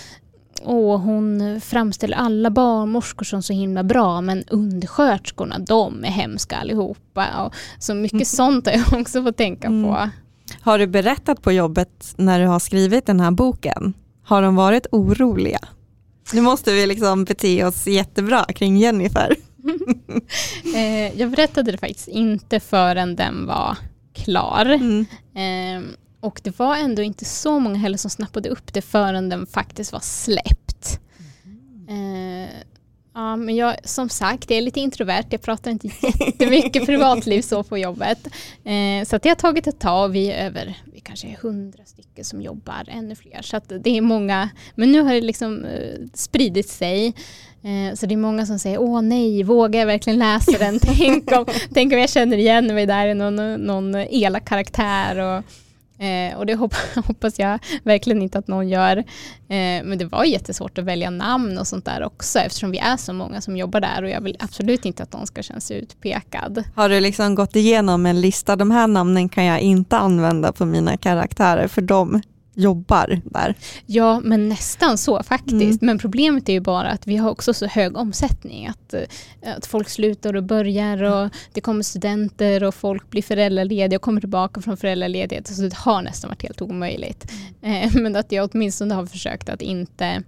åh, 0.65 1.01
hon 1.01 1.61
framställer 1.61 2.17
alla 2.17 2.51
barnmorskor 2.51 3.25
som 3.25 3.43
så 3.43 3.53
himla 3.53 3.83
bra 3.85 4.21
men 4.21 4.45
undersköterskorna, 4.49 5.59
de 5.59 6.05
är 6.05 6.09
hemska 6.09 6.57
allihopa. 6.57 7.27
Och 7.45 7.55
så 7.79 7.95
mycket 7.95 8.29
sånt 8.29 8.67
har 8.67 8.73
jag 8.73 9.01
också 9.01 9.23
fått 9.23 9.37
tänka 9.37 9.69
Mm. 9.69 9.85
på. 9.85 10.11
Har 10.61 10.79
du 10.79 10.87
berättat 10.87 11.43
på 11.43 11.53
jobbet 11.53 12.15
när 12.17 12.41
du 12.41 12.47
har 12.47 12.59
skrivit 12.59 13.07
den 13.07 13.21
här 13.21 13.31
boken? 13.31 13.95
Har 14.23 14.43
de 14.43 14.57
varit 14.57 14.87
oroliga? 14.93 15.59
Nu 16.33 16.41
måste 16.41 16.73
vi 16.73 16.87
liksom 16.87 17.25
bete 17.25 17.65
oss 17.65 17.87
jättebra 17.87 18.45
kring 18.45 18.77
Jennifer. 18.77 19.37
Eh, 20.75 21.21
jag 21.21 21.31
berättade 21.31 21.73
det 21.73 21.79
faktiskt 21.79 22.09
inte 22.09 22.61
förrän 22.61 23.17
den 23.17 23.47
var 23.47 23.77
klar. 24.13 24.67
Mm. 24.67 25.07
Ehm, 25.35 25.89
och 26.21 26.41
det 26.45 26.59
var 26.59 26.77
ändå 26.77 27.03
inte 27.03 27.25
så 27.25 27.59
många 27.59 27.77
heller 27.79 27.99
som 27.99 28.11
snappade 28.11 28.49
upp 28.49 28.73
det 28.73 28.83
förrän 28.83 29.29
den 29.29 29.47
faktiskt 29.47 29.93
var 29.93 30.01
släppt. 30.01 31.01
Eh, 31.89 32.55
ja, 33.19 33.37
men 33.37 33.57
jag, 33.57 33.77
som 33.85 34.09
sagt, 34.09 34.51
jag 34.51 34.59
är 34.59 34.63
lite 34.63 34.81
introvert. 34.81 35.25
Jag 35.31 35.43
pratar 35.43 35.71
inte 35.71 35.87
jättemycket 35.87 36.87
privatliv 36.87 37.43
så 37.43 37.63
på 37.63 37.79
jobbet. 37.79 38.27
Eh, 38.65 39.05
så 39.07 39.17
att 39.17 39.23
det 39.23 39.29
har 39.29 39.37
tagit 39.37 39.67
ett 39.67 39.79
tag. 39.79 40.09
Vi 40.09 40.31
är 40.31 40.47
över, 40.47 40.75
vi 40.93 41.01
kanske 41.01 41.29
är 41.29 41.37
hundra 41.37 41.85
stycken 41.85 42.25
som 42.25 42.43
jobbar, 42.43 42.85
ännu 42.89 43.15
fler. 43.15 43.43
Så 43.43 43.57
att 43.57 43.73
det 43.81 43.91
är 43.91 44.01
många, 44.01 44.49
men 44.75 44.93
nu 44.93 45.01
har 45.01 45.15
det 45.15 45.21
liksom 45.21 45.65
eh, 45.65 46.07
spridit 46.15 46.69
sig. 46.69 47.07
Eh, 47.63 47.95
så 47.95 48.07
det 48.07 48.15
är 48.15 48.17
många 48.17 48.47
som 48.47 48.59
säger, 48.59 48.81
åh 48.81 49.03
nej, 49.03 49.43
vågar 49.43 49.81
jag 49.81 49.87
verkligen 49.87 50.19
läsa 50.19 50.59
den? 50.59 50.79
Tänk 50.83 51.33
om, 51.33 51.47
tänk 51.75 51.93
om 51.93 51.99
jag 51.99 52.11
känner 52.11 52.37
igen 52.37 52.75
mig 52.75 52.87
där 52.87 53.07
i 53.07 53.15
någon, 53.15 53.55
någon 53.55 53.95
elak 53.95 54.45
karaktär. 54.45 55.19
Och, 55.19 55.45
Eh, 55.99 56.39
och 56.39 56.47
det 56.47 56.55
hoppas 57.07 57.39
jag 57.39 57.59
verkligen 57.83 58.23
inte 58.23 58.39
att 58.39 58.49
någon 58.49 58.69
gör. 58.69 58.97
Eh, 58.97 59.05
men 59.85 59.99
det 59.99 60.05
var 60.05 60.25
jättesvårt 60.25 60.79
att 60.79 60.85
välja 60.85 61.11
namn 61.11 61.59
och 61.59 61.67
sånt 61.67 61.85
där 61.85 62.03
också 62.03 62.39
eftersom 62.39 62.71
vi 62.71 62.79
är 62.79 62.97
så 62.97 63.13
många 63.13 63.41
som 63.41 63.57
jobbar 63.57 63.81
där 63.81 64.03
och 64.03 64.11
jag 64.11 64.21
vill 64.21 64.37
absolut 64.39 64.85
inte 64.85 65.03
att 65.03 65.13
någon 65.13 65.27
ska 65.27 65.43
känna 65.43 65.61
sig 65.61 65.79
utpekad. 65.79 66.65
Har 66.75 66.89
du 66.89 67.01
liksom 67.01 67.35
gått 67.35 67.57
igenom 67.57 68.07
en 68.07 68.21
lista, 68.21 68.57
de 68.57 68.71
här 68.71 68.87
namnen 68.87 69.29
kan 69.29 69.45
jag 69.45 69.61
inte 69.61 69.97
använda 69.97 70.53
på 70.53 70.65
mina 70.65 70.97
karaktärer 70.97 71.69
för 71.69 71.83
de 71.83 72.23
jobbar 72.59 73.21
där. 73.25 73.55
Ja, 73.87 74.21
men 74.21 74.49
nästan 74.49 74.99
så 74.99 75.23
faktiskt. 75.23 75.83
Mm. 75.83 75.87
Men 75.87 75.99
problemet 75.99 76.49
är 76.49 76.53
ju 76.53 76.61
bara 76.61 76.89
att 76.89 77.07
vi 77.07 77.17
har 77.17 77.31
också 77.31 77.55
så 77.55 77.67
hög 77.67 77.97
omsättning. 77.97 78.67
Att, 78.67 78.95
eh, 78.95 79.57
att 79.57 79.67
folk 79.67 79.89
slutar 79.89 80.37
och 80.37 80.43
börjar 80.43 81.03
och 81.03 81.31
det 81.53 81.61
kommer 81.61 81.83
studenter 81.83 82.65
och 82.65 82.75
folk 82.75 83.11
blir 83.11 83.23
föräldralediga 83.23 83.97
och 83.97 84.03
kommer 84.03 84.21
tillbaka 84.21 84.61
från 84.61 84.77
föräldraledighet. 84.77 85.47
Så 85.47 85.63
det 85.63 85.75
har 85.75 86.03
nästan 86.03 86.29
varit 86.29 86.43
helt 86.43 86.63
omöjligt. 86.63 87.33
Eh, 87.63 87.95
Men 87.95 88.17
att 88.17 88.33
jag 88.33 88.51
åtminstone 88.53 88.95
har 88.95 89.07
försökt 89.07 89.49
att 89.49 89.63
inte 89.63 90.23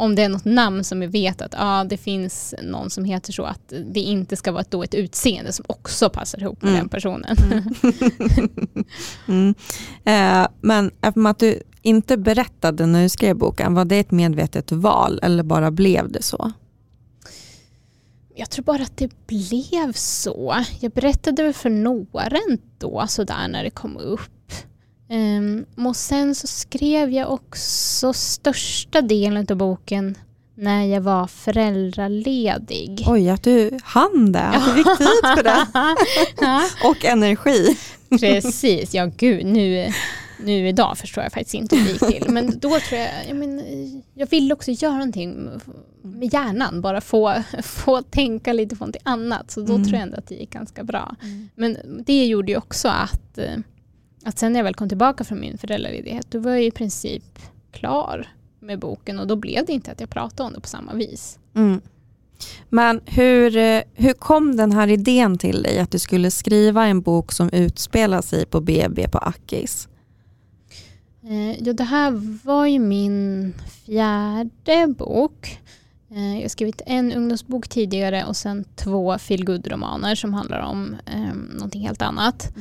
om 0.00 0.14
det 0.14 0.22
är 0.22 0.28
något 0.28 0.44
namn 0.44 0.84
som 0.84 1.00
vi 1.00 1.06
vet 1.06 1.42
att 1.42 1.54
ah, 1.58 1.84
det 1.84 1.96
finns 1.96 2.54
någon 2.62 2.90
som 2.90 3.04
heter 3.04 3.32
så, 3.32 3.44
att 3.44 3.72
det 3.92 4.00
inte 4.00 4.36
ska 4.36 4.52
vara 4.52 4.64
då 4.68 4.82
ett 4.82 4.94
utseende 4.94 5.52
som 5.52 5.64
också 5.68 6.10
passar 6.10 6.40
ihop 6.42 6.62
med 6.62 6.68
Mm. 6.70 6.80
den 6.80 6.88
personen. 6.88 7.36
Mm. 9.28 9.54
Eh, 10.04 10.48
men 10.60 10.90
eftersom 11.00 11.26
att 11.26 11.38
du 11.38 11.62
inte 11.82 12.16
berättade 12.16 12.86
när 12.86 13.02
du 13.02 13.08
skrev 13.08 13.36
boken, 13.36 13.74
var 13.74 13.84
det 13.84 13.98
ett 13.98 14.10
medvetet 14.10 14.72
val 14.72 15.20
eller 15.22 15.42
bara 15.42 15.70
blev 15.70 16.12
det 16.12 16.22
så? 16.22 16.52
Jag 18.34 18.50
tror 18.50 18.64
bara 18.64 18.82
att 18.82 18.96
det 18.96 19.26
blev 19.26 19.92
så. 19.92 20.64
Jag 20.80 20.92
berättade 20.92 21.42
väl 21.42 21.52
för 21.52 21.70
några 21.70 22.28
ändå 22.48 23.04
sådär 23.08 23.48
när 23.48 23.64
det 23.64 23.70
kom 23.70 23.96
upp. 23.96 24.20
Um, 25.10 25.64
och 25.88 25.96
sen 25.96 26.34
så 26.34 26.46
skrev 26.46 27.10
jag 27.10 27.32
också 27.32 28.12
största 28.12 29.00
delen 29.02 29.46
av 29.50 29.56
boken 29.56 30.18
när 30.54 30.84
jag 30.84 31.00
var 31.00 31.26
föräldraledig. 31.26 33.04
Oj, 33.06 33.30
att 33.30 33.42
du 33.42 33.78
hann 33.84 34.32
det, 34.32 34.40
att 34.42 34.64
du 34.64 34.74
fick 34.74 34.98
tid 34.98 35.06
för 35.36 35.42
det 35.42 35.66
och 36.88 37.04
energi. 37.04 37.78
Precis, 38.20 38.94
ja 38.94 39.10
gud 39.16 39.46
nu, 39.46 39.92
nu 40.44 40.68
idag 40.68 40.98
förstår 40.98 41.22
jag 41.24 41.32
faktiskt 41.32 41.54
inte 41.54 41.76
hur 41.76 41.84
det 41.84 41.90
gick 41.90 42.22
till. 42.22 42.30
Men 42.32 42.58
då 42.58 42.68
tror 42.80 43.00
jag, 43.00 43.10
jag, 43.28 43.36
men, 43.36 43.62
jag 44.14 44.30
ville 44.30 44.54
också 44.54 44.70
göra 44.70 44.92
någonting 44.92 45.48
med 46.02 46.32
hjärnan, 46.32 46.80
bara 46.80 47.00
få, 47.00 47.42
få 47.62 48.02
tänka 48.02 48.52
lite 48.52 48.76
på 48.76 48.84
någonting 48.84 49.02
annat. 49.04 49.50
Så 49.50 49.60
då 49.60 49.74
Mm. 49.74 49.84
tror 49.84 49.94
jag 49.94 50.02
ändå 50.02 50.16
att 50.16 50.26
det 50.28 50.34
gick 50.34 50.50
ganska 50.50 50.84
bra. 50.84 51.16
Men 51.54 51.76
det 52.06 52.26
gjorde 52.26 52.52
ju 52.52 52.58
också 52.58 52.88
att, 52.88 53.38
eh, 53.38 53.54
att 54.24 54.38
sen 54.38 54.52
när 54.52 54.60
jag 54.60 54.64
väl 54.64 54.74
kom 54.74 54.88
tillbaka 54.88 55.24
från 55.24 55.40
min 55.40 55.58
föräldraledighet, 55.58 56.26
då 56.30 56.38
var 56.38 56.50
jag 56.50 56.64
i 56.64 56.70
princip 56.70 57.38
klar 57.72 58.28
med 58.60 58.78
boken 58.78 59.18
och 59.18 59.26
då 59.26 59.36
blev 59.36 59.66
det 59.66 59.72
inte 59.72 59.92
att 59.92 60.00
jag 60.00 60.10
pratade 60.10 60.46
om 60.46 60.52
det 60.52 60.60
på 60.60 60.68
samma 60.68 60.94
vis. 60.94 61.38
Mm. 61.54 61.80
Men 62.68 63.00
hur, 63.06 63.56
eh, 63.56 63.82
hur 63.94 64.12
kom 64.12 64.56
den 64.56 64.72
här 64.72 64.88
idén 64.88 65.38
till 65.38 65.62
dig 65.62 65.78
att 65.78 65.90
du 65.90 65.98
skulle 65.98 66.30
skriva 66.30 66.86
en 66.86 67.00
bok 67.00 67.32
som 67.32 67.50
utspelar 67.52 68.22
sig 68.22 68.46
på 68.46 68.60
BB 68.60 69.08
på 69.08 69.18
Akis? 69.18 69.88
Eh, 71.22 71.62
ja, 71.62 71.72
det 71.72 71.84
här 71.84 72.38
var 72.46 72.66
ju 72.66 72.78
min 72.78 73.54
fjärde 73.84 74.94
bok. 74.98 75.60
Eh, 76.10 76.34
jag 76.34 76.42
har 76.42 76.48
skrivit 76.48 76.82
en 76.86 77.12
ungdomsbok 77.12 77.68
tidigare 77.68 78.24
och 78.24 78.36
sen 78.36 78.64
två 78.76 79.18
feelgood 79.18 79.66
romaner 79.66 80.14
som 80.14 80.34
handlar 80.34 80.60
om 80.60 80.96
eh, 81.06 81.34
någonting 81.54 81.86
helt 81.86 82.02
annat. 82.02 82.52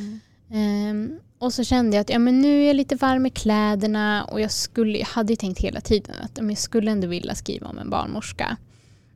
Eh, 0.50 1.20
och 1.40 1.54
så 1.54 1.64
kände 1.64 1.96
jag 1.98 2.02
att 2.02 2.10
ja, 2.10 2.20
men 2.20 2.42
nu 2.42 2.64
är 2.64 2.68
jag 2.68 2.76
lite 2.76 2.96
varm 2.96 3.26
i 3.26 3.30
kläderna 3.30 4.24
och 4.24 4.42
jag, 4.42 4.52
skulle, 4.52 4.98
jag 4.98 5.06
hade 5.06 5.34
ju 5.34 5.38
tänkt 5.38 5.60
hela 5.60 5.82
tiden 5.82 6.16
att 6.22 6.32
ja, 6.38 6.44
jag 6.44 6.58
skulle 6.58 6.92
ändå 6.92 7.08
vilja 7.08 7.36
skriva 7.36 7.68
om 7.68 7.78
en 7.78 7.90
barnmorska. 7.90 8.58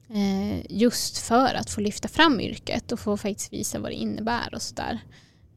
Eh, 0.09 0.65
just 0.69 1.17
för 1.17 1.53
att 1.55 1.69
få 1.69 1.81
lyfta 1.81 2.07
fram 2.07 2.39
yrket 2.39 2.91
och 2.91 2.99
få 2.99 3.17
faktiskt 3.17 3.53
visa 3.53 3.79
vad 3.79 3.91
det 3.91 3.95
innebär 3.95 4.55
och 4.55 4.61
sådär. 4.61 4.99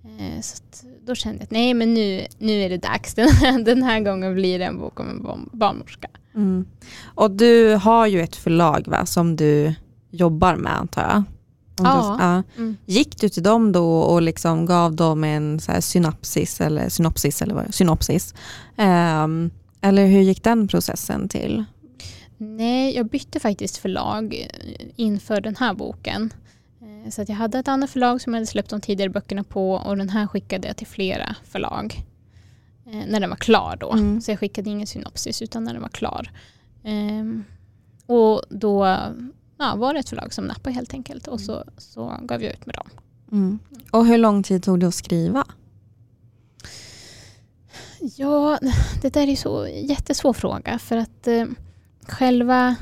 Eh, 0.04 0.40
så 0.40 0.62
då 1.06 1.14
kände 1.14 1.38
jag 1.38 1.44
att 1.44 1.50
nej 1.50 1.74
men 1.74 1.94
nu, 1.94 2.26
nu 2.38 2.62
är 2.62 2.68
det 2.68 2.76
dags. 2.76 3.14
Den 3.14 3.28
här, 3.28 3.62
den 3.62 3.82
här 3.82 4.00
gången 4.00 4.34
blir 4.34 4.58
det 4.58 4.64
en 4.64 4.78
bok 4.78 5.00
om 5.00 5.08
en 5.08 5.48
barnmorska. 5.58 6.08
Mm. 6.34 6.66
Och 7.04 7.30
du 7.30 7.74
har 7.74 8.06
ju 8.06 8.20
ett 8.20 8.36
förlag 8.36 8.88
va, 8.88 9.06
som 9.06 9.36
du 9.36 9.74
jobbar 10.10 10.56
med 10.56 10.76
antar 10.78 11.02
jag? 11.02 11.22
Ja. 11.76 12.16
Du, 12.18 12.24
ja. 12.24 12.42
Mm. 12.56 12.76
Gick 12.86 13.20
du 13.20 13.28
till 13.28 13.42
dem 13.42 13.72
då 13.72 13.98
och 13.98 14.22
liksom 14.22 14.66
gav 14.66 14.96
dem 14.96 15.24
en 15.24 15.60
så 15.60 15.72
synopsis 15.80 16.60
eller 16.60 16.88
synopsis 16.88 17.42
eller 17.42 17.54
vad 17.54 17.74
synopsis? 17.74 18.34
Um, 18.76 19.50
eller 19.80 20.06
hur 20.06 20.20
gick 20.20 20.42
den 20.42 20.68
processen 20.68 21.28
till? 21.28 21.64
Nej, 22.38 22.96
jag 22.96 23.06
bytte 23.06 23.40
faktiskt 23.40 23.76
förlag 23.76 24.34
eh, 24.34 24.86
inför 24.96 25.40
den 25.40 25.56
här 25.56 25.74
boken. 25.74 26.32
Eh, 26.80 27.10
så 27.10 27.22
att 27.22 27.28
jag 27.28 27.36
hade 27.36 27.58
ett 27.58 27.68
annat 27.68 27.90
förlag 27.90 28.20
som 28.20 28.34
jag 28.34 28.38
hade 28.38 28.46
släppt 28.46 28.70
de 28.70 28.80
tidigare 28.80 29.10
böckerna 29.10 29.44
på 29.44 29.72
och 29.72 29.96
den 29.96 30.08
här 30.08 30.26
skickade 30.26 30.68
jag 30.68 30.76
till 30.76 30.86
flera 30.86 31.36
förlag. 31.44 32.02
Eh, 32.86 33.06
när 33.08 33.20
den 33.20 33.30
var 33.30 33.36
klar 33.36 33.76
då. 33.80 33.92
Mm. 33.92 34.20
Så 34.20 34.30
jag 34.30 34.38
skickade 34.38 34.70
ingen 34.70 34.86
synopsis 34.86 35.42
utan 35.42 35.64
när 35.64 35.72
den 35.72 35.82
var 35.82 35.88
klar. 35.88 36.30
Um, 36.84 37.44
och 38.06 38.42
då 38.50 38.98
ja, 39.58 39.76
var 39.76 39.94
det 39.94 40.00
ett 40.00 40.08
förlag 40.08 40.32
som 40.32 40.44
nappade 40.44 40.74
helt 40.74 40.94
enkelt 40.94 41.28
och 41.28 41.40
så, 41.40 41.64
så 41.78 42.18
gav 42.22 42.42
jag 42.42 42.52
ut 42.52 42.66
med 42.66 42.74
dem. 42.74 42.88
Mm. 43.32 43.58
Och 43.90 44.06
hur 44.06 44.18
lång 44.18 44.42
tid 44.42 44.62
tog 44.62 44.80
det 44.80 44.88
att 44.88 44.94
skriva? 44.94 45.44
Ja, 48.16 48.58
det 49.02 49.14
där 49.14 49.28
är 49.28 49.36
så 49.36 49.68
jättesvår 49.68 50.32
fråga 50.32 50.78
för 50.78 50.96
att 50.96 51.26
eh, 51.26 51.44
själva, 52.08 52.76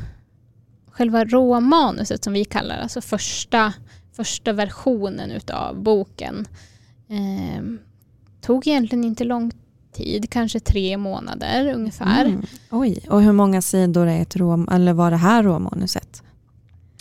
själva 0.90 1.24
råmanuset 1.24 2.24
som 2.24 2.32
vi 2.32 2.44
kallar 2.44 2.78
alltså 2.78 3.00
första, 3.00 3.72
första 4.12 4.52
versionen 4.52 5.30
utav 5.30 5.82
boken 5.82 6.46
eh, 7.08 7.64
tog 8.40 8.66
egentligen 8.66 9.04
inte 9.04 9.24
lång 9.24 9.52
tid, 9.92 10.30
kanske 10.30 10.60
tre 10.60 10.96
månader 10.96 11.74
ungefär. 11.74 12.24
Mm. 12.24 12.42
Oj, 12.70 13.06
och 13.10 13.22
hur 13.22 13.32
många 13.32 13.62
sidor 13.62 14.06
är 14.06 14.22
ett 14.22 14.36
rom, 14.36 14.68
eller 14.72 14.92
var 14.92 15.10
det 15.10 15.16
här 15.16 15.42
råmanuset? 15.42 16.22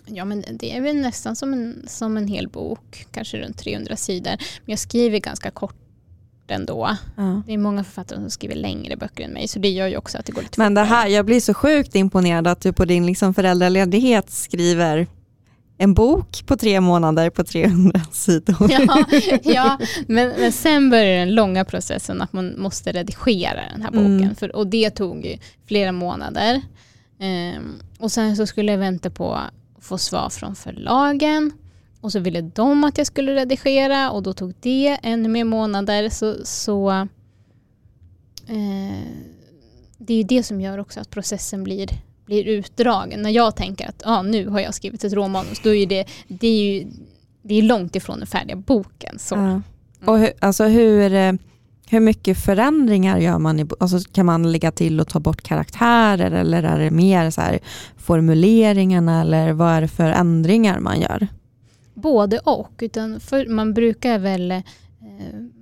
Ja 0.06 0.26
men 0.26 0.44
det 0.52 0.78
är 0.78 0.82
väl 0.82 0.96
nästan 0.96 1.36
som 1.36 1.54
en, 1.54 1.86
som 1.88 2.18
en 2.18 2.28
hel 2.28 2.50
bok, 2.50 3.06
kanske 3.12 3.38
runt 3.38 3.58
300 3.58 3.96
sidor. 3.96 4.32
Men 4.32 4.72
jag 4.72 4.80
skriver 4.80 5.20
ganska 5.20 5.52
kort 5.52 5.76
ändå. 6.48 6.98
Ja. 7.18 7.42
Det 7.46 7.54
är 7.54 7.58
många 7.58 7.84
författare 7.84 8.20
som 8.20 8.30
skriver 8.30 8.56
längre 8.56 8.98
böcker 8.98 9.24
än 9.24 9.32
mig 9.32 9.48
så 9.48 9.60
det 9.60 9.70
gör 9.70 9.88
ju 9.88 9.98
också 9.98 10.18
att 10.18 10.26
det 10.26 10.32
går 10.32 10.42
lite 10.42 10.60
Men 10.60 10.74
det 10.74 10.84
här, 10.84 11.08
jag 11.08 11.26
blir 11.26 11.40
så 11.40 11.54
sjukt 11.54 11.96
imponerad 11.96 12.48
att 12.48 12.62
du 12.62 12.74
på 12.74 12.86
din 12.86 13.06
liksom 13.06 13.34
föräldraledighet 13.34 14.30
skriver 14.30 15.08
en 15.78 15.94
bok 15.94 16.44
på 16.46 16.58
tre 16.58 16.82
månader 16.82 17.30
på 17.30 17.44
300 17.44 18.02
sidor. 18.12 18.72
Ja, 18.72 19.06
ja 19.44 19.80
men, 20.08 20.30
men 20.40 20.52
sen 20.52 20.90
börjar 20.90 21.20
den 21.20 21.36
långa 21.36 21.66
processen 21.66 22.22
att 22.22 22.34
man 22.34 22.62
måste 22.62 22.92
redigera 22.92 23.62
den 23.72 23.82
här 23.82 23.92
boken. 23.92 24.22
Mm. 24.22 24.36
För, 24.36 24.56
och 24.56 24.68
det 24.68 24.90
tog 24.90 25.26
ju 25.26 25.38
flera 25.68 25.92
månader. 25.92 26.62
Um, 27.20 27.82
och 28.00 28.12
sen 28.12 28.36
så 28.36 28.48
skulle 28.48 28.72
jag 28.72 28.80
vänta 28.80 29.10
på 29.10 29.40
få 29.84 29.98
svar 29.98 30.30
från 30.30 30.56
förlagen 30.56 31.52
och 32.02 32.12
så 32.12 32.20
ville 32.20 32.42
de 32.42 32.84
att 32.84 32.98
jag 32.98 33.08
skulle 33.08 33.36
redigera 33.36 34.12
och 34.12 34.24
då 34.24 34.34
tog 34.34 34.54
det 34.60 34.98
ännu 35.04 35.30
mer 35.30 35.44
månader. 35.44 36.10
Så, 36.10 36.36
så 36.44 36.92
eh, 38.48 39.08
det 39.98 40.14
är 40.14 40.24
det 40.24 40.44
som 40.44 40.62
gör 40.62 40.78
också 40.78 41.00
att 41.00 41.10
processen 41.10 41.64
blir, 41.64 41.90
blir 42.26 42.48
utdragen. 42.48 43.22
När 43.22 43.30
jag 43.30 43.56
tänker 43.56 43.90
att 43.90 44.02
ah, 44.06 44.22
nu 44.22 44.48
har 44.48 44.60
jag 44.60 44.74
skrivit 44.74 45.04
ett 45.04 45.14
råmanus, 45.14 45.62
då 45.64 45.74
är 45.74 45.86
det, 45.86 46.06
det 46.28 46.48
är 46.48 46.64
ju 46.64 46.88
det 47.42 47.56
är 47.56 47.62
långt 47.62 47.96
ifrån 47.96 48.20
den 48.20 48.28
färdiga 48.28 48.56
boken. 48.56 49.20
Så. 49.20 49.36
Ja. 49.36 49.62
Och 50.06 50.20
hur, 50.20 50.32
alltså 50.40 50.64
hur, 50.64 51.14
eh, 51.14 51.34
hur 51.94 52.00
mycket 52.00 52.38
förändringar 52.38 53.20
gör 53.20 53.40
man? 53.40 53.60
I, 53.60 53.66
alltså 53.80 54.00
kan 54.12 54.26
man 54.26 54.52
lägga 54.52 54.72
till 54.72 55.00
och 55.00 55.08
ta 55.08 55.20
bort 55.20 55.42
karaktärer 55.42 56.32
eller 56.32 56.64
är 56.64 56.80
det 56.80 56.92
mer 56.92 57.30
så 57.30 57.42
här 57.42 57.60
formuleringarna 57.98 59.22
eller 59.22 59.54
vad 59.54 59.72
är 59.72 59.82
det 59.82 59.88
för 59.88 60.12
ändringar 60.12 60.80
man 60.80 61.02
gör? 61.02 61.28
Både 61.94 62.40
och. 62.40 62.72
Utan 62.82 63.20
för, 63.20 63.48
man 63.48 63.74
brukar 63.74 64.20
väl 64.20 64.52
eh, 64.52 64.62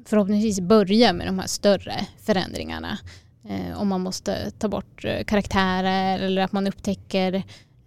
förhoppningsvis 0.05 0.59
börja 0.59 1.13
med 1.13 1.27
de 1.27 1.39
här 1.39 1.47
större 1.47 1.95
förändringarna. 2.25 2.97
Eh, 3.49 3.81
om 3.81 3.87
man 3.87 4.01
måste 4.01 4.51
ta 4.51 4.67
bort 4.67 5.05
eh, 5.05 5.23
karaktärer 5.23 6.19
eller 6.19 6.41
att 6.41 6.51
man 6.51 6.67
upptäcker 6.67 7.43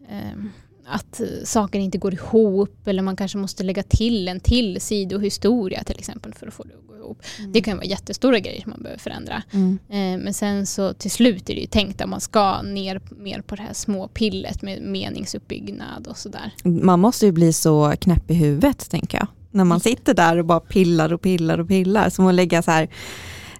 ehm, 0.09 0.51
att 0.87 1.21
saker 1.45 1.79
inte 1.79 1.99
går 1.99 2.15
ihop 2.15 2.89
eller 2.89 3.03
man 3.03 3.17
kanske 3.17 3.39
måste 3.39 3.63
lägga 3.63 3.83
till 3.83 4.29
en 4.29 4.41
till 4.41 4.81
sidohistoria 4.81 5.85
till 5.85 5.99
exempel 5.99 6.35
för 6.35 6.47
att 6.47 6.55
få 6.55 6.63
det 6.63 6.75
att 6.75 6.87
gå 6.87 6.94
ihop. 7.05 7.23
Mm. 7.39 7.53
Det 7.53 7.61
kan 7.61 7.77
vara 7.77 7.87
jättestora 7.87 8.39
grejer 8.39 8.63
som 8.63 8.71
man 8.71 8.83
behöver 8.83 9.01
förändra. 9.01 9.43
Mm. 9.51 9.79
Eh, 9.89 10.25
men 10.25 10.35
sen 10.35 10.67
så 10.67 10.93
till 10.93 11.11
slut 11.11 11.51
är 11.51 11.55
det 11.55 11.61
ju 11.61 11.67
tänkt 11.67 12.01
att 12.01 12.09
man 12.09 12.21
ska 12.21 12.63
ner 12.63 13.01
mer 13.17 13.41
på 13.41 13.57
det 13.57 13.63
här 13.63 13.73
små 13.73 14.09
pillet 14.09 14.63
med 14.63 14.83
meningsuppbyggnad 14.83 16.07
och 16.07 16.19
sådär. 16.19 16.51
Man 16.65 17.01
måste 17.01 17.27
ju 17.27 17.33
bli 17.33 17.53
så 17.53 17.95
knäpp 18.01 18.31
i 18.31 18.35
huvudet 18.35 18.91
tänker 18.91 19.19
jag. 19.19 19.27
När 19.51 19.65
man 19.65 19.81
sitter 19.81 20.15
där 20.15 20.37
och 20.37 20.45
bara 20.45 20.61
pillar 20.61 21.13
och 21.13 21.23
pillar 21.23 21.59
och 21.59 21.69
pillar. 21.69 22.11
Som 22.11 22.27
att 22.27 22.35
lägga 22.35 22.63
så 22.63 22.71
här 22.71 22.89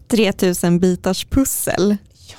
3000 0.09 0.81
bitars 0.81 1.25
pussel. 1.25 1.97
Ja, 2.29 2.39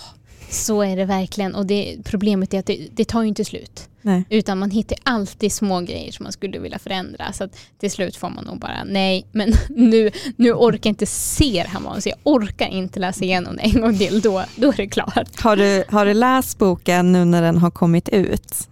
så 0.50 0.82
är 0.82 0.98
det 0.98 1.06
verkligen 1.06 1.56
och 1.56 1.66
det, 1.66 1.98
problemet 2.04 2.54
är 2.54 2.60
att 2.60 2.66
det, 2.66 2.88
det 2.92 3.06
tar 3.06 3.22
ju 3.22 3.28
inte 3.28 3.46
slut. 3.46 3.90
Nej. 4.06 4.26
Utan 4.30 4.60
man 4.60 4.72
hittar 4.72 4.98
alltid 5.04 5.52
små 5.52 5.82
grejer 5.82 6.12
som 6.12 6.24
man 6.24 6.32
skulle 6.32 6.60
vilja 6.60 6.80
förändra. 6.80 7.34
Så 7.34 7.48
till 7.80 7.92
slut 7.92 8.16
får 8.16 8.30
man 8.30 8.44
nog 8.44 8.60
bara 8.60 8.84
nej, 8.84 9.28
men 9.32 9.54
nu, 9.70 10.12
nu 10.36 10.54
orkar 10.54 10.90
jag 10.90 10.92
inte 10.92 11.06
se 11.06 11.64
det 11.64 11.70
här 11.70 11.80
manuset. 11.80 12.06
Jag 12.06 12.34
orkar 12.34 12.68
inte 12.68 13.00
läsa 13.00 13.24
igenom 13.24 13.56
det 13.56 13.62
en 13.62 13.82
gång 13.82 13.98
till. 13.98 14.22
Då, 14.22 14.44
då 14.56 14.68
är 14.68 14.78
det 14.78 14.88
klart. 14.88 15.42
Har 15.42 15.56
du, 15.56 15.84
har 15.90 16.06
du 16.06 16.14
läst 16.14 16.58
boken 16.58 17.12
nu 17.12 17.26
när 17.26 17.42
den 17.42 17.58
har 17.58 17.72
kommit 17.72 18.10
ut? 18.10 18.70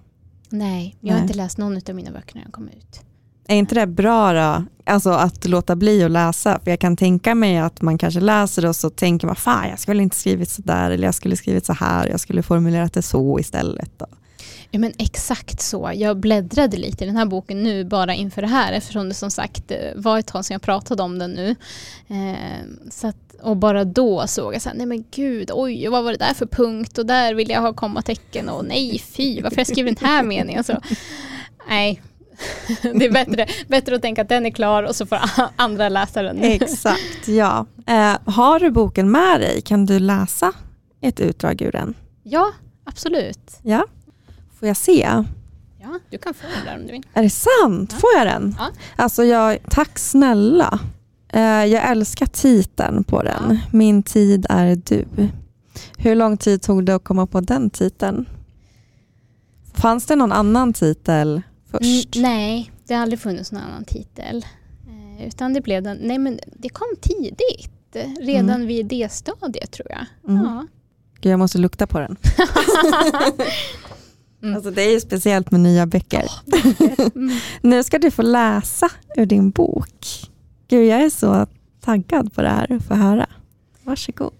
Nej, 0.49 0.95
jag 0.99 1.09
har 1.09 1.19
nej. 1.19 1.23
inte 1.23 1.37
läst 1.37 1.57
någon 1.57 1.81
av 1.89 1.95
mina 1.95 2.11
böcker 2.11 2.35
när 2.35 2.43
den 2.43 2.51
kom 2.51 2.67
ut. 2.67 3.01
Är 3.47 3.55
inte 3.55 3.75
det 3.75 3.87
bra 3.87 4.33
då? 4.33 4.63
Alltså 4.85 5.09
att 5.09 5.45
låta 5.45 5.75
bli 5.75 6.03
att 6.03 6.11
läsa? 6.11 6.59
För 6.63 6.71
jag 6.71 6.79
kan 6.79 6.97
tänka 6.97 7.35
mig 7.35 7.57
att 7.57 7.81
man 7.81 7.97
kanske 7.97 8.19
läser 8.19 8.65
och 8.65 8.75
så 8.75 8.89
tänker 8.89 9.27
man, 9.27 9.35
fan 9.35 9.69
jag 9.69 9.79
skulle 9.79 10.03
inte 10.03 10.15
skrivit 10.15 10.49
sådär 10.49 10.91
eller 10.91 11.07
jag 11.07 11.15
skulle 11.15 11.35
skrivit 11.35 11.65
så 11.65 11.73
här, 11.73 12.07
jag 12.07 12.19
skulle 12.19 12.43
formulerat 12.43 12.93
det 12.93 13.01
så 13.01 13.39
istället. 13.39 13.99
Då. 13.99 14.05
Ja 14.73 14.79
men 14.79 14.93
exakt 14.97 15.61
så. 15.61 15.91
Jag 15.95 16.17
bläddrade 16.17 16.77
lite 16.77 17.03
i 17.03 17.07
den 17.07 17.17
här 17.17 17.25
boken 17.25 17.63
nu 17.63 17.83
bara 17.83 18.13
inför 18.13 18.41
det 18.41 18.47
här 18.47 18.73
eftersom 18.73 19.09
det 19.09 19.15
som 19.15 19.31
sagt 19.31 19.71
eh, 19.71 19.77
var 19.95 20.19
ett 20.19 20.27
tag 20.27 20.45
sedan 20.45 20.55
jag 20.55 20.61
pratade 20.61 21.03
om 21.03 21.19
den 21.19 21.31
nu. 21.31 21.55
Eh, 22.07 22.89
så 22.91 23.07
att, 23.07 23.35
och 23.41 23.57
bara 23.57 23.83
då 23.83 24.27
såg 24.27 24.53
jag 24.53 24.61
så 24.61 24.69
här, 24.69 24.75
nej 24.75 24.85
men 24.85 25.05
gud, 25.11 25.51
oj 25.53 25.87
vad 25.87 26.03
var 26.03 26.11
det 26.11 26.17
där 26.17 26.33
för 26.33 26.45
punkt 26.45 26.97
och 26.97 27.05
där 27.05 27.33
vill 27.33 27.49
jag 27.49 27.61
ha 27.61 27.73
kommatecken 27.73 28.49
och 28.49 28.65
nej 28.65 28.99
fy, 28.99 29.41
varför 29.41 29.57
jag 29.57 29.67
skriver 29.67 29.91
den 29.91 30.07
här 30.09 30.23
meningen? 30.23 30.63
Så, 30.63 30.77
nej, 31.67 32.01
det 32.81 33.05
är 33.05 33.11
bättre, 33.11 33.47
bättre 33.67 33.95
att 33.95 34.01
tänka 34.01 34.21
att 34.21 34.29
den 34.29 34.45
är 34.45 34.51
klar 34.51 34.83
och 34.83 34.95
så 34.95 35.05
får 35.05 35.19
andra 35.55 35.89
läsa 35.89 36.21
den. 36.21 36.39
Exakt, 36.43 37.27
ja. 37.27 37.65
Eh, 37.87 38.17
har 38.25 38.59
du 38.59 38.71
boken 38.71 39.11
med 39.11 39.39
dig? 39.39 39.61
Kan 39.61 39.85
du 39.85 39.99
läsa 39.99 40.51
ett 41.01 41.19
utdrag 41.19 41.61
ur 41.61 41.71
den? 41.71 41.93
Ja, 42.23 42.51
absolut. 42.83 43.59
Ja. 43.63 43.85
Får 44.63 44.67
jag 44.67 44.77
se? 44.77 45.23
Ja, 45.81 45.99
du 46.09 46.17
kan 46.17 46.33
få 46.33 46.47
den 46.55 46.65
där 46.65 46.75
om 46.75 46.87
du 46.87 46.91
vill. 46.91 47.03
Är 47.13 47.23
det 47.23 47.29
sant? 47.29 47.89
Ja. 47.93 47.99
Får 47.99 48.09
jag 48.17 48.27
den? 48.27 48.55
Ja. 48.59 48.69
Alltså 48.95 49.23
jag, 49.23 49.59
tack 49.69 49.99
snälla. 49.99 50.79
Eh, 51.29 51.41
jag 51.41 51.91
älskar 51.91 52.25
titeln 52.25 53.03
på 53.03 53.23
den. 53.23 53.43
Ja. 53.49 53.57
Min 53.71 54.03
tid 54.03 54.45
är 54.49 54.75
du. 54.75 55.05
Hur 55.97 56.15
lång 56.15 56.37
tid 56.37 56.61
tog 56.61 56.85
det 56.85 56.95
att 56.95 57.03
komma 57.03 57.27
på 57.27 57.41
den 57.41 57.69
titeln? 57.69 58.25
Fanns 59.73 60.05
det 60.05 60.15
någon 60.15 60.31
annan 60.31 60.73
titel 60.73 61.41
först? 61.71 62.15
Mm, 62.15 62.29
nej, 62.31 62.71
det 62.87 62.93
har 62.93 63.01
aldrig 63.01 63.19
funnits 63.19 63.51
någon 63.51 63.63
annan 63.63 63.85
titel. 63.85 64.45
Eh, 64.87 65.27
utan 65.27 65.53
det 65.53 65.61
blev 65.61 65.83
den, 65.83 65.97
nej 66.01 66.17
men 66.17 66.39
det 66.45 66.69
kom 66.69 66.95
tidigt. 67.01 67.95
Redan 68.21 68.49
mm. 68.49 68.67
vid 68.67 68.85
D-stadiet 68.85 69.71
tror 69.71 69.87
jag. 69.89 70.05
Mm. 70.33 70.45
Ja. 70.45 70.67
Jag 71.29 71.39
måste 71.39 71.57
lukta 71.57 71.87
på 71.87 71.99
den. 71.99 72.17
Mm. 74.43 74.55
Alltså 74.55 74.71
det 74.71 74.81
är 74.81 74.91
ju 74.91 74.99
speciellt 74.99 75.51
med 75.51 75.61
nya 75.61 75.85
böcker. 75.85 76.31
Mm. 77.15 77.37
nu 77.61 77.83
ska 77.83 77.99
du 77.99 78.11
få 78.11 78.21
läsa 78.21 78.89
ur 79.15 79.25
din 79.25 79.49
bok. 79.51 80.29
Gud, 80.67 80.85
jag 80.85 81.01
är 81.01 81.09
så 81.09 81.47
taggad 81.81 82.33
på 82.33 82.41
det 82.41 82.49
här 82.49 82.71
att 82.71 82.83
få 82.83 82.93
höra. 82.93 83.29
Varsågod. 83.83 84.33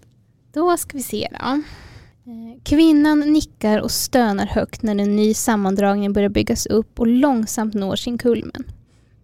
Då 0.52 0.76
ska 0.76 0.96
vi 0.96 1.02
se 1.02 1.28
då. 1.40 1.46
Eh, 1.46 2.62
kvinnan 2.62 3.20
nickar 3.20 3.78
och 3.78 3.90
stönar 3.90 4.46
högt 4.46 4.82
när 4.82 5.00
en 5.00 5.16
ny 5.16 5.34
sammandragning 5.34 6.12
börjar 6.12 6.28
byggas 6.28 6.66
upp 6.66 7.00
och 7.00 7.06
långsamt 7.06 7.74
når 7.74 7.96
sin 7.96 8.18
kulmen. 8.18 8.64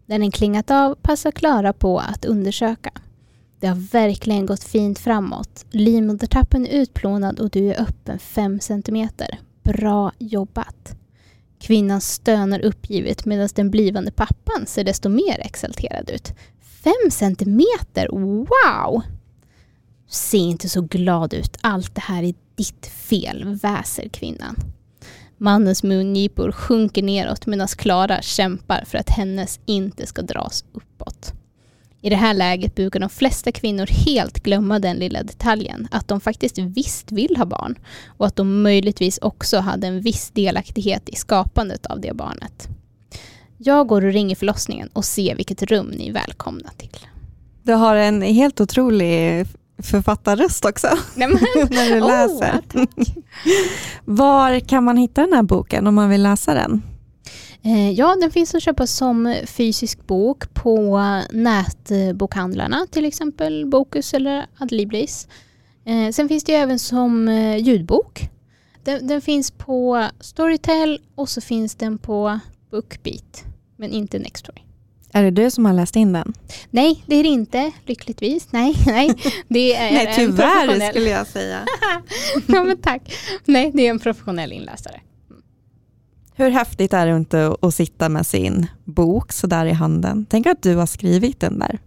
När 0.07 0.19
den 0.19 0.31
klingat 0.31 0.71
av 0.71 0.95
passar 0.95 1.31
Klara 1.31 1.73
på 1.73 1.99
att 1.99 2.25
undersöka. 2.25 2.91
Det 3.61 3.67
har 3.67 3.93
verkligen 3.93 4.47
gått 4.47 4.65
fint 4.65 4.99
framåt. 4.99 5.67
Livmodertappen 5.71 6.67
är 6.67 6.81
utplånad 6.81 7.41
och 7.41 7.51
du 7.51 7.69
är 7.69 7.83
öppen 7.83 8.19
5 8.19 8.61
centimeter. 8.61 9.39
Bra 9.73 10.13
jobbat. 10.19 10.97
Kvinnan 11.61 12.01
stönar 12.01 12.61
uppgivet 12.61 13.25
medan 13.25 13.49
den 13.55 13.71
blivande 13.71 14.11
pappan 14.11 14.67
ser 14.67 14.85
desto 14.85 15.09
mer 15.09 15.41
exalterad 15.41 16.11
ut. 16.11 16.33
Fem 16.85 17.11
centimeter? 17.11 18.09
Wow! 18.13 19.03
Se 20.09 20.39
inte 20.39 20.69
så 20.69 20.81
glad 20.81 21.35
ut. 21.35 21.57
Allt 21.61 21.95
det 21.95 22.01
här 22.01 22.23
är 22.23 22.35
ditt 22.55 22.87
fel, 22.87 23.59
väser 23.63 24.09
kvinnan. 24.09 24.57
Mannens 25.37 25.83
mungipor 25.83 26.53
sjunker 26.53 27.03
neråt 27.03 27.47
medan 27.47 27.69
Klara 27.69 28.23
kämpar 28.23 28.85
för 28.87 28.99
att 28.99 29.11
hennes 29.11 29.61
inte 29.67 30.07
ska 30.07 30.23
dras 30.23 30.65
uppåt. 30.73 31.40
I 32.03 32.11
det 32.11 32.17
här 32.17 32.35
läget 32.35 32.75
brukar 32.75 33.01
de 33.01 33.09
flesta 33.09 33.53
kvinnor 33.53 33.87
helt 33.87 34.43
glömma 34.43 34.79
den 34.79 34.97
lilla 34.97 35.23
detaljen, 35.23 35.89
att 35.91 36.09
de 36.09 36.21
faktiskt 36.21 36.59
visst 36.59 37.13
vill 37.13 37.37
ha 37.37 37.45
barn 37.45 37.79
och 38.19 38.27
att 38.27 38.37
de 38.37 38.63
möjligtvis 38.63 39.19
också 39.23 39.59
hade 39.59 39.87
en 39.87 40.01
viss 40.01 40.31
delaktighet 40.31 41.09
i 41.09 41.17
skapandet 41.17 41.87
av 41.87 42.01
det 42.01 42.13
barnet. 42.15 42.69
Jag 43.59 43.87
går 43.87 44.05
och 44.05 44.13
ringer 44.13 44.37
förlossningen 44.37 44.89
och 44.93 45.05
ser 45.05 45.37
vilket 45.37 45.63
rum 45.63 45.87
ni 45.87 46.09
är 46.09 46.13
välkomna 46.13 46.71
till. 46.77 46.99
Du 47.63 47.73
har 47.73 47.97
en 47.97 48.23
helt 48.23 48.61
otrolig 48.61 49.47
författarröst 49.83 50.65
också 50.65 50.89
Nej, 51.15 51.29
men, 51.29 51.39
när 51.71 51.95
du 51.95 52.01
läser. 52.01 52.61
Var 54.05 54.61
kan 54.61 54.85
man 54.85 54.97
hitta 54.97 55.21
den 55.21 55.33
här 55.33 55.43
boken 55.43 55.87
om 55.87 55.95
man 55.95 56.09
vill 56.09 56.23
läsa 56.23 56.55
den? 56.55 56.83
Eh, 57.63 57.91
Ja, 57.91 58.17
den 58.21 58.31
finns 58.31 58.55
att 58.55 58.63
köpa 58.63 58.87
som 58.87 59.37
fysisk 59.47 60.07
bok 60.07 60.55
på 60.55 60.99
nätbokhandlarna, 61.31 62.87
till 62.91 63.05
exempel 63.05 63.67
Bokus 63.67 64.15
eller 64.15 64.47
Adlibris. 64.59 65.29
Eh, 65.85 66.11
Sen 66.13 66.29
finns 66.29 66.45
det 66.45 66.55
även 66.55 66.79
som 66.79 67.29
eh, 67.29 67.57
ljudbok. 67.57 68.29
Den, 68.85 69.07
den 69.07 69.21
finns 69.21 69.51
på 69.51 70.07
Storytel 70.21 71.01
och 71.15 71.29
så 71.29 71.41
finns 71.41 71.75
den 71.75 71.99
på 71.99 72.39
Bookbeat, 72.71 73.45
men 73.77 73.93
inte 73.93 74.19
Nextory. 74.19 74.63
Är 75.13 75.23
det 75.23 75.31
du 75.31 75.51
som 75.51 75.65
har 75.65 75.73
läst 75.73 75.97
in 75.97 76.13
den? 76.13 76.33
Nej, 76.71 77.03
det 77.07 77.17
är 77.17 77.23
det 77.23 77.29
inte, 77.29 77.71
lyckligtvis. 77.87 78.49
Nej, 78.51 78.75
nej. 78.87 79.11
Det 79.49 79.75
är 79.77 79.93
Nej 79.93 80.07
en 80.07 80.15
tyvärr 80.17 80.67
professionell- 80.67 80.91
skulle 80.91 81.11
jag 81.11 81.27
säga. 81.27 81.59
ja, 82.47 82.65
men 82.65 82.77
tack. 82.77 83.13
Nej, 83.45 83.71
det 83.75 83.87
är 83.87 83.91
en 83.91 83.99
professionell 83.99 84.53
inläsare. 84.53 85.01
Hur 86.41 86.51
häftigt 86.51 86.93
är 86.93 87.07
det 87.07 87.17
inte 87.17 87.55
att 87.63 87.75
sitta 87.75 88.09
med 88.09 88.27
sin 88.27 88.67
bok 88.85 89.33
sådär 89.33 89.67
i 89.67 89.73
handen? 89.73 90.27
Tänk 90.31 90.47
att 90.47 90.63
du 90.63 90.77
har 90.77 90.87
skrivit 90.87 91.41
den 91.41 91.59
där. 91.59 91.79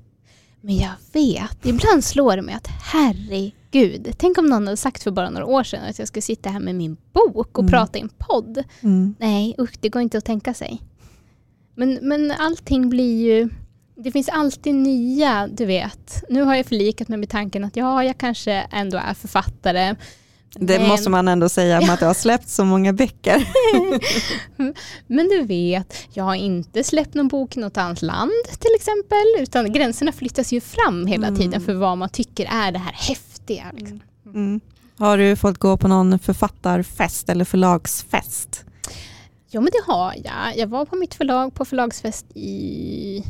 Men 0.61 0.77
jag 0.77 0.91
vet, 1.13 1.65
ibland 1.65 2.03
slår 2.03 2.35
det 2.35 2.41
mig 2.41 2.55
att 2.55 2.67
herregud, 2.67 4.13
tänk 4.17 4.37
om 4.37 4.45
någon 4.45 4.67
hade 4.67 4.77
sagt 4.77 5.03
för 5.03 5.11
bara 5.11 5.29
några 5.29 5.45
år 5.45 5.63
sedan 5.63 5.83
att 5.89 5.99
jag 5.99 6.07
skulle 6.07 6.21
sitta 6.21 6.49
här 6.49 6.59
med 6.59 6.75
min 6.75 6.97
bok 7.13 7.57
och 7.57 7.63
Mm. 7.63 7.71
prata 7.71 7.97
i 7.97 8.01
en 8.01 8.09
podd. 8.17 8.63
Mm. 8.81 9.15
Nej, 9.19 9.55
usch, 9.59 9.73
det 9.79 9.89
går 9.89 10.01
inte 10.01 10.17
att 10.17 10.25
tänka 10.25 10.53
sig. 10.53 10.81
Men, 11.75 11.99
men 12.01 12.31
allting 12.31 12.89
blir 12.89 13.23
ju, 13.23 13.49
det 13.95 14.11
finns 14.11 14.29
alltid 14.29 14.75
nya, 14.75 15.47
du 15.47 15.65
vet. 15.65 16.23
Nu 16.29 16.41
har 16.41 16.55
jag 16.55 16.65
förlikat 16.65 17.07
mig 17.07 17.17
med 17.17 17.29
tanken 17.29 17.63
att 17.63 17.75
ja, 17.75 18.03
jag 18.03 18.17
kanske 18.17 18.53
ändå 18.53 18.97
är 18.97 19.13
författare. 19.13 19.95
Det 20.55 20.79
Men- 20.79 20.87
måste 20.87 21.09
man 21.09 21.27
ändå 21.27 21.49
säga 21.49 21.81
med 21.81 21.89
att 21.89 21.99
du 21.99 22.05
har 22.05 22.13
släppt 22.13 22.49
så 22.49 22.65
många 22.65 22.93
böcker. 22.93 23.47
Men 25.07 25.27
du 25.29 25.41
vet, 25.43 25.93
jag 26.13 26.23
har 26.23 26.35
inte 26.35 26.83
släppt 26.83 27.13
någon 27.13 27.27
bok 27.27 27.57
i 27.57 27.59
något 27.59 27.77
annat 27.77 28.01
land 28.01 28.31
till 28.59 28.71
exempel, 28.75 29.23
utan 29.39 29.73
gränserna 29.73 30.11
flyttas 30.11 30.51
ju 30.53 30.61
fram 30.61 31.05
hela 31.07 31.27
Mm. 31.27 31.39
tiden 31.39 31.61
för 31.61 31.73
vad 31.73 31.97
man 31.97 32.09
tycker 32.09 32.45
är 32.45 32.71
det 32.71 32.79
här 32.79 32.93
häftiga. 32.93 33.65
Liksom. 33.73 33.99
Mm. 34.25 34.61
Har 34.97 35.17
du 35.17 35.35
fått 35.35 35.57
gå 35.57 35.77
på 35.77 35.87
någon 35.87 36.19
författarfest 36.19 37.29
eller 37.29 37.45
förlagsfest? 37.45 38.65
Jo 39.51 39.61
men 39.61 39.71
det 39.71 39.91
har 39.93 40.13
jag. 40.23 40.57
Jag 40.57 40.67
var 40.67 40.85
på 40.85 40.95
mitt 40.95 41.13
förlag 41.15 41.53
på 41.53 41.65
förlagsfest 41.65 42.25
i... 42.35 43.23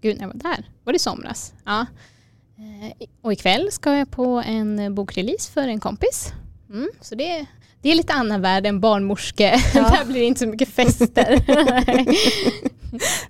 Gud, 0.00 0.16
när 0.16 0.22
jag 0.22 0.28
var 0.34 0.40
där? 0.56 0.68
Var 0.84 0.92
det 0.92 0.96
i 0.96 0.98
somras? 0.98 1.52
Ja. 1.64 1.80
Eh, 2.58 3.06
Och 3.22 3.32
ikväll 3.32 3.68
ska 3.72 3.96
jag 3.96 4.10
på 4.10 4.42
en 4.46 4.94
bokrelease 4.94 5.52
för 5.52 5.60
en 5.68 5.80
kompis. 5.80 6.32
Mm, 6.70 6.88
så 7.00 7.14
det, 7.14 7.46
det 7.82 7.90
är 7.90 7.94
lite 7.94 8.12
annan 8.12 8.40
värld 8.40 8.66
än 8.66 8.80
barnmorske. 8.80 9.60
Ja. 9.74 9.82
där 9.82 10.04
blir 10.04 10.20
det 10.20 10.26
inte 10.26 10.40
så 10.40 10.46
mycket 10.46 10.68
fester. 10.68 11.42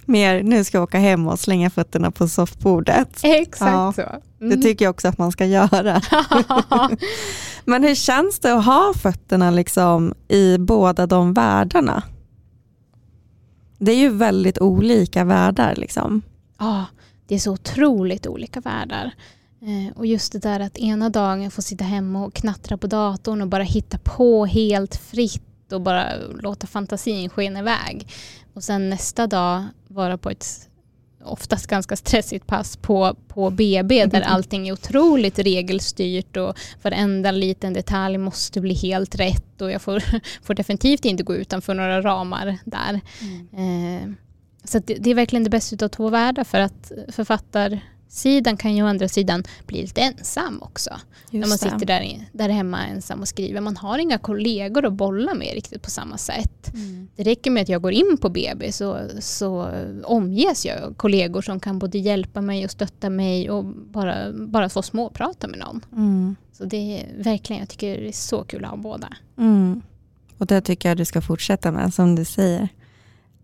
Mer, 0.10 0.42
nu 0.42 0.64
ska 0.64 0.76
jag 0.76 0.82
åka 0.84 0.98
hem 0.98 1.28
och 1.28 1.40
slänga 1.40 1.70
fötterna 1.70 2.10
på 2.10 2.28
soffbordet. 2.28 3.20
Exakt 3.22 3.72
Ja, 3.72 3.92
så. 3.96 4.02
Det 4.38 4.44
Mm. 4.46 4.62
tycker 4.62 4.84
jag 4.84 4.90
också 4.90 5.08
att 5.08 5.18
man 5.18 5.32
ska 5.32 5.46
göra. 5.46 6.00
Men 7.64 7.84
hur 7.84 7.94
känns 7.94 8.38
det 8.38 8.54
att 8.54 8.64
ha 8.64 8.92
fötterna 9.02 9.50
liksom 9.50 10.14
i 10.28 10.58
båda 10.58 11.06
de 11.06 11.34
världarna? 11.34 12.02
Det 13.78 13.92
är 13.92 13.96
ju 13.96 14.08
väldigt 14.08 14.58
olika 14.58 15.24
världar. 15.24 15.74
Liksom. 15.76 16.22
Ja, 16.58 16.84
det 17.26 17.34
är 17.34 17.38
så 17.38 17.52
otroligt 17.52 18.26
olika 18.26 18.60
världar. 18.60 19.10
Eh, 19.62 19.96
och 19.96 20.06
just 20.06 20.32
det 20.32 20.38
där 20.38 20.60
att 20.60 20.78
ena 20.78 21.08
dagen 21.08 21.50
få 21.50 21.62
sitta 21.62 21.84
hemma 21.84 22.24
och 22.24 22.34
knattra 22.34 22.76
på 22.76 22.86
datorn 22.86 23.42
och 23.42 23.48
bara 23.48 23.62
hitta 23.62 23.98
på 23.98 24.46
helt 24.46 24.96
fritt 24.96 25.72
och 25.72 25.80
bara 25.80 26.16
låta 26.40 26.66
fantasin 26.66 27.30
skena 27.30 27.58
iväg. 27.58 28.08
Och 28.54 28.64
sen 28.64 28.90
nästa 28.90 29.26
dag 29.26 29.64
vara 29.88 30.18
på 30.18 30.30
ett 30.30 30.70
oftast 31.24 31.66
ganska 31.66 31.96
stressigt 31.96 32.46
pass 32.46 32.76
på, 32.76 33.16
på 33.28 33.50
BB 33.50 34.06
där 34.06 34.20
allting 34.26 34.68
är 34.68 34.72
otroligt 34.72 35.38
regelstyrt 35.38 36.36
och 36.36 36.58
varenda 36.82 37.30
liten 37.30 37.72
detalj 37.72 38.18
måste 38.18 38.60
bli 38.60 38.74
helt 38.74 39.14
rätt 39.14 39.60
och 39.60 39.70
jag 39.70 39.82
får, 39.82 40.02
får 40.42 40.54
definitivt 40.54 41.04
inte 41.04 41.22
gå 41.22 41.34
utanför 41.34 41.74
några 41.74 42.02
ramar 42.02 42.58
där. 42.64 43.00
Eh, 43.52 44.10
så 44.64 44.78
det, 44.78 44.94
det 44.94 45.10
är 45.10 45.14
verkligen 45.14 45.44
det 45.44 45.50
bästa 45.50 45.84
av 45.84 45.88
två 45.88 46.08
världar 46.08 46.44
för 46.44 46.60
att 46.60 46.92
författarsidan 48.10 48.56
kan 48.56 48.76
ju 48.76 48.82
å 48.82 48.86
andra 48.86 49.08
sidan 49.08 49.44
bli 49.66 49.82
lite 49.82 50.00
ensam 50.00 50.62
också. 50.62 50.90
när 51.30 51.48
man 51.48 51.58
sitter 51.58 51.86
där, 51.86 52.28
där 52.32 52.48
hemma 52.48 52.86
ensam 52.86 53.20
och 53.20 53.28
skriver. 53.28 53.60
Man 53.60 53.76
har 53.76 53.98
inga 53.98 54.18
kollegor 54.18 54.86
att 54.86 54.92
bolla 54.92 55.34
med 55.34 55.54
riktigt 55.54 55.82
på 55.82 55.90
samma 55.90 56.18
sätt. 56.18 56.74
Mm. 56.74 57.08
Det 57.16 57.22
räcker 57.22 57.50
med 57.50 57.62
att 57.62 57.68
jag 57.68 57.82
går 57.82 57.92
in 57.92 58.18
på 58.20 58.28
BB 58.28 58.72
så, 58.72 58.98
så 59.20 59.68
omges 60.04 60.66
jag 60.66 60.82
av 60.82 60.94
kollegor 60.94 61.42
som 61.42 61.60
kan 61.60 61.78
både 61.78 61.98
hjälpa 61.98 62.40
mig 62.40 62.64
och 62.64 62.70
stötta 62.70 63.10
mig 63.10 63.50
och 63.50 63.64
bara, 63.64 64.32
bara 64.32 64.68
få 64.68 64.82
småprata 64.82 65.48
med 65.48 65.58
någon. 65.58 65.84
Mm. 65.92 66.36
Så 66.52 66.64
det 66.64 66.76
är 66.76 67.22
verkligen, 67.24 67.60
jag 67.60 67.68
tycker 67.68 68.00
det 68.00 68.08
är 68.08 68.12
så 68.12 68.44
kul 68.44 68.64
att 68.64 68.70
ha 68.70 68.76
båda. 68.76 69.08
Mm. 69.38 69.82
Och 70.38 70.46
det 70.46 70.60
tycker 70.60 70.88
jag 70.88 70.98
du 70.98 71.04
ska 71.04 71.20
fortsätta 71.20 71.72
med 71.72 71.94
som 71.94 72.16
du 72.16 72.24
säger. 72.24 72.68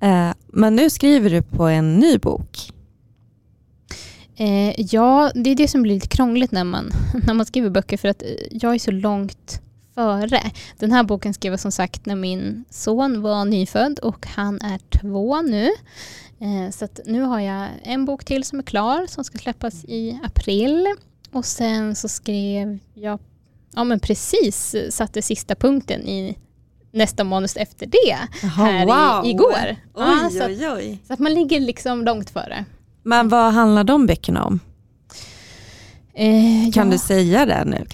Eh, 0.01 0.31
men 0.47 0.77
nu 0.77 0.91
skriver 0.91 1.31
du 1.31 1.43
på 1.43 1.65
en 1.67 1.97
ny 1.97 2.19
bok. 2.19 2.73
Eh, 4.37 4.75
ja, 4.95 5.31
det 5.35 5.51
är 5.51 5.55
det 5.55 5.69
som 5.69 5.83
blir 5.83 5.95
lite 5.95 6.09
krångligt 6.09 6.53
när 6.53 6.65
man, 6.65 6.93
när 7.27 7.35
man 7.35 7.47
skriver 7.47 7.71
böcker 7.71 7.97
för 7.97 8.09
att 8.09 8.23
eh, 8.23 8.29
jag 8.51 8.75
är 8.75 8.79
så 8.79 8.91
långt 8.91 9.61
före. 9.95 10.41
Den 10.79 10.93
här 10.93 11.03
boken 11.03 11.35
skrev 11.35 11.53
jag 11.53 11.61
som 11.61 11.73
sagt 11.73 12.07
när 12.07 12.17
min 12.17 12.65
son 12.71 13.23
var 13.23 13.45
nyfödd 13.45 13.99
och 13.99 14.27
han 14.27 14.61
är 14.61 14.79
två 14.99 15.43
nu. 15.43 15.69
Eh, 16.41 16.71
så 16.71 16.89
nu 17.05 17.23
har 17.23 17.41
jag 17.41 17.69
en 17.83 18.05
bok 18.05 18.25
till 18.25 18.45
som 18.45 18.59
är 18.59 18.63
klar 18.63 19.07
som 19.07 19.25
ska 19.25 19.39
släppas 19.39 19.85
i 19.85 20.21
april. 20.25 20.87
Och 21.33 21.45
sen 21.45 21.95
så 21.95 22.09
skrev 22.09 22.79
jag, 22.95 23.19
ja 23.75 23.85
men 23.85 24.01
precis 24.01 24.75
satte 24.91 25.23
sista 25.23 25.55
punkten 25.55 26.07
i 26.07 26.39
nästa 26.91 27.25
manus 27.25 27.57
efter 27.57 27.87
det 27.87 28.47
här 28.47 29.25
i, 29.27 29.31
igår. 29.31 29.77
Ja, 29.97 30.31
så, 30.33 30.43
att, 30.43 30.49
oj, 30.49 30.69
oj. 30.69 30.99
så 31.07 31.13
att 31.13 31.19
man 31.19 31.35
ligger 31.35 31.61
liksom 31.61 32.05
långt 32.05 32.31
före. 32.31 32.65
Men 33.07 33.29
vad 33.29 33.53
handlar 33.53 33.85
de 33.85 34.07
böckerna 34.07 34.45
om? 34.45 34.61
Eh, 36.15 36.73
Kan 36.73 36.87
ja. 36.87 36.93
du 36.93 36.99
säga 36.99 37.47
det 37.47 37.65
nu 37.65 37.87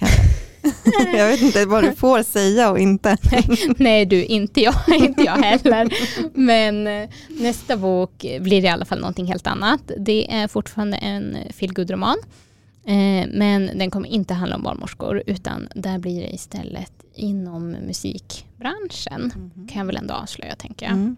jag 1.17 1.27
vet 1.27 1.41
inte 1.41 1.65
vad 1.65 1.83
du 1.83 1.91
får 1.95 2.23
säga 2.23 2.71
och 2.71 2.79
inte. 2.79 3.17
Nej 3.77 4.05
du, 4.05 4.23
inte 4.23 4.61
jag, 4.61 4.75
inte 4.95 5.23
jag 5.23 5.35
heller. 5.35 5.89
Men 6.33 6.87
eh, 6.87 7.09
nästa 7.27 7.77
bok 7.77 8.25
blir 8.39 8.65
i 8.65 8.67
alla 8.67 8.85
fall 8.85 8.99
någonting 8.99 9.25
helt 9.25 9.47
annat. 9.47 9.91
Det 9.97 10.33
är 10.33 10.47
fortfarande 10.47 10.97
en 10.97 11.37
feelgood-roman. 11.49 12.17
Eh, 12.85 13.27
men 13.33 13.71
den 13.75 13.91
kommer 13.91 14.09
inte 14.09 14.33
handla 14.33 14.55
om 14.55 14.63
barnmorskor 14.63 15.23
utan 15.25 15.67
där 15.75 15.97
blir 15.99 16.21
det 16.21 16.33
istället 16.33 16.91
inom 17.15 17.71
musikbranschen. 17.71 19.51
Kan 19.71 19.79
jag 19.79 19.85
väl 19.85 19.97
ändå 19.97 20.13
avslöja 20.13 20.55
tänker 20.55 20.85
jag. 20.85 20.93
Mm. 20.93 21.15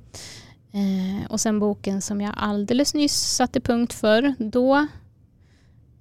Eh, 0.76 1.26
och 1.32 1.40
sen 1.42 1.60
boken 1.60 2.02
som 2.02 2.22
jag 2.22 2.34
alldeles 2.38 2.94
nyss 2.94 3.14
satte 3.36 3.60
punkt 3.62 3.94
för. 3.94 4.34
Då 4.40 4.88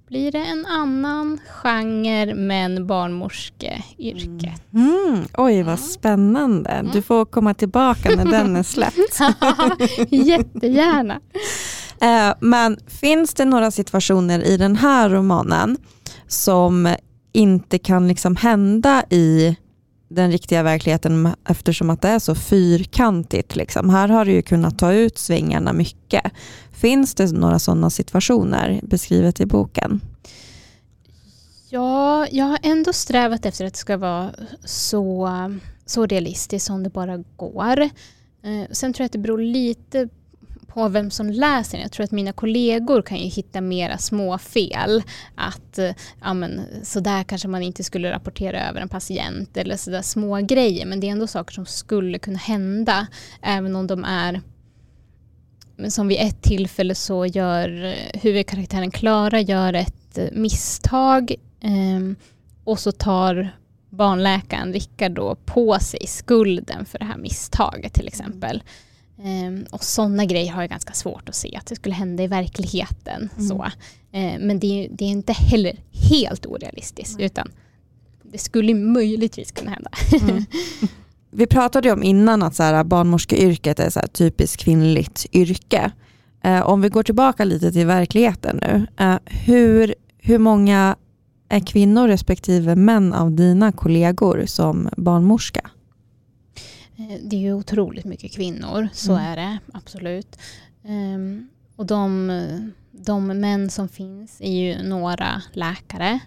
blir 0.07 0.31
det 0.31 0.45
en 0.45 0.65
annan 0.65 1.39
genre 1.49 2.35
men 2.35 2.87
barnmorskeyrket. 2.87 4.73
Mm. 4.73 5.25
Oj 5.37 5.55
vad 5.63 5.65
Mm. 5.73 5.77
spännande. 5.77 6.89
Du 6.93 7.01
får 7.01 7.25
komma 7.25 7.53
tillbaka 7.53 8.09
när 8.15 8.25
den 8.25 8.55
är 8.55 8.63
släppt. 8.63 9.19
Jättegärna. 10.11 11.19
Eh, 12.01 12.35
men 12.39 12.77
finns 12.87 13.33
det 13.33 13.45
några 13.45 13.71
situationer 13.71 14.39
i 14.43 14.57
den 14.57 14.75
här 14.75 15.09
romanen 15.09 15.77
som 16.27 16.95
inte 17.33 17.79
kan 17.79 18.07
liksom 18.07 18.35
hända 18.35 19.03
i 19.09 19.55
den 20.07 20.31
riktiga 20.31 20.63
verkligheten 20.63 21.29
eftersom 21.49 21.89
att 21.89 22.01
det 22.01 22.07
är 22.07 22.19
så 22.19 22.35
fyrkantigt. 22.35 23.55
Liksom. 23.55 23.89
Här 23.89 24.07
har 24.07 24.25
du 24.25 24.31
ju 24.31 24.41
kunnat 24.41 24.79
ta 24.79 24.93
ut 24.93 25.17
svängarna 25.17 25.73
mycket. 25.73 26.23
Finns 26.71 27.15
det 27.15 27.31
några 27.31 27.59
sådana 27.59 27.89
situationer 27.89 28.79
beskrivet 28.83 29.39
i 29.39 29.45
boken? 29.45 30.01
Ja, 31.69 32.27
jag 32.31 32.45
har 32.45 32.59
ändå 32.63 32.93
strävat 32.93 33.45
efter 33.45 33.65
att 33.65 33.73
det 33.73 33.79
ska 33.79 33.97
vara 33.97 34.31
så, 34.65 35.29
så 35.85 36.05
realistiskt 36.05 36.65
som 36.65 36.83
det 36.83 36.89
bara 36.89 37.23
går. 37.35 37.81
Eh, 37.81 38.71
sen 38.71 38.93
tror 38.93 39.03
jag 39.03 39.05
att 39.05 39.11
det 39.11 39.19
beror 39.19 39.41
lite 39.41 40.09
på 40.75 40.87
vem 40.87 41.11
som 41.11 41.29
läser 41.29 41.77
Jag 41.77 41.91
tror 41.91 42.03
att 42.03 42.11
mina 42.11 42.31
kollegor 42.31 43.01
kan 43.01 43.17
ju 43.17 43.27
hitta 43.27 43.61
mera 43.61 43.97
småfel. 43.97 45.03
Att 45.35 45.77
eh, 45.77 45.91
ja, 46.21 46.33
men, 46.33 46.61
så 46.83 46.99
där 46.99 47.23
kanske 47.23 47.47
man 47.47 47.61
inte 47.61 47.83
skulle 47.83 48.11
rapportera 48.11 48.69
över 48.69 48.81
en 48.81 48.89
patient 48.89 49.57
eller 49.57 49.77
sådär 49.77 50.01
små 50.01 50.35
grejer. 50.41 50.85
Men 50.85 50.99
det 50.99 51.07
är 51.07 51.11
ändå 51.11 51.27
saker 51.27 51.53
som 51.53 51.65
skulle 51.65 52.19
kunna 52.19 52.37
hända 52.37 53.07
även 53.41 53.75
om 53.75 53.87
de 53.87 54.03
är 54.03 54.41
men 55.77 55.91
som 55.91 56.07
vid 56.07 56.17
ett 56.19 56.41
tillfälle 56.41 56.95
så 56.95 57.25
gör 57.25 57.85
eh, 57.85 58.21
huvudkaraktären 58.21 58.91
Klara 58.91 59.41
gör 59.41 59.73
ett 59.73 60.17
eh, 60.17 60.25
misstag 60.31 61.31
eh, 61.61 62.15
och 62.63 62.79
så 62.79 62.91
tar 62.91 63.57
barnläkaren 63.89 64.73
Rickard 64.73 65.11
då 65.11 65.35
på 65.35 65.79
sig 65.79 66.07
skulden 66.07 66.85
för 66.85 66.99
det 66.99 67.05
här 67.05 67.17
misstaget 67.17 67.93
till 67.93 68.07
exempel. 68.07 68.63
Um, 69.17 69.65
och 69.71 69.83
sådana 69.83 70.25
grejer 70.25 70.51
har 70.51 70.61
jag 70.61 70.69
ganska 70.69 70.93
svårt 70.93 71.29
att 71.29 71.35
se 71.35 71.55
att 71.55 71.65
det 71.65 71.75
skulle 71.75 71.95
hända 71.95 72.23
i 72.23 72.27
verkligheten. 72.27 73.29
Mm. 73.37 73.47
Så. 73.47 73.55
Uh, 73.55 74.39
men 74.39 74.59
det, 74.59 74.87
det, 74.91 75.05
är 75.05 75.09
inte 75.09 75.33
heller 75.33 75.79
helt 75.91 76.45
orealistiskt 76.45 77.13
mm. 77.13 77.25
utan 77.25 77.51
det 78.23 78.37
skulle 78.37 78.73
möjligtvis 78.73 79.51
kunna 79.51 79.71
hända. 79.71 79.89
Mm. 80.21 80.45
Vi 81.31 81.47
pratade 81.47 81.91
om 81.91 82.03
innan 82.03 82.43
att 82.43 82.55
så 82.55 82.63
här, 82.63 82.83
barnmorskeyrket 82.83 83.79
är 83.79 84.05
ett 84.05 84.13
typiskt 84.13 84.61
kvinnligt 84.61 85.25
yrke. 85.33 85.91
Uh, 86.45 86.61
om 86.61 86.81
vi 86.81 86.89
går 86.89 87.03
tillbaka 87.03 87.43
lite 87.43 87.71
till 87.71 87.85
verkligheten 87.85 88.59
nu. 88.61 88.87
Hur, 89.25 89.95
hur 90.17 90.37
många 90.37 90.95
är 91.49 91.59
kvinnor 91.59 92.07
respektive 92.07 92.75
män 92.75 93.13
av 93.13 93.31
dina 93.31 93.71
kollegor 93.71 94.43
som 94.45 94.89
barnmorska? 94.97 95.69
Eh, 96.97 97.19
det 97.21 97.35
är 97.35 97.39
ju 97.39 97.53
otroligt 97.53 98.05
mycket 98.05 98.31
kvinnor, 98.31 98.87
så 98.93 99.11
mm. 99.11 99.25
är 99.25 99.35
det 99.35 99.59
absolut. 99.73 100.39
Um, 100.83 101.49
och 101.75 101.85
de, 101.85 102.71
de 102.91 103.27
män 103.27 103.69
som 103.69 103.89
finns 103.89 104.41
är 104.41 104.51
ju 104.51 104.83
några 104.83 105.41
läkare. 105.53 106.19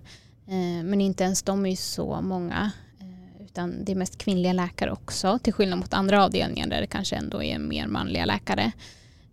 Uh, 0.48 0.84
men 0.84 1.00
inte 1.00 1.24
ens 1.24 1.42
de 1.42 1.66
är 1.66 1.70
ju 1.70 1.76
så 1.76 2.20
många. 2.20 2.70
Uh, 3.02 3.44
utan 3.44 3.84
det 3.84 3.92
är 3.92 3.96
mest 3.96 4.18
kvinnliga 4.18 4.52
läkare 4.52 4.92
också. 4.92 5.38
Till 5.42 5.52
skillnad 5.52 5.78
mot 5.78 5.94
andra 5.94 6.24
avdelningar 6.24 6.66
där 6.66 6.80
det 6.80 6.86
kanske 6.86 7.16
ändå 7.16 7.42
är 7.42 7.58
mer 7.58 7.86
manliga 7.86 8.24
läkare. 8.24 8.72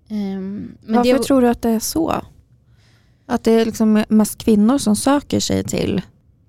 Um, 0.09 0.77
Varför 0.87 1.13
det, 1.13 1.23
tror 1.23 1.41
du 1.41 1.49
att 1.49 1.61
det 1.61 1.69
är 1.69 1.79
så? 1.79 2.21
Att 3.25 3.43
det 3.43 3.51
är 3.51 3.65
liksom 3.65 4.03
mest 4.09 4.37
kvinnor 4.37 4.77
som 4.77 4.95
söker 4.95 5.39
sig 5.39 5.63
till, 5.63 6.01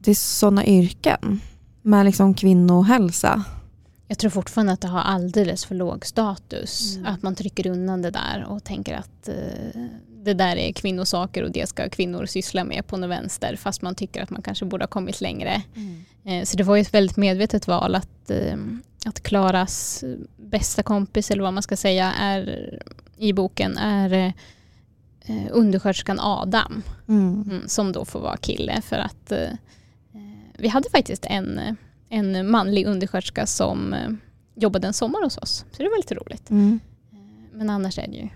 till 0.02 0.16
sådana 0.16 0.66
yrken 0.66 1.40
med 1.82 2.06
liksom 2.06 2.34
kvinnohälsa? 2.34 3.44
Jag 4.08 4.18
tror 4.18 4.30
fortfarande 4.30 4.72
att 4.72 4.80
det 4.80 4.88
har 4.88 5.00
alldeles 5.00 5.64
för 5.64 5.74
låg 5.74 6.06
status. 6.06 6.96
Mm. 6.96 7.06
Att 7.06 7.22
man 7.22 7.34
trycker 7.34 7.66
undan 7.66 8.02
det 8.02 8.10
där 8.10 8.46
och 8.48 8.64
tänker 8.64 8.94
att 8.94 9.28
eh, 9.28 9.80
det 10.24 10.34
där 10.34 10.56
är 10.56 10.72
kvinnosaker 10.72 11.42
och 11.42 11.50
det 11.50 11.68
ska 11.68 11.88
kvinnor 11.88 12.26
syssla 12.26 12.64
med 12.64 12.86
på 12.86 12.96
något 12.96 13.10
vänster 13.10 13.56
fast 13.56 13.82
man 13.82 13.94
tycker 13.94 14.22
att 14.22 14.30
man 14.30 14.42
kanske 14.42 14.64
borde 14.64 14.82
ha 14.82 14.88
kommit 14.88 15.20
längre. 15.20 15.62
Mm. 15.74 16.04
Eh, 16.24 16.44
så 16.44 16.56
det 16.56 16.64
var 16.64 16.76
ju 16.76 16.82
ett 16.82 16.94
väldigt 16.94 17.16
medvetet 17.16 17.68
val 17.68 17.94
att, 17.94 18.30
eh, 18.30 18.56
att 19.04 19.22
Klaras 19.22 20.04
bästa 20.36 20.82
kompis 20.82 21.30
eller 21.30 21.42
vad 21.42 21.52
man 21.52 21.62
ska 21.62 21.76
säga 21.76 22.12
är 22.12 22.70
i 23.16 23.32
boken 23.32 23.78
är 23.78 24.32
eh, 25.24 25.46
undersköterskan 25.50 26.20
Adam 26.20 26.82
mm. 27.08 27.42
mm. 27.50 27.68
som 27.68 27.92
då 27.92 28.04
får 28.04 28.20
vara 28.20 28.36
kille 28.36 28.82
för 28.82 28.96
att 28.96 29.32
eh, 29.32 29.50
vi 30.58 30.68
hade 30.68 30.90
faktiskt 30.90 31.26
en 31.26 31.76
en 32.08 32.50
manlig 32.50 32.86
undersköterska 32.86 33.46
som 33.46 33.92
eh, 33.92 34.10
jobbade 34.54 34.86
en 34.86 34.92
sommar 34.92 35.24
hos 35.24 35.38
oss. 35.38 35.64
Så 35.72 35.82
det 35.82 35.88
var 35.88 35.96
lite 35.96 36.14
roligt. 36.14 36.50
Mm. 36.50 36.80
Eh, 37.12 37.58
men 37.58 37.70
annars 37.70 37.98
är 37.98 38.08
det 38.08 38.16
ju 38.16 38.28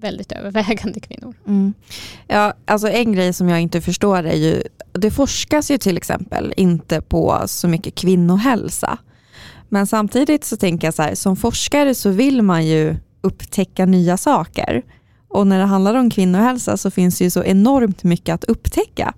väldigt 0.00 0.32
övervägande 0.32 1.00
kvinnor. 1.00 1.34
Mm. 1.46 1.74
Ja, 2.26 2.54
alltså 2.64 2.88
en 2.88 3.12
grej 3.12 3.32
som 3.32 3.48
jag 3.48 3.60
inte 3.60 3.80
förstår 3.80 4.24
är 4.24 4.36
ju, 4.36 4.62
det 4.92 5.10
forskas 5.10 5.70
ju 5.70 5.78
till 5.78 5.96
exempel 5.96 6.54
inte 6.56 7.00
på 7.00 7.42
så 7.46 7.68
mycket 7.68 7.94
kvinnohälsa. 7.94 8.98
Men 9.68 9.86
samtidigt 9.86 10.44
så 10.44 10.56
tänker 10.56 10.86
jag 10.86 10.94
så 10.94 11.02
här, 11.02 11.14
som 11.14 11.36
forskare 11.36 11.94
så 11.94 12.10
vill 12.10 12.42
man 12.42 12.66
ju 12.66 12.96
upptäcka 13.20 13.86
nya 13.86 14.16
saker. 14.16 14.82
Och 15.28 15.46
när 15.46 15.58
det 15.58 15.64
handlar 15.64 15.94
om 15.94 16.10
kvinnohälsa 16.10 16.76
så 16.76 16.90
finns 16.90 17.18
det 17.18 17.24
ju 17.24 17.30
så 17.30 17.44
enormt 17.44 18.04
mycket 18.04 18.34
att 18.34 18.44
upptäcka. 18.44 19.14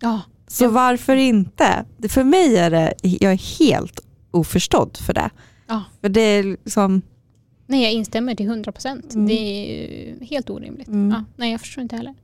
Ja, 0.00 0.20
så 0.48 0.64
ja. 0.64 0.68
varför 0.68 1.16
inte? 1.16 1.84
För 2.08 2.24
mig 2.24 2.56
är 2.56 2.70
det, 2.70 2.94
jag 3.02 3.32
är 3.32 3.58
helt 3.58 4.00
oförstådd 4.30 4.98
för 5.06 5.14
det. 5.14 5.30
Ja. 5.66 5.84
För 6.00 6.08
det 6.08 6.20
är 6.20 6.42
liksom... 6.42 7.02
Nej, 7.66 7.82
jag 7.82 7.92
instämmer 7.92 8.34
till 8.34 8.46
100 8.46 8.72
procent. 8.72 9.14
Mm. 9.14 9.26
Det 9.26 9.34
är 9.34 10.24
helt 10.24 10.50
orimligt. 10.50 10.88
Mm. 10.88 11.10
Ja, 11.10 11.24
nej, 11.36 11.52
jag 11.52 11.60
förstår 11.60 11.82
inte 11.82 11.96
heller. 11.96 12.14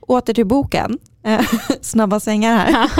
Åter 0.00 0.34
till 0.34 0.46
boken. 0.46 0.98
Snabba 1.80 2.20
svängar 2.20 2.56
här. 2.56 2.90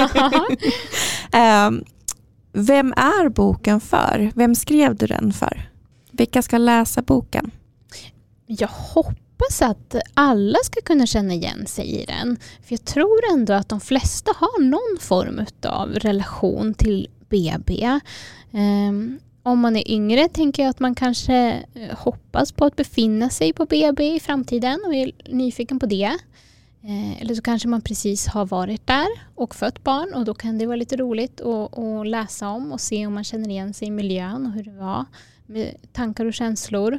um, 1.68 1.84
vem 2.52 2.92
är 2.92 3.28
boken 3.28 3.80
för? 3.80 4.32
Vem 4.34 4.54
skrev 4.54 4.96
du 4.96 5.06
den 5.06 5.32
för? 5.32 5.70
Vilka 6.10 6.42
ska 6.42 6.58
läsa 6.58 7.02
boken? 7.02 7.50
Jag 8.46 8.68
hoppas 8.68 9.23
hoppas 9.38 9.62
att 9.62 9.96
alla 10.14 10.58
ska 10.64 10.80
kunna 10.80 11.06
känna 11.06 11.34
igen 11.34 11.66
sig 11.66 12.02
i 12.02 12.04
den. 12.04 12.36
För 12.62 12.72
jag 12.72 12.84
tror 12.84 13.20
ändå 13.32 13.52
att 13.52 13.68
de 13.68 13.80
flesta 13.80 14.32
har 14.36 14.62
någon 14.62 15.00
form 15.00 15.46
av 15.66 15.92
relation 15.92 16.74
till 16.74 17.08
BB. 17.28 17.86
Um, 18.50 18.60
ehm, 18.60 19.20
om 19.42 19.60
man 19.60 19.76
är 19.76 19.90
yngre 19.90 20.28
tänker 20.28 20.62
jag 20.62 20.70
att 20.70 20.80
man 20.80 20.94
kanske 20.94 21.64
eh, 21.74 21.96
hoppas 21.98 22.52
på 22.52 22.64
att 22.64 22.76
befinna 22.76 23.30
sig 23.30 23.52
på 23.52 23.66
BB 23.66 24.14
i 24.14 24.20
framtiden 24.20 24.80
och 24.86 24.94
är 24.94 25.10
nyfiken 25.28 25.78
på 25.78 25.86
det. 25.86 26.18
Eh, 26.82 27.22
eller 27.22 27.34
så 27.34 27.42
kanske 27.42 27.68
man 27.68 27.80
precis 27.80 28.26
har 28.26 28.46
varit 28.46 28.86
där 28.86 29.06
och 29.34 29.54
fött 29.54 29.84
barn 29.84 30.14
och 30.14 30.24
då 30.24 30.34
kan 30.34 30.58
det 30.58 30.66
vara 30.66 30.76
lite 30.76 30.96
roligt 30.96 31.40
att, 31.40 31.78
att 31.78 32.06
läsa 32.06 32.48
om 32.48 32.72
och 32.72 32.80
se 32.80 33.06
om 33.06 33.14
man 33.14 33.24
känner 33.24 33.48
igen 33.48 33.74
sig 33.74 33.88
i 33.88 33.90
miljön 33.90 34.46
och 34.46 34.52
hur 34.52 34.62
det 34.62 34.78
var 34.78 35.04
med 35.46 35.74
tankar 35.92 36.24
och 36.24 36.34
känslor. 36.34 36.98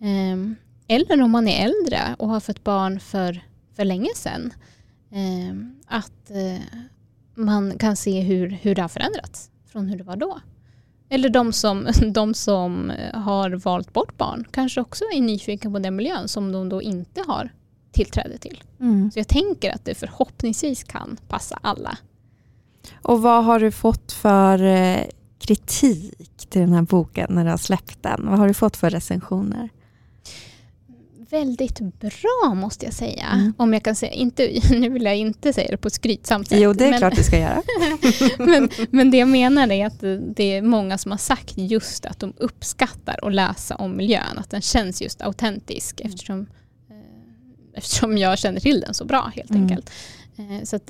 Ehm, 0.00 0.56
eller 0.88 1.22
om 1.22 1.30
man 1.30 1.48
är 1.48 1.64
äldre 1.64 2.16
och 2.18 2.28
har 2.28 2.40
fått 2.40 2.64
barn 2.64 3.00
för, 3.00 3.40
för 3.76 3.84
länge 3.84 4.10
sedan. 4.16 4.52
Eh, 5.10 5.56
att 5.86 6.30
eh, 6.30 6.80
man 7.34 7.78
kan 7.78 7.96
se 7.96 8.20
hur, 8.20 8.50
hur 8.50 8.74
det 8.74 8.82
har 8.82 8.88
förändrats 8.88 9.50
från 9.66 9.88
hur 9.88 9.98
det 9.98 10.04
var 10.04 10.16
då. 10.16 10.40
Eller 11.08 11.28
de 11.28 11.52
som, 11.52 11.86
de 12.14 12.34
som 12.34 12.92
har 13.14 13.50
valt 13.50 13.92
bort 13.92 14.16
barn 14.16 14.44
kanske 14.50 14.80
också 14.80 15.04
är 15.14 15.20
nyfikna 15.20 15.70
på 15.70 15.78
den 15.78 15.96
miljön 15.96 16.28
som 16.28 16.52
de 16.52 16.68
då 16.68 16.82
inte 16.82 17.24
har 17.26 17.50
tillträde 17.92 18.38
till. 18.38 18.62
Mm. 18.80 19.10
Så 19.10 19.18
jag 19.18 19.28
tänker 19.28 19.74
att 19.74 19.84
det 19.84 19.94
förhoppningsvis 19.94 20.84
kan 20.84 21.16
passa 21.28 21.58
alla. 21.62 21.98
Och 23.02 23.22
vad 23.22 23.44
har 23.44 23.60
du 23.60 23.70
fått 23.70 24.12
för 24.12 24.62
eh, 24.62 25.00
kritik 25.38 26.46
till 26.50 26.60
den 26.60 26.72
här 26.72 26.82
boken 26.82 27.26
när 27.30 27.44
du 27.44 27.50
har 27.50 27.56
släppt 27.56 28.02
den? 28.02 28.26
Vad 28.28 28.38
har 28.38 28.48
du 28.48 28.54
fått 28.54 28.76
för 28.76 28.90
recensioner? 28.90 29.68
Väldigt 31.38 31.80
bra 31.80 32.54
måste 32.54 32.84
jag 32.84 32.94
säga. 32.94 33.26
Mm. 33.26 33.54
Om 33.56 33.72
jag 33.72 33.82
kan 33.82 33.94
säga, 33.94 34.12
inte, 34.12 34.60
nu 34.70 34.88
vill 34.88 35.04
jag 35.04 35.16
inte 35.16 35.52
säga 35.52 35.70
det 35.70 35.76
på 35.76 35.88
ett 35.88 35.94
skrytsamt 35.94 36.48
sätt. 36.48 36.60
Jo, 36.60 36.72
det 36.72 36.84
är 36.84 36.90
men, 36.90 36.98
klart 36.98 37.16
du 37.16 37.22
ska 37.22 37.38
göra. 37.38 37.62
men, 38.38 38.70
men 38.90 39.10
det 39.10 39.16
jag 39.16 39.28
menar 39.28 39.72
är 39.72 39.86
att 39.86 40.00
det 40.36 40.44
är 40.44 40.62
många 40.62 40.98
som 40.98 41.10
har 41.10 41.18
sagt 41.18 41.52
just 41.56 42.06
att 42.06 42.20
de 42.20 42.32
uppskattar 42.36 43.18
att 43.22 43.34
läsa 43.34 43.74
om 43.74 43.96
miljön. 43.96 44.38
Att 44.38 44.50
den 44.50 44.62
känns 44.62 45.02
just 45.02 45.22
autentisk 45.22 46.00
mm. 46.00 46.12
eftersom, 46.12 46.40
eh, 46.90 46.96
eftersom 47.74 48.18
jag 48.18 48.38
känner 48.38 48.60
till 48.60 48.80
den 48.80 48.94
så 48.94 49.04
bra 49.04 49.32
helt 49.34 49.50
mm. 49.50 49.62
enkelt. 49.62 49.90
Eh, 50.36 50.64
så 50.64 50.80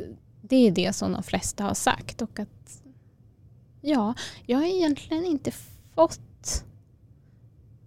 det 0.42 0.56
är 0.56 0.70
det 0.70 0.92
som 0.92 1.12
de 1.12 1.22
flesta 1.22 1.64
har 1.64 1.74
sagt. 1.74 2.22
Och 2.22 2.38
att, 2.38 2.82
ja, 3.80 4.14
jag 4.46 4.58
har 4.58 4.64
egentligen 4.64 5.24
inte 5.24 5.52
fått 5.94 6.64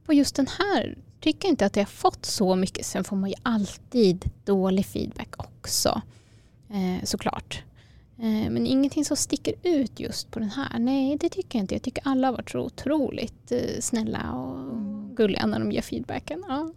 på 0.06 0.14
just 0.14 0.36
den 0.36 0.48
här 0.48 0.98
tycker 1.20 1.48
inte 1.48 1.66
att 1.66 1.76
jag 1.76 1.84
har 1.84 1.90
fått 1.90 2.26
så 2.26 2.56
mycket. 2.56 2.86
Sen 2.86 3.04
får 3.04 3.16
man 3.16 3.30
ju 3.30 3.36
alltid 3.44 4.32
dålig 4.46 4.86
feedback 4.86 5.34
också. 5.38 6.02
Eh, 6.70 7.04
såklart. 7.04 7.64
Eh, 8.18 8.50
men 8.52 8.68
ingenting 8.68 9.06
som 9.06 9.18
sticker 9.18 9.54
ut 9.64 10.00
just 10.00 10.32
på 10.32 10.40
den 10.40 10.50
här. 10.50 10.80
Nej, 10.80 11.18
det 11.18 11.30
tycker 11.30 11.60
jag 11.60 11.64
inte. 11.64 11.76
Jag 11.76 11.82
tycker 11.82 12.04
alla 12.08 12.28
har 12.28 12.32
varit 12.32 12.50
så 12.50 12.60
otroligt 12.60 13.52
eh, 13.52 13.80
snälla 13.80 14.34
och 14.34 15.16
gulliga 15.16 15.46
när 15.46 15.60
de 15.60 15.72
ger 15.72 15.82
feedbacken. 15.82 16.44
Ja. 16.48 16.72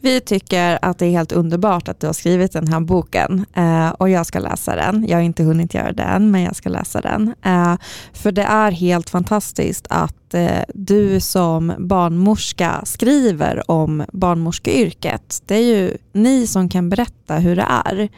Vi 0.00 0.20
tycker 0.20 0.78
att 0.82 0.98
det 0.98 1.06
är 1.06 1.10
helt 1.10 1.32
underbart 1.32 1.88
att 1.88 2.00
du 2.00 2.06
har 2.06 2.14
skrivit 2.14 2.52
den 2.52 2.68
här 2.68 2.80
boken 2.80 3.46
eh, 3.54 3.88
och 3.88 4.10
jag 4.10 4.26
ska 4.26 4.38
läsa 4.38 4.76
den. 4.76 5.06
Jag 5.08 5.16
har 5.16 5.22
inte 5.22 5.42
hunnit 5.42 5.74
göra 5.74 5.92
det 5.92 6.02
än, 6.02 6.30
men 6.30 6.42
jag 6.42 6.56
ska 6.56 6.68
läsa 6.68 7.00
den. 7.00 7.34
Eh, 7.44 7.74
för 8.12 8.32
det 8.32 8.42
är 8.42 8.70
helt 8.70 9.10
fantastiskt 9.10 9.86
att 9.90 10.34
eh, 10.34 10.62
du 10.74 11.20
som 11.20 11.72
barnmorska 11.78 12.80
skriver 12.84 13.70
om 13.70 14.04
barnmorskeyrket. 14.12 15.42
Det 15.46 15.54
är 15.54 15.76
ju 15.76 15.96
ni 16.12 16.46
som 16.46 16.68
kan 16.68 16.88
berätta 16.88 17.34
hur 17.34 17.56
det 17.56 17.66
är. 17.84 18.08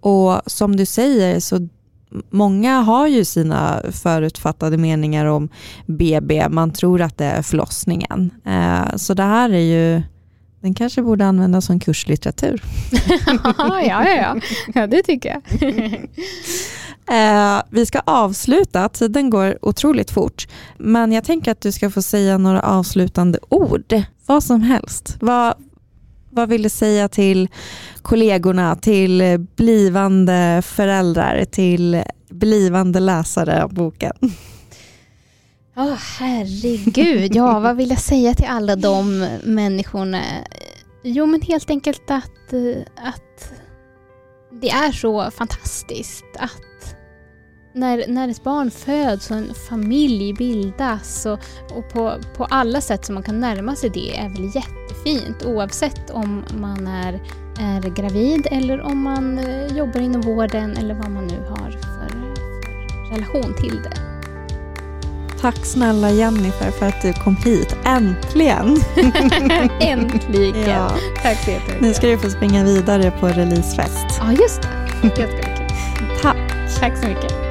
Och 0.00 0.40
som 0.46 0.76
du 0.76 0.86
säger 0.86 1.40
så 1.40 1.68
många 2.30 2.80
har 2.80 3.06
ju 3.06 3.24
sina 3.24 3.82
förutfattade 3.90 4.76
meningar 4.76 5.26
om 5.26 5.48
BB. 5.86 6.48
Man 6.48 6.70
tror 6.72 7.02
att 7.02 7.18
det 7.18 7.24
är 7.24 7.42
förlossningen. 7.42 8.30
Eh, 8.44 8.96
så 8.96 9.14
det 9.14 9.22
här 9.22 9.50
är 9.50 9.58
ju 9.58 10.02
den 10.60 10.74
kanske 10.74 11.02
borde 11.02 11.26
användas 11.26 11.66
som 11.66 11.80
kurslitteratur. 11.80 12.62
ja, 13.44 13.82
ja, 13.82 14.08
ja. 14.08 14.40
ja, 14.74 14.86
det 14.86 15.02
tycker 15.02 15.28
jag. 15.28 15.62
eh, 17.56 17.62
vi 17.70 17.86
ska 17.86 18.00
avsluta, 18.04 18.88
tiden 18.88 19.30
går 19.30 19.58
otroligt 19.62 20.10
fort. 20.10 20.48
Men 20.78 21.12
jag 21.12 21.24
tänker 21.24 21.52
att 21.52 21.60
du 21.60 21.72
ska 21.72 21.90
få 21.90 22.02
säga 22.02 22.38
några 22.38 22.60
avslutande 22.60 23.38
ord. 23.48 24.02
Vad 24.26 24.44
som 24.44 24.60
helst. 24.60 25.16
Vad, 25.20 25.54
vad 26.30 26.48
vill 26.48 26.62
du 26.62 26.68
säga 26.68 27.08
till 27.08 27.48
kollegorna, 28.02 28.76
till 28.76 29.46
blivande 29.56 30.62
föräldrar, 30.64 31.44
till 31.44 32.02
blivande 32.28 33.00
läsare 33.00 33.64
av 33.64 33.74
boken? 33.74 34.12
Oh, 35.76 35.94
herregud, 36.18 37.34
ja 37.34 37.60
vad 37.60 37.76
vill 37.76 37.90
jag 37.90 38.00
säga 38.00 38.34
till 38.34 38.46
alla 38.48 38.76
de 38.76 39.28
människorna? 39.44 40.22
Jo 41.02 41.26
men 41.26 41.40
helt 41.40 41.70
enkelt 41.70 42.10
att, 42.10 42.54
att 42.96 43.52
det 44.60 44.70
är 44.70 44.92
så 44.92 45.30
fantastiskt 45.30 46.24
att 46.38 46.96
när, 47.74 48.04
när 48.08 48.28
ett 48.28 48.44
barn 48.44 48.70
föds 48.70 49.30
och 49.30 49.36
en 49.36 49.54
familj 49.54 50.32
bildas 50.32 51.26
och, 51.26 51.38
och 51.76 51.88
på, 51.92 52.14
på 52.36 52.44
alla 52.44 52.80
sätt 52.80 53.04
som 53.04 53.14
man 53.14 53.24
kan 53.24 53.40
närma 53.40 53.76
sig 53.76 53.90
det 53.90 54.18
är 54.18 54.28
väl 54.28 54.50
jättefint 54.54 55.44
oavsett 55.44 56.10
om 56.10 56.44
man 56.58 56.86
är, 56.86 57.12
är 57.60 57.90
gravid 57.90 58.46
eller 58.50 58.80
om 58.80 59.02
man 59.02 59.38
eh, 59.38 59.76
jobbar 59.76 60.00
inom 60.00 60.20
vården 60.20 60.76
eller 60.76 60.94
vad 60.94 61.10
man 61.10 61.26
nu 61.26 61.38
har 61.48 61.70
för, 61.70 62.08
för 63.08 63.14
relation 63.14 63.54
till 63.54 63.82
det. 63.82 64.19
Tack 65.40 65.66
snälla 65.66 66.10
Jennifer 66.10 66.70
för 66.70 66.86
att 66.86 67.02
du 67.02 67.12
kom 67.12 67.36
hit. 67.36 67.76
Äntligen! 67.84 68.76
Äntligen! 69.80 70.70
Ja. 70.70 70.90
Tack 71.22 71.44
så 71.44 71.50
jättemycket. 71.50 71.80
Nu 71.80 71.94
ska 71.94 72.06
du 72.06 72.18
få 72.18 72.30
springa 72.30 72.64
vidare 72.64 73.10
på 73.10 73.28
releasefest. 73.28 74.06
Ja, 74.20 74.32
just 74.32 74.62
det. 74.62 74.68
det 75.02 75.12
ska 75.14 76.22
Tack. 76.22 76.36
Tack 76.80 76.98
så 76.98 77.08
mycket. 77.08 77.49